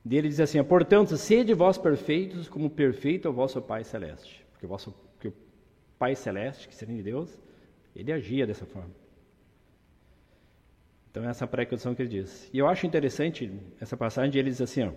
Dele 0.04 0.30
diz 0.30 0.40
assim: 0.40 0.64
Portanto, 0.64 1.16
sede 1.18 1.54
vós 1.54 1.78
perfeitos, 1.78 2.50
como 2.50 2.72
perfeito 2.72 3.28
é 3.28 3.32
o 3.32 3.34
vosso 3.34 3.62
Pai 3.62 3.84
Celeste. 3.84 4.44
Porque 4.52 4.66
o, 4.66 4.70
vosso, 4.70 4.92
porque 5.14 5.28
o 5.28 5.34
Pai 6.00 6.16
Celeste, 6.16 6.68
que 6.68 6.74
seria 6.74 6.96
de 6.96 7.04
Deus, 7.04 7.40
ele 7.96 8.12
agia 8.12 8.48
dessa 8.48 8.66
forma. 8.66 8.90
Então, 11.12 11.24
essa 11.30 11.46
pré-condição 11.46 11.94
que 11.94 12.02
ele 12.02 12.10
diz. 12.10 12.50
E 12.52 12.58
eu 12.58 12.68
acho 12.68 12.88
interessante 12.88 13.52
essa 13.80 13.96
passagem, 13.96 14.40
ele 14.40 14.50
diz 14.50 14.60
assim: 14.60 14.86
ó, 14.86 14.92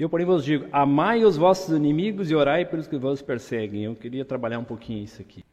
Eu, 0.00 0.08
porém, 0.08 0.24
vos 0.24 0.42
digo: 0.42 0.66
amai 0.72 1.22
os 1.24 1.36
vossos 1.36 1.76
inimigos 1.76 2.30
e 2.30 2.34
orai 2.34 2.64
pelos 2.64 2.88
que 2.88 2.96
vos 2.96 3.20
perseguem. 3.20 3.84
Eu 3.84 3.94
queria 3.94 4.24
trabalhar 4.24 4.58
um 4.58 4.64
pouquinho 4.64 5.04
isso 5.04 5.20
aqui. 5.20 5.44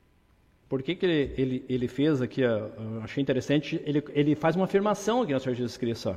Por 0.69 0.81
que, 0.81 0.95
que 0.95 1.05
ele, 1.05 1.33
ele, 1.37 1.65
ele 1.67 1.87
fez 1.89 2.21
aqui? 2.21 2.41
Achei 3.03 3.21
interessante. 3.21 3.81
Ele, 3.85 4.01
ele 4.13 4.35
faz 4.35 4.55
uma 4.55 4.63
afirmação 4.63 5.21
aqui 5.21 5.33
no 5.33 5.39
Senhor 5.41 5.53
Jesus 5.53 5.75
Cristo. 5.75 6.11
Ó. 6.11 6.15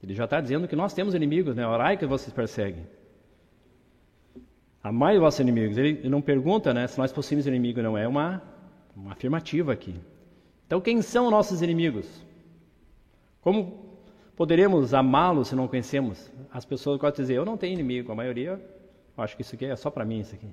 Ele 0.00 0.14
já 0.14 0.26
está 0.26 0.40
dizendo 0.40 0.68
que 0.68 0.76
nós 0.76 0.94
temos 0.94 1.12
inimigos, 1.12 1.56
né? 1.56 1.66
Orai 1.66 1.96
que 1.96 2.06
vocês 2.06 2.32
perseguem. 2.32 2.86
Amai 4.80 5.16
os 5.16 5.20
vossos 5.20 5.40
inimigos. 5.40 5.76
Ele, 5.76 5.88
ele 5.88 6.08
não 6.08 6.22
pergunta 6.22 6.72
né, 6.72 6.86
se 6.86 6.96
nós 6.98 7.12
possuímos 7.12 7.48
inimigo, 7.48 7.82
não. 7.82 7.98
É 7.98 8.06
uma, 8.06 8.42
uma 8.94 9.10
afirmativa 9.10 9.72
aqui. 9.72 9.96
Então, 10.68 10.80
quem 10.80 11.02
são 11.02 11.32
nossos 11.32 11.62
inimigos? 11.62 12.06
Como 13.40 13.83
poderemos 14.36 14.94
amá-los 14.94 15.48
se 15.48 15.54
não 15.54 15.68
conhecemos? 15.68 16.30
As 16.52 16.64
pessoas 16.64 16.98
gostam 16.98 17.22
de 17.22 17.28
dizer, 17.28 17.34
eu 17.34 17.44
não 17.44 17.56
tenho 17.56 17.74
inimigo. 17.74 18.12
A 18.12 18.14
maioria, 18.14 18.60
acho 19.16 19.36
que 19.36 19.42
isso 19.42 19.54
aqui 19.54 19.66
é 19.66 19.76
só 19.76 19.90
para 19.90 20.04
mim, 20.04 20.20
isso 20.20 20.34
aqui. 20.34 20.48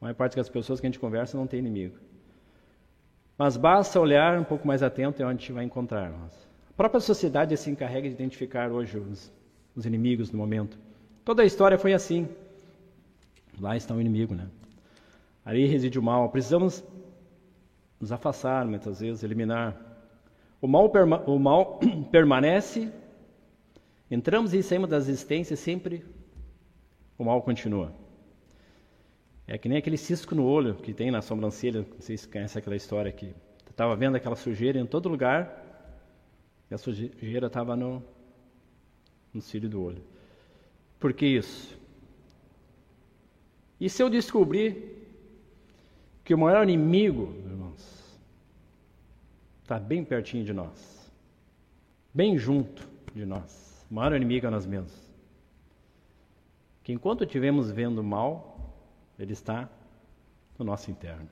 A 0.00 0.04
maior 0.04 0.14
parte 0.14 0.36
das 0.36 0.48
pessoas 0.48 0.80
que 0.80 0.86
a 0.86 0.88
gente 0.90 0.98
conversa 0.98 1.36
não 1.36 1.46
tem 1.46 1.58
inimigo. 1.58 1.96
Mas 3.36 3.56
basta 3.56 3.98
olhar 3.98 4.38
um 4.38 4.44
pouco 4.44 4.66
mais 4.66 4.82
atento 4.82 5.20
e 5.20 5.24
onde 5.24 5.36
a 5.36 5.38
gente 5.38 5.52
vai 5.52 5.64
encontrar. 5.64 6.10
A 6.10 6.72
própria 6.76 7.00
sociedade 7.00 7.56
se 7.56 7.70
encarrega 7.70 8.08
de 8.08 8.14
identificar 8.14 8.70
hoje 8.70 8.98
os, 8.98 9.32
os 9.74 9.86
inimigos 9.86 10.30
no 10.30 10.38
momento. 10.38 10.78
Toda 11.24 11.42
a 11.42 11.46
história 11.46 11.78
foi 11.78 11.92
assim. 11.94 12.28
Lá 13.60 13.76
está 13.76 13.94
o 13.94 14.00
inimigo, 14.00 14.34
né? 14.34 14.48
Ali 15.44 15.66
reside 15.66 15.98
o 15.98 16.02
mal. 16.02 16.28
Precisamos 16.28 16.84
nos 18.00 18.12
afastar, 18.12 18.64
muitas 18.66 19.00
vezes, 19.00 19.22
eliminar. 19.22 19.93
O 20.64 20.66
mal, 20.66 20.88
perma 20.88 21.22
o 21.26 21.38
mal 21.38 21.78
permanece 22.10 22.90
Entramos 24.10 24.54
e 24.54 24.62
saímos 24.62 24.88
da 24.88 24.96
existência 24.96 25.56
sempre 25.56 26.02
o 27.18 27.24
mal 27.24 27.42
continua. 27.42 27.92
É 29.46 29.58
que 29.58 29.68
nem 29.68 29.76
aquele 29.76 29.98
cisco 29.98 30.34
no 30.34 30.46
olho 30.46 30.74
que 30.76 30.94
tem 30.94 31.10
na 31.10 31.20
sobrancelha, 31.20 31.84
vocês 31.98 32.24
conhecem 32.24 32.60
aquela 32.60 32.76
história 32.76 33.12
que 33.12 33.34
estava 33.68 33.94
vendo 33.94 34.16
aquela 34.16 34.36
sujeira 34.36 34.78
em 34.80 34.86
todo 34.86 35.06
lugar 35.06 35.62
e 36.70 36.74
a 36.74 36.78
sujeira 36.78 37.48
estava 37.48 37.76
no, 37.76 38.02
no 39.34 39.42
cílio 39.42 39.68
do 39.68 39.82
olho. 39.82 40.02
Por 40.98 41.12
que 41.12 41.26
isso? 41.26 41.78
E 43.78 43.90
se 43.90 44.02
eu 44.02 44.08
descobrir 44.08 45.06
que 46.24 46.32
o 46.32 46.38
maior 46.38 46.62
inimigo, 46.62 47.34
está 49.64 49.78
bem 49.78 50.04
pertinho 50.04 50.44
de 50.44 50.52
nós, 50.52 51.10
bem 52.12 52.36
junto 52.36 52.86
de 53.14 53.24
nós, 53.24 53.86
maior 53.90 54.14
inimigo 54.14 54.46
é 54.46 54.50
nós 54.50 54.66
mesmos. 54.66 54.92
Que 56.82 56.92
enquanto 56.92 57.24
estivermos 57.24 57.70
vendo 57.70 58.04
mal, 58.04 58.76
ele 59.18 59.32
está 59.32 59.70
no 60.58 60.66
nosso 60.66 60.90
interno. 60.90 61.26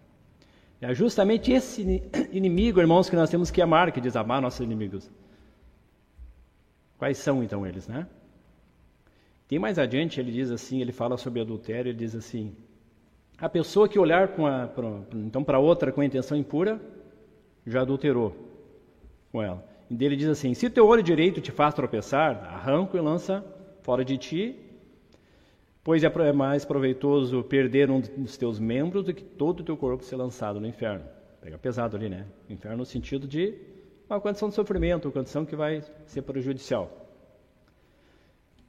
É 0.81 0.95
justamente 0.95 1.53
esse 1.53 2.03
inimigo, 2.33 2.81
irmãos, 2.81 3.11
que 3.11 3.17
nós 3.17 3.29
temos 3.29 3.51
que 3.51 3.61
amar, 3.61 3.93
que 3.93 4.01
desamar 4.01 4.41
nossos 4.41 4.61
inimigos. 4.61 5.11
Quais 6.97 7.19
são 7.19 7.45
então 7.45 7.67
eles, 7.67 7.87
né? 7.87 8.07
Tem 9.47 9.59
mais 9.59 9.79
adiante, 9.79 10.19
ele 10.19 10.33
diz 10.33 10.51
assim, 10.51 10.81
ele 10.81 10.93
fala 10.93 11.19
sobre 11.19 11.43
adultério, 11.43 11.91
ele 11.91 11.99
diz 11.99 12.15
assim: 12.15 12.57
a 13.37 13.49
pessoa 13.49 13.87
que 13.87 13.99
olhar 13.99 14.25
a, 14.25 14.69
pra, 14.69 14.89
então 15.13 15.45
para 15.45 15.59
outra 15.59 15.93
com 15.93 16.01
a 16.01 16.05
intenção 16.07 16.39
impura, 16.39 16.81
já 17.67 17.83
adulterou 17.83 18.37
com 19.31 19.43
ela. 19.43 19.65
E 19.91 19.95
dele 19.95 20.17
diz 20.17 20.29
assim: 20.29 20.55
se 20.55 20.71
teu 20.71 20.87
olho 20.87 21.03
direito 21.03 21.41
te 21.41 21.51
faz 21.51 21.75
tropeçar, 21.75 22.45
arranca 22.45 22.97
e 22.97 23.01
lança 23.01 23.45
fora 23.83 24.05
de 24.05 24.17
ti, 24.17 24.57
pois 25.83 26.03
é 26.03 26.33
mais 26.33 26.65
proveitoso 26.65 27.43
perder 27.43 27.91
um 27.91 28.01
dos 28.01 28.37
teus 28.37 28.59
membros 28.59 29.05
do 29.05 29.15
que 29.15 29.23
todo 29.23 29.61
o 29.61 29.65
teu 29.65 29.77
corpo 29.77 30.05
ser 30.05 30.17
lançado 30.17 30.61
no 30.61 30.67
inferno. 30.67 31.05
Pega 31.41 31.59
pesado 31.59 31.97
ali, 31.97 32.09
né? 32.09 32.27
Inferno 32.49 32.79
no 32.79 32.85
sentido 32.85 33.27
de 33.27 33.59
uma 34.09 34.21
condição 34.21 34.49
de 34.49 34.55
sofrimento, 34.55 35.07
uma 35.07 35.13
condição 35.13 35.45
que 35.45 35.57
vai 35.57 35.83
ser 36.07 36.23
prejudicial. 36.23 36.91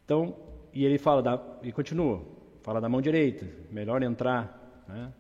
Então, 0.04 0.36
e 0.74 0.84
ele 0.84 0.98
fala 0.98 1.22
da, 1.22 1.42
e 1.62 1.72
continua, 1.72 2.22
fala 2.62 2.82
da 2.82 2.90
mão 2.90 3.02
direita, 3.02 3.46
melhor 3.72 4.02
entrar, 4.02 4.84
né? 4.88 5.14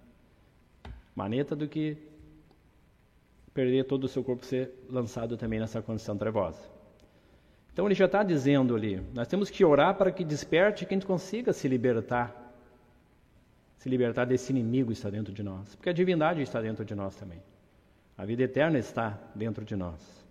maneta 1.15 1.55
do 1.55 1.67
que 1.67 1.97
perder 3.53 3.85
todo 3.85 4.05
o 4.05 4.07
seu 4.07 4.23
corpo 4.23 4.45
ser 4.45 4.71
lançado 4.89 5.37
também 5.37 5.59
nessa 5.59 5.81
condição 5.81 6.17
trevosa. 6.17 6.61
Então 7.71 7.85
ele 7.85 7.95
já 7.95 8.05
está 8.05 8.23
dizendo 8.23 8.75
ali, 8.75 9.01
nós 9.13 9.27
temos 9.27 9.49
que 9.49 9.63
orar 9.65 9.95
para 9.95 10.11
que 10.11 10.23
desperte, 10.23 10.85
que 10.85 10.93
a 10.93 10.97
gente 10.97 11.07
consiga 11.07 11.51
se 11.53 11.67
libertar, 11.67 12.53
se 13.77 13.89
libertar 13.89 14.25
desse 14.25 14.51
inimigo 14.51 14.87
que 14.87 14.93
está 14.93 15.09
dentro 15.09 15.33
de 15.33 15.41
nós, 15.41 15.75
porque 15.75 15.89
a 15.89 15.93
divindade 15.93 16.41
está 16.41 16.61
dentro 16.61 16.85
de 16.85 16.93
nós 16.93 17.15
também. 17.15 17.41
A 18.15 18.25
vida 18.25 18.43
eterna 18.43 18.77
está 18.77 19.19
dentro 19.33 19.65
de 19.65 19.75
nós. 19.75 20.23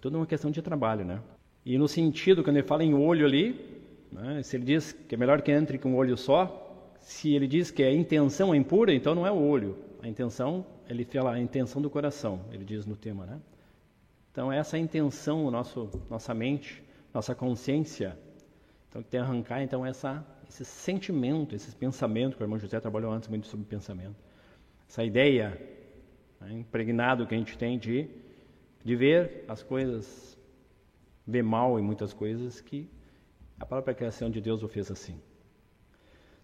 Tudo 0.00 0.16
é 0.16 0.20
uma 0.20 0.26
questão 0.26 0.50
de 0.50 0.60
trabalho, 0.60 1.04
né? 1.04 1.20
E 1.64 1.78
no 1.78 1.86
sentido, 1.86 2.42
quando 2.42 2.56
ele 2.56 2.66
fala 2.66 2.82
em 2.82 2.94
olho 2.94 3.24
ali, 3.24 3.78
né? 4.10 4.42
Se 4.42 4.56
ele 4.56 4.64
diz 4.64 4.92
que 4.92 5.14
é 5.14 5.18
melhor 5.18 5.40
que 5.42 5.52
entre 5.52 5.78
com 5.78 5.90
um 5.90 5.96
olho 5.96 6.16
só, 6.16 6.96
se 7.00 7.34
ele 7.34 7.46
diz 7.46 7.70
que 7.70 7.82
a 7.82 7.92
intenção 7.92 8.52
é 8.52 8.56
impura, 8.56 8.92
então 8.92 9.14
não 9.14 9.26
é 9.26 9.30
o 9.30 9.36
olho. 9.36 9.76
A 10.02 10.08
intenção, 10.08 10.66
ele 10.88 11.04
fala 11.04 11.32
a 11.32 11.38
intenção 11.38 11.80
do 11.82 11.90
coração, 11.90 12.40
ele 12.50 12.64
diz 12.64 12.86
no 12.86 12.96
tema, 12.96 13.26
né? 13.26 13.40
Então 14.32 14.50
essa 14.52 14.76
é 14.76 14.80
intenção, 14.80 15.50
nosso, 15.50 15.90
nossa 16.08 16.32
mente, 16.32 16.82
nossa 17.12 17.34
consciência. 17.34 18.18
Então 18.88 19.02
tem 19.02 19.10
que 19.10 19.16
arrancar 19.18 19.62
então 19.62 19.84
essa, 19.84 20.24
esse 20.48 20.64
sentimento, 20.64 21.54
esse 21.54 21.74
pensamento, 21.74 22.36
que 22.36 22.42
o 22.42 22.44
irmão 22.44 22.58
José 22.58 22.80
trabalhou 22.80 23.12
antes 23.12 23.28
muito 23.28 23.46
sobre 23.46 23.66
pensamento. 23.66 24.16
Essa 24.88 25.04
ideia 25.04 25.60
né, 26.40 26.52
impregnado 26.52 27.26
que 27.26 27.34
a 27.34 27.38
gente 27.38 27.58
tem 27.58 27.78
de, 27.78 28.08
de 28.82 28.96
ver 28.96 29.44
as 29.46 29.62
coisas, 29.62 30.38
ver 31.26 31.42
mal 31.42 31.78
em 31.78 31.82
muitas 31.82 32.12
coisas 32.12 32.60
que 32.60 32.88
a 33.60 33.66
própria 33.66 33.94
criação 33.94 34.30
de 34.30 34.40
Deus 34.40 34.62
o 34.62 34.68
fez 34.68 34.90
assim. 34.90 35.20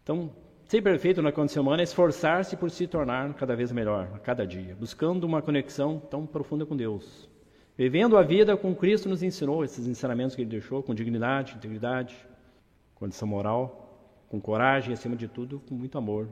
Então, 0.03 0.31
ser 0.67 0.83
perfeito 0.83 1.21
na 1.21 1.31
condição 1.31 1.63
humana 1.63 1.83
é 1.83 1.85
esforçar-se 1.85 2.57
por 2.57 2.71
se 2.71 2.87
tornar 2.87 3.35
cada 3.35 3.55
vez 3.55 3.71
melhor, 3.71 4.09
a 4.15 4.19
cada 4.19 4.47
dia, 4.47 4.75
buscando 4.75 5.25
uma 5.25 5.43
conexão 5.43 5.99
tão 5.99 6.27
profunda 6.27 6.65
com 6.65 6.77
Deus. 6.77 7.29
Vivendo 7.77 8.17
a 8.17 8.23
vida 8.23 8.57
como 8.57 8.75
Cristo 8.75 9.09
nos 9.09 9.23
ensinou, 9.23 9.65
esses 9.65 9.87
ensinamentos 9.87 10.35
que 10.35 10.43
Ele 10.43 10.51
deixou, 10.51 10.83
com 10.83 10.95
dignidade, 10.95 11.55
integridade, 11.57 12.17
condição 12.95 13.29
moral, 13.29 14.25
com 14.29 14.41
coragem 14.41 14.91
e, 14.91 14.95
acima 14.95 15.17
de 15.17 15.29
tudo, 15.29 15.61
com 15.69 15.75
muito 15.75 15.99
amor, 15.99 16.29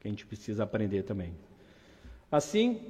que 0.00 0.06
a 0.06 0.10
gente 0.10 0.26
precisa 0.26 0.64
aprender 0.64 1.04
também. 1.04 1.32
Assim, 2.30 2.80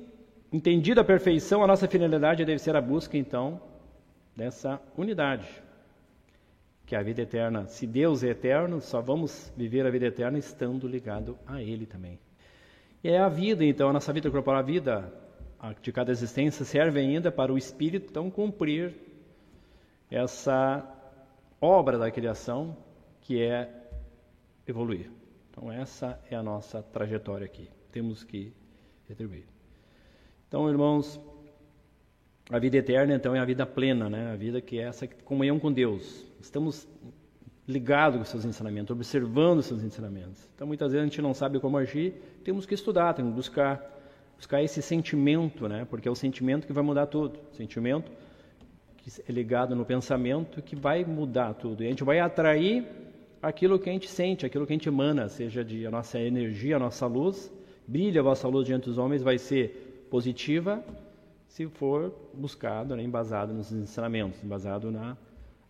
entendida 0.53 1.03
a 1.03 1.05
perfeição, 1.05 1.63
a 1.63 1.67
nossa 1.67 1.87
finalidade 1.87 2.45
deve 2.45 2.59
ser 2.59 2.75
a 2.75 2.81
busca, 2.81 3.17
então, 3.17 3.61
dessa 4.35 4.81
unidade, 4.97 5.47
que 6.89 6.97
a 6.97 7.03
vida 7.03 7.21
eterna, 7.21 7.67
se 7.67 7.87
Deus 7.87 8.25
é 8.25 8.29
eterno, 8.31 8.81
só 8.81 9.03
vamos 9.03 9.53
viver 9.55 9.87
a 9.87 9.91
vida 9.91 10.07
eterna 10.07 10.39
estando 10.39 10.89
ligado 10.89 11.39
a 11.47 11.61
Ele 11.61 11.85
também. 11.85 12.19
E 13.05 13.11
é 13.11 13.19
a 13.19 13.29
vida, 13.29 13.63
então, 13.63 13.91
a 13.91 13.93
nossa 13.93 14.11
vida 14.11 14.31
corporal, 14.31 14.61
a 14.61 14.63
vida 14.63 15.13
de 15.83 15.93
cada 15.93 16.11
existência 16.11 16.65
serve 16.65 16.99
ainda 16.99 17.31
para 17.31 17.53
o 17.53 17.59
Espírito, 17.59 18.07
então, 18.09 18.31
cumprir 18.31 18.95
essa 20.11 20.83
obra 21.61 21.99
da 21.99 22.11
criação 22.11 22.75
que 23.21 23.39
é 23.43 23.71
evoluir. 24.67 25.11
Então, 25.51 25.71
essa 25.71 26.19
é 26.31 26.37
a 26.37 26.43
nossa 26.43 26.83
trajetória 26.83 27.45
aqui. 27.45 27.69
Temos 27.93 28.25
que 28.25 28.51
retribuir. 29.07 29.45
Então, 30.49 30.71
irmãos, 30.71 31.21
a 32.51 32.59
vida 32.59 32.79
eterna, 32.79 33.15
então, 33.15 33.37
é 33.37 33.41
a 33.41 33.45
vida 33.45 33.67
plena, 33.67 34.09
né? 34.09 34.33
A 34.33 34.37
vida 34.37 34.63
que 34.63 34.81
é 34.81 34.85
essa 34.85 35.07
comunhão 35.07 35.61
com 35.61 35.71
Deus. 35.71 36.27
Estamos 36.41 36.89
ligados 37.67 38.19
com 38.19 38.25
seus 38.25 38.45
ensinamentos, 38.45 38.91
observando 38.91 39.63
seus 39.63 39.83
ensinamentos. 39.83 40.49
Então, 40.55 40.67
muitas 40.67 40.93
vezes 40.93 41.03
a 41.03 41.09
gente 41.09 41.21
não 41.21 41.35
sabe 41.35 41.61
como 41.61 41.77
agir, 41.77 42.15
temos 42.43 42.65
que 42.65 42.75
estudar, 42.75 43.13
temos 43.13 43.33
que 43.33 43.37
buscar, 43.37 43.85
buscar 44.37 44.63
esse 44.63 44.81
sentimento, 44.81 45.69
né? 45.69 45.87
Porque 45.89 46.09
é 46.09 46.11
o 46.11 46.15
sentimento 46.15 46.67
que 46.67 46.73
vai 46.73 46.83
mudar 46.83 47.07
tudo. 47.07 47.39
Sentimento 47.53 48.11
que 48.97 49.11
é 49.21 49.33
ligado 49.33 49.77
no 49.77 49.85
pensamento 49.85 50.63
que 50.63 50.75
vai 50.75 51.05
mudar 51.05 51.55
tudo. 51.55 51.83
E 51.83 51.87
a 51.87 51.91
gente 51.91 52.05
vai 52.05 52.21
atrair 52.21 52.87
aquilo 53.43 53.79
que 53.79 53.91
a 53.91 53.93
gente 53.93 54.09
sente, 54.09 54.47
aquilo 54.47 54.67
que 54.67 54.73
a 54.73 54.77
gente 54.77 54.89
emana, 54.89 55.29
seja 55.29 55.63
de 55.63 55.87
a 55.87 55.91
nossa 55.91 56.19
energia, 56.19 56.77
a 56.77 56.79
nossa 56.79 57.07
luz. 57.07 57.53
Brilha 57.87 58.21
a 58.21 58.25
vossa 58.25 58.49
luz 58.49 58.67
diante 58.67 58.87
dos 58.87 58.99
homens, 58.99 59.23
vai 59.23 59.39
ser 59.39 60.07
positiva 60.11 60.83
se 61.49 61.67
for 61.67 62.15
buscado, 62.35 62.95
né, 62.95 63.03
embasado 63.03 63.53
nos 63.55 63.73
ensinamentos, 63.73 64.43
embasado 64.45 64.91
na, 64.91 65.17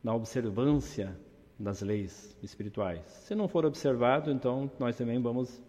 na 0.03 0.15
observância 0.15 1.17
das 1.59 1.83
leis 1.83 2.37
espirituais. 2.43 3.03
Se 3.27 3.35
não 3.35 3.49
for 3.49 3.65
observado, 3.65 4.31
então 4.31 4.71
nós 4.79 4.97
também 4.97 5.21
vamos 5.21 5.63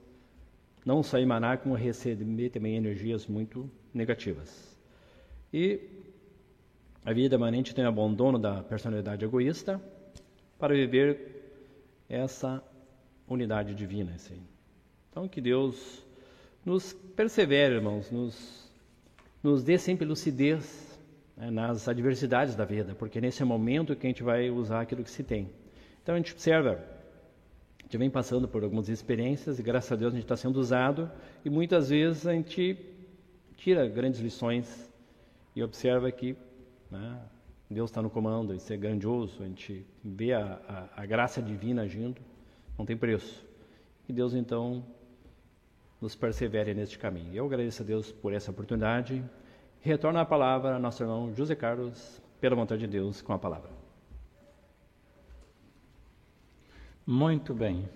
não 0.86 1.04
só 1.04 1.18
emanar, 1.18 1.60
como 1.60 1.76
receber 1.76 2.50
também 2.50 2.76
energias 2.76 3.28
muito 3.28 3.70
negativas. 3.94 4.78
E 5.52 5.82
a 7.04 7.12
vida 7.12 7.36
emanente 7.36 7.74
tem 7.74 7.84
o 7.86 7.88
abandono 7.88 8.38
da 8.38 8.64
personalidade 8.64 9.26
egoísta 9.26 9.82
para 10.58 10.74
viver 10.74 12.04
essa 12.08 12.64
unidade 13.28 13.74
divina. 13.74 14.14
Assim. 14.14 14.42
Então, 15.10 15.28
que 15.28 15.42
Deus 15.42 16.06
nos 16.66 16.94
persevere, 16.94 17.76
irmãos, 17.76 18.12
nos 18.12 18.70
nos 19.42 19.64
dê 19.64 19.78
sempre 19.78 20.06
lucidez 20.06 20.89
né, 21.40 21.50
nas 21.50 21.88
adversidades 21.88 22.54
da 22.54 22.66
vida, 22.66 22.94
porque 22.94 23.22
nesse 23.22 23.44
momento 23.46 23.96
que 23.96 24.06
a 24.06 24.10
gente 24.10 24.22
vai 24.22 24.50
usar 24.50 24.82
aquilo 24.82 25.04
que 25.04 25.10
se 25.10 25.24
tem. 25.24 25.50
Então 26.04 26.14
a 26.14 26.18
gente 26.18 26.34
observa, 26.34 26.84
a 27.80 27.84
gente 27.84 27.98
vem 27.98 28.10
passando 28.10 28.48
por 28.48 28.62
algumas 28.62 28.90
experiências 28.90 29.58
e 29.58 29.64
graças 29.64 29.90
a 29.90 29.96
Deus 29.96 30.14
a 30.14 30.18
gente 30.18 30.26
está 30.26 30.36
sendo 30.36 30.60
usado 30.60 31.10
e 31.46 31.50
muitas 31.50 31.90
vezes 31.90 32.28
a 32.28 32.34
gente 32.34 32.78
tira 33.56 33.88
grandes 33.88 34.20
lições 34.20 34.92
e 35.56 35.64
observa 35.64 36.12
que 36.12 36.36
né, 36.92 37.18
Deus 37.70 37.90
está 37.90 38.02
no 38.02 38.10
comando, 38.10 38.54
isso 38.54 38.72
é 38.74 38.78
grandioso, 38.78 39.42
a 39.42 39.46
gente 39.46 39.86
vê 40.04 40.34
a, 40.34 40.90
a, 40.96 41.04
a 41.04 41.06
graça 41.06 41.42
divina 41.42 41.84
agindo, 41.84 42.22
não 42.78 42.86
tem 42.86 42.98
preço. 42.98 43.48
E 44.08 44.14
Deus 44.14 44.34
então 44.34 44.84
nos 46.02 46.16
persevere 46.16 46.74
neste 46.74 46.98
caminho. 46.98 47.34
Eu 47.34 47.46
agradeço 47.46 47.82
a 47.82 47.86
Deus 47.86 48.12
por 48.12 48.34
essa 48.34 48.52
oportunidade. 48.52 49.24
Retorno 49.82 50.20
a 50.20 50.26
palavra 50.26 50.74
ao 50.76 50.80
nosso 50.80 51.02
irmão 51.04 51.34
José 51.34 51.56
Carlos, 51.56 52.22
pela 52.42 52.56
vontade 52.56 52.82
de 52.82 52.88
Deus, 52.88 53.22
com 53.22 53.34
a 53.34 53.40
palavra. 53.40 53.70
Muito 57.06 57.54
bem. 57.54 57.88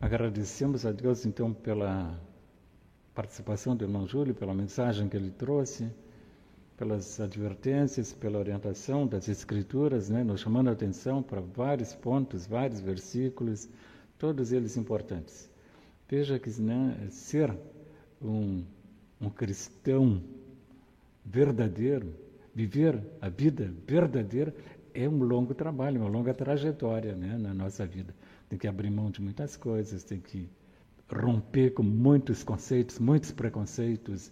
Agradecemos 0.00 0.86
a 0.86 0.92
Deus 0.92 1.26
então 1.26 1.52
pela 1.52 2.18
participação 3.14 3.76
do 3.76 3.84
irmão 3.84 4.06
Júlio, 4.06 4.34
pela 4.34 4.54
mensagem 4.54 5.08
que 5.08 5.16
ele 5.16 5.30
trouxe. 5.30 5.90
pelas 6.76 7.20
advertências, 7.20 8.12
pela 8.12 8.38
orientação 8.38 9.06
das 9.06 9.28
Escrituras, 9.28 10.08
né, 10.08 10.24
nos 10.24 10.40
chamando 10.40 10.68
a 10.68 10.72
atenção 10.72 11.22
para 11.22 11.40
vários 11.40 11.94
pontos, 11.94 12.44
vários 12.44 12.80
versículos, 12.80 13.68
todos 14.18 14.50
eles 14.50 14.76
importantes. 14.76 15.48
Veja 16.08 16.40
que 16.40 16.50
né, 16.60 17.06
ser 17.10 17.56
um, 18.20 18.64
um 19.22 19.30
cristão 19.30 20.22
verdadeiro, 21.24 22.12
viver 22.54 23.00
a 23.20 23.28
vida 23.28 23.72
verdadeira, 23.86 24.54
é 24.92 25.08
um 25.08 25.22
longo 25.22 25.54
trabalho, 25.54 26.00
uma 26.00 26.10
longa 26.10 26.34
trajetória 26.34 27.14
né, 27.14 27.38
na 27.38 27.54
nossa 27.54 27.86
vida. 27.86 28.14
Tem 28.48 28.58
que 28.58 28.66
abrir 28.66 28.90
mão 28.90 29.10
de 29.10 29.22
muitas 29.22 29.56
coisas, 29.56 30.04
tem 30.04 30.20
que 30.20 30.50
romper 31.08 31.70
com 31.70 31.82
muitos 31.82 32.42
conceitos, 32.42 32.98
muitos 32.98 33.30
preconceitos, 33.30 34.30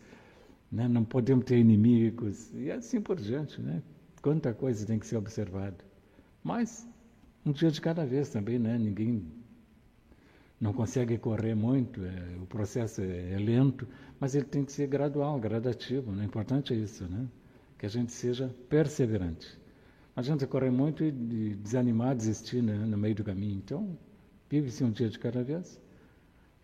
né? 0.71 0.89
não 0.89 1.05
podemos 1.05 1.45
ter 1.45 1.59
inimigos, 1.59 2.51
e 2.55 2.71
assim 2.71 3.01
por 3.01 3.19
diante. 3.19 3.61
Né? 3.61 3.83
Quanta 4.21 4.53
coisa 4.53 4.87
tem 4.87 4.99
que 4.99 5.07
ser 5.07 5.17
observada. 5.17 5.79
Mas, 6.43 6.87
um 7.45 7.53
dia 7.53 7.71
de 7.71 7.81
cada 7.81 8.05
vez 8.05 8.29
também, 8.29 8.59
né? 8.59 8.77
ninguém 8.77 9.25
não 10.61 10.73
consegue 10.73 11.17
correr 11.17 11.55
muito, 11.55 12.05
é, 12.05 12.37
o 12.43 12.47
processo 12.47 13.01
é, 13.01 13.33
é, 13.33 13.39
lento, 13.39 13.89
mas 14.19 14.35
ele 14.35 14.45
tem 14.45 14.65
que 14.65 14.73
ser 14.73 14.87
gradual, 14.87 15.39
gradativo. 15.41 16.13
Né? 16.13 16.23
O 16.23 16.27
importante 16.27 16.75
é 16.75 16.77
isso, 16.77 17.05
né? 17.05 17.27
que 17.79 17.87
a 17.87 17.89
gente 17.89 18.13
seja 18.13 18.55
perseverante. 18.69 19.59
Não 20.15 20.21
adianta 20.21 20.47
correr 20.47 20.71
muito 20.71 21.03
e 21.03 21.11
desanimar, 21.55 22.15
desistir 22.15 22.63
né? 22.63 22.75
no 22.75 22.99
meio 22.99 23.15
do 23.15 23.25
caminho. 23.25 23.57
Então, 23.57 23.97
vive-se 24.51 24.85
um 24.85 24.91
dia 24.91 25.09
de 25.09 25.19
cada 25.19 25.43
vez 25.43 25.81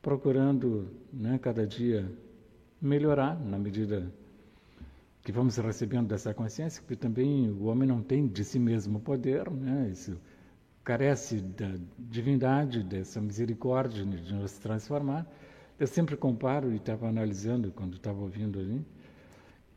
procurando 0.07 0.89
né, 1.13 1.37
cada 1.37 1.67
dia 1.67 2.09
melhorar 2.81 3.37
na 3.41 3.59
medida 3.59 4.09
que 5.25 5.33
vamos 5.33 5.57
recebendo 5.57 6.07
dessa 6.07 6.33
consciência, 6.33 6.81
porque 6.81 6.95
também 6.95 7.51
o 7.51 7.65
homem 7.65 7.89
não 7.89 8.01
tem 8.01 8.29
de 8.29 8.45
si 8.45 8.61
mesmo 8.61 9.01
poder, 9.01 9.51
né? 9.51 9.89
Isso 9.91 10.17
carece 10.87 11.41
da 11.41 11.75
divindade, 11.99 12.85
dessa 12.85 13.21
misericórdia 13.21 14.05
de 14.05 14.33
nos 14.33 14.53
transformar. 14.59 15.27
Eu 15.81 15.87
sempre 15.89 16.17
comparo, 16.17 16.73
e 16.73 16.77
estava 16.77 17.09
analisando 17.09 17.73
quando 17.73 17.97
estava 17.97 18.21
ouvindo 18.21 18.61
ali, 18.61 18.87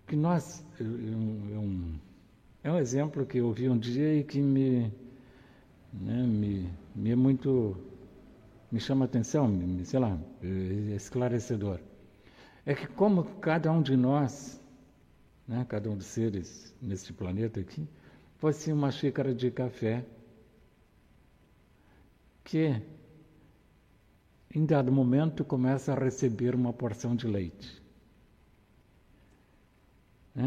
que 0.05 0.15
nós, 0.15 0.63
é 0.79 0.83
um, 0.83 1.95
é 2.63 2.71
um 2.71 2.77
exemplo 2.77 3.25
que 3.25 3.39
eu 3.39 3.47
ouvi 3.47 3.67
um 3.67 3.77
dia 3.77 4.19
e 4.19 4.23
que 4.23 4.39
me, 4.39 4.93
né, 5.91 6.21
me, 6.21 6.69
me 6.95 7.09
é 7.09 7.15
muito 7.15 7.75
me 8.71 8.79
chama 8.79 9.05
atenção, 9.05 9.51
sei 9.83 9.99
lá, 9.99 10.15
é 10.43 10.95
esclarecedor, 10.95 11.79
é 12.63 12.75
que 12.75 12.85
como 12.85 13.23
cada 13.41 13.71
um 13.71 13.81
de 13.81 13.97
nós, 13.97 14.61
né, 15.47 15.65
cada 15.67 15.89
um 15.89 15.97
dos 15.97 16.05
seres 16.05 16.71
neste 16.79 17.11
planeta 17.11 17.59
aqui, 17.59 17.87
fosse 18.37 18.71
uma 18.71 18.91
xícara 18.91 19.33
de 19.33 19.49
café 19.49 20.05
que 22.49 22.81
em 24.55 24.65
dado 24.65 24.91
momento 24.91 25.45
começa 25.45 25.93
a 25.93 25.95
receber 25.95 26.55
uma 26.55 26.73
porção 26.73 27.15
de 27.15 27.27
leite. 27.27 27.79
É, 30.35 30.41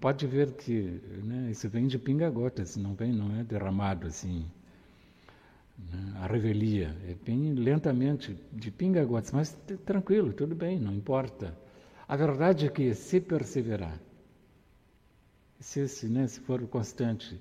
pode 0.00 0.26
ver 0.26 0.52
que 0.52 1.02
né, 1.22 1.50
isso 1.50 1.68
vem 1.68 1.86
de 1.86 1.98
pinga-gotas, 1.98 2.76
não 2.76 2.94
vem, 2.94 3.12
não 3.12 3.38
é 3.38 3.44
derramado 3.44 4.06
assim 4.06 4.46
né, 5.76 6.14
a 6.16 6.26
revelia, 6.26 6.96
é 7.06 7.14
bem 7.14 7.52
lentamente, 7.52 8.38
de 8.50 8.70
pinga-gotas, 8.70 9.32
mas 9.32 9.50
tranquilo, 9.84 10.32
tudo 10.32 10.54
bem, 10.54 10.78
não 10.78 10.94
importa. 10.94 11.54
A 12.08 12.16
verdade 12.16 12.66
é 12.66 12.70
que 12.70 12.94
se 12.94 13.20
perseverar, 13.20 14.00
se, 15.60 15.86
se, 15.88 16.08
né, 16.08 16.26
se 16.26 16.40
for 16.40 16.66
constante 16.68 17.38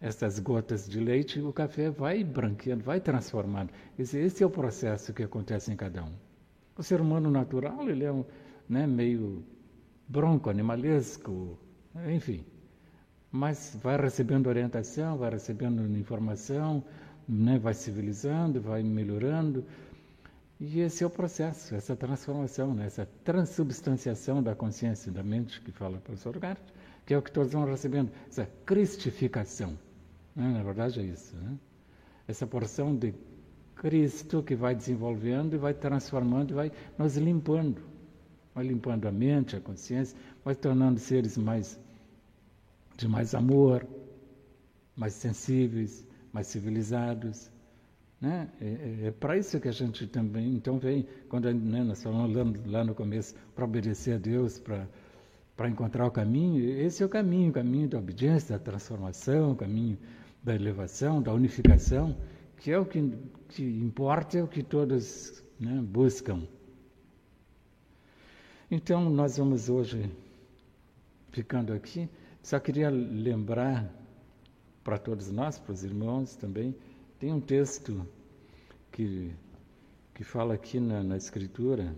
essas 0.00 0.38
gotas 0.38 0.88
de 0.88 0.98
leite, 0.98 1.40
o 1.40 1.52
café 1.52 1.90
vai 1.90 2.24
branqueando, 2.24 2.82
vai 2.82 3.00
transformando. 3.00 3.70
Esse, 3.98 4.18
esse, 4.18 4.42
é 4.42 4.46
o 4.46 4.50
processo 4.50 5.12
que 5.12 5.22
acontece 5.22 5.70
em 5.70 5.76
cada 5.76 6.02
um. 6.02 6.12
O 6.76 6.82
ser 6.82 7.00
humano 7.02 7.30
natural, 7.30 7.86
ele 7.88 8.04
é 8.04 8.12
um, 8.12 8.24
né, 8.66 8.86
meio 8.86 9.44
bronco, 10.08 10.48
animalesco, 10.48 11.58
enfim. 12.08 12.42
Mas 13.30 13.76
vai 13.82 14.00
recebendo 14.00 14.46
orientação, 14.46 15.18
vai 15.18 15.30
recebendo 15.30 15.82
informação, 15.96 16.82
né, 17.28 17.58
vai 17.58 17.74
civilizando, 17.74 18.58
vai 18.58 18.82
melhorando. 18.82 19.66
E 20.58 20.80
esse 20.80 21.04
é 21.04 21.06
o 21.06 21.10
processo, 21.10 21.74
essa 21.74 21.94
transformação, 21.94 22.74
né, 22.74 22.86
essa 22.86 23.06
transubstanciação 23.22 24.42
da 24.42 24.54
consciência 24.54 25.12
da 25.12 25.22
mente, 25.22 25.60
que 25.60 25.70
fala 25.70 25.98
o 25.98 26.00
professor 26.00 26.38
Gart, 26.38 26.60
que 27.04 27.12
é 27.12 27.18
o 27.18 27.22
que 27.22 27.30
todos 27.30 27.52
vão 27.52 27.66
recebendo, 27.66 28.10
essa 28.28 28.48
cristificação. 28.64 29.76
Né, 30.34 30.48
na 30.48 30.62
verdade 30.62 31.00
é 31.00 31.02
isso. 31.02 31.36
Né? 31.36 31.58
Essa 32.26 32.46
porção 32.46 32.94
de 32.94 33.14
Cristo 33.74 34.42
que 34.42 34.54
vai 34.54 34.74
desenvolvendo 34.74 35.54
e 35.54 35.58
vai 35.58 35.74
transformando 35.74 36.50
e 36.50 36.54
vai 36.54 36.72
nos 36.98 37.16
limpando. 37.16 37.82
Vai 38.54 38.66
limpando 38.66 39.06
a 39.06 39.12
mente, 39.12 39.56
a 39.56 39.60
consciência, 39.60 40.16
vai 40.44 40.54
tornando 40.54 40.98
seres 40.98 41.38
mais 41.38 41.78
de 42.96 43.08
mais 43.08 43.34
amor, 43.34 43.86
mais 44.94 45.14
sensíveis, 45.14 46.06
mais 46.32 46.46
civilizados. 46.48 47.50
Né? 48.20 48.50
É, 48.60 48.66
é, 48.66 49.06
é 49.06 49.10
para 49.10 49.38
isso 49.38 49.58
que 49.58 49.68
a 49.68 49.72
gente 49.72 50.06
também, 50.06 50.54
então 50.54 50.78
vem, 50.78 51.06
quando 51.28 51.50
né, 51.52 51.82
nós 51.82 52.02
falamos 52.02 52.36
lá, 52.36 52.44
lá 52.66 52.84
no 52.84 52.94
começo, 52.94 53.34
para 53.54 53.64
obedecer 53.64 54.16
a 54.16 54.18
Deus, 54.18 54.58
para 54.58 54.86
para 55.60 55.68
encontrar 55.68 56.06
o 56.06 56.10
caminho, 56.10 56.64
esse 56.80 57.02
é 57.02 57.06
o 57.06 57.08
caminho, 57.10 57.50
o 57.50 57.52
caminho 57.52 57.86
da 57.86 57.98
obediência, 57.98 58.56
da 58.56 58.64
transformação, 58.64 59.52
o 59.52 59.54
caminho 59.54 59.98
da 60.42 60.54
elevação, 60.54 61.22
da 61.22 61.32
unificação, 61.32 62.16
que 62.56 62.70
é 62.70 62.78
o 62.78 62.84
que, 62.84 63.12
que 63.48 63.62
importa, 63.62 64.38
é 64.38 64.42
o 64.42 64.48
que 64.48 64.62
todos 64.62 65.42
né, 65.58 65.80
buscam. 65.82 66.46
Então, 68.70 69.10
nós 69.10 69.36
vamos 69.36 69.68
hoje, 69.68 70.10
ficando 71.32 71.72
aqui, 71.72 72.08
só 72.42 72.58
queria 72.58 72.88
lembrar 72.88 73.90
para 74.82 74.96
todos 74.98 75.30
nós, 75.30 75.58
para 75.58 75.72
os 75.72 75.84
irmãos 75.84 76.36
também. 76.36 76.74
Tem 77.18 77.32
um 77.32 77.40
texto 77.40 78.06
que, 78.90 79.32
que 80.14 80.24
fala 80.24 80.54
aqui 80.54 80.80
na, 80.80 81.02
na 81.02 81.16
Escritura, 81.16 81.94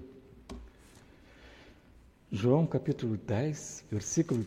João 2.30 2.66
capítulo 2.66 3.16
10, 3.18 3.84
versículo. 3.90 4.44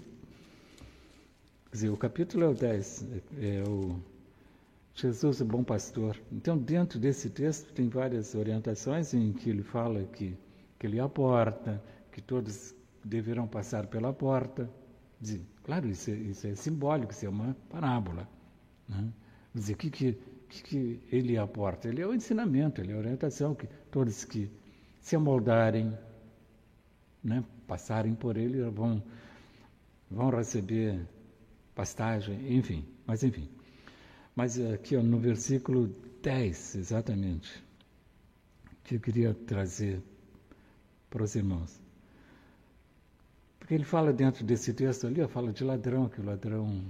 Quer 1.76 1.80
dizer, 1.80 1.90
o 1.90 1.98
capítulo 1.98 2.46
é 2.46 2.48
o 2.48 2.54
10, 2.54 3.06
é, 3.38 3.58
é 3.58 3.64
o 3.68 4.00
Jesus, 4.94 5.42
o 5.42 5.46
bom 5.46 5.62
pastor. 5.62 6.18
Então, 6.32 6.58
dentro 6.58 6.98
desse 6.98 7.30
texto, 7.30 7.74
tem 7.74 7.90
várias 7.90 8.34
orientações 8.34 9.14
em 9.14 9.34
que 9.34 9.50
ele 9.50 9.62
fala 9.62 10.02
que, 10.06 10.38
que 10.80 10.88
ele 10.88 11.00
é 11.00 11.02
a 11.02 11.10
porta, 11.10 11.84
que 12.14 12.22
todos 12.22 12.74
deverão 13.04 13.46
passar 13.46 13.88
pela 13.88 14.14
porta. 14.14 14.70
Claro, 15.66 15.90
isso 15.90 16.12
é, 16.12 16.14
isso 16.14 16.48
é 16.48 16.56
simbólico, 16.56 17.12
isso 17.12 17.26
é 17.26 17.30
uma 17.30 17.54
parábola. 17.70 18.26
Né? 18.88 19.12
Dizer, 19.54 19.74
o 19.74 19.76
que, 19.76 19.90
que, 19.90 20.18
que 20.48 21.02
ele 21.12 21.38
aporta? 21.38 21.90
Ele 21.90 22.02
é 22.02 22.08
o 22.08 22.14
ensinamento, 22.14 22.80
ele 22.80 22.94
é 22.94 22.96
a 22.96 23.00
orientação 23.00 23.54
que 23.54 23.68
todos 23.92 24.24
que 24.24 24.50
se 25.02 25.18
amoldarem, 25.18 25.94
né, 27.22 27.44
passarem 27.68 28.16
por 28.16 28.38
ele, 28.38 28.62
vão, 28.70 29.04
vão 30.10 30.30
receber 30.30 31.06
pastagem, 31.76 32.56
enfim, 32.56 32.86
mas 33.06 33.24
enfim. 33.24 33.50
Mas 34.36 34.60
aqui 34.60 34.96
ó, 34.96 35.04
no 35.04 35.20
versículo 35.20 35.94
10, 36.24 36.76
exatamente, 36.76 37.64
que 38.84 38.96
eu 38.96 39.00
queria 39.00 39.34
trazer 39.34 40.02
para 41.10 41.24
os 41.24 41.36
irmãos. 41.36 41.80
Porque 43.60 43.74
ele 43.74 43.84
fala 43.84 44.14
dentro 44.14 44.46
desse 44.46 44.74
texto 44.74 45.08
ali, 45.08 45.26
fala 45.28 45.52
de 45.52 45.64
ladrão, 45.64 46.08
que 46.08 46.22
o 46.22 46.26
ladrão 46.26 46.84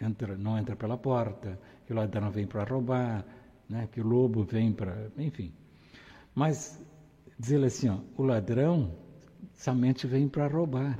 entra, 0.00 0.36
não 0.36 0.58
entra 0.58 0.76
pela 0.76 0.96
porta, 0.96 1.58
que 1.86 1.92
o 1.92 1.96
ladrão 1.96 2.30
vem 2.30 2.46
para 2.46 2.64
roubar, 2.64 3.24
né, 3.68 3.88
que 3.90 4.00
o 4.00 4.06
lobo 4.06 4.44
vem 4.44 4.72
para. 4.72 5.10
Enfim. 5.18 5.52
Mas 6.34 6.80
dizer 7.38 7.64
assim, 7.64 7.88
ó, 7.88 7.98
o 8.16 8.24
ladrão 8.24 8.94
somente 9.54 10.06
vem 10.06 10.28
para 10.28 10.46
roubar, 10.46 10.98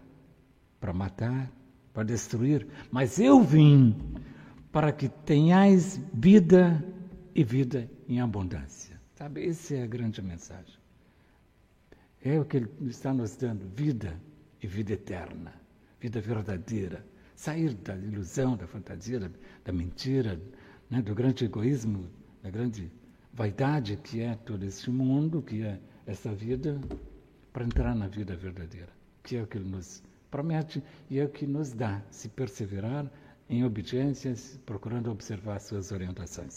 para 0.80 0.92
matar, 0.92 1.50
para 1.92 2.04
destruir. 2.04 2.66
Mas 2.90 3.18
eu 3.18 3.42
vim 3.42 3.96
para 4.70 4.92
que 4.92 5.08
tenhais 5.08 6.00
vida 6.12 6.82
e 7.34 7.44
vida 7.44 7.90
em 8.08 8.20
abundância. 8.20 9.00
Sabe, 9.14 9.46
essa 9.46 9.74
é 9.74 9.82
a 9.82 9.86
grande 9.86 10.20
mensagem. 10.22 10.80
É 12.24 12.38
o 12.38 12.44
que 12.44 12.56
ele 12.56 12.70
está 12.82 13.12
nos 13.12 13.36
dando: 13.36 13.68
vida 13.68 14.18
e 14.62 14.66
vida 14.66 14.92
eterna, 14.92 15.52
vida 16.00 16.20
verdadeira. 16.20 17.04
Sair 17.34 17.74
da 17.74 17.96
ilusão, 17.96 18.56
da 18.56 18.66
fantasia, 18.66 19.18
da, 19.18 19.28
da 19.64 19.72
mentira, 19.72 20.40
né, 20.88 21.02
do 21.02 21.14
grande 21.14 21.44
egoísmo, 21.44 22.08
da 22.42 22.50
grande 22.50 22.90
vaidade 23.32 23.96
que 23.96 24.20
é 24.20 24.34
todo 24.36 24.64
este 24.64 24.90
mundo, 24.90 25.42
que 25.42 25.62
é 25.62 25.80
essa 26.06 26.32
vida, 26.32 26.80
para 27.52 27.64
entrar 27.64 27.94
na 27.94 28.06
vida 28.06 28.36
verdadeira, 28.36 28.90
que 29.22 29.36
é 29.36 29.42
o 29.42 29.46
que 29.46 29.58
ele 29.58 29.68
nos 29.68 30.02
promete 30.32 30.82
e 31.10 31.20
é 31.20 31.24
o 31.24 31.28
que 31.28 31.46
nos 31.46 31.72
dá 31.72 32.02
se 32.10 32.28
perseverar 32.28 33.04
em 33.48 33.64
obediências, 33.64 34.58
procurando 34.64 35.10
observar 35.10 35.60
suas 35.60 35.92
orientações. 35.92 36.54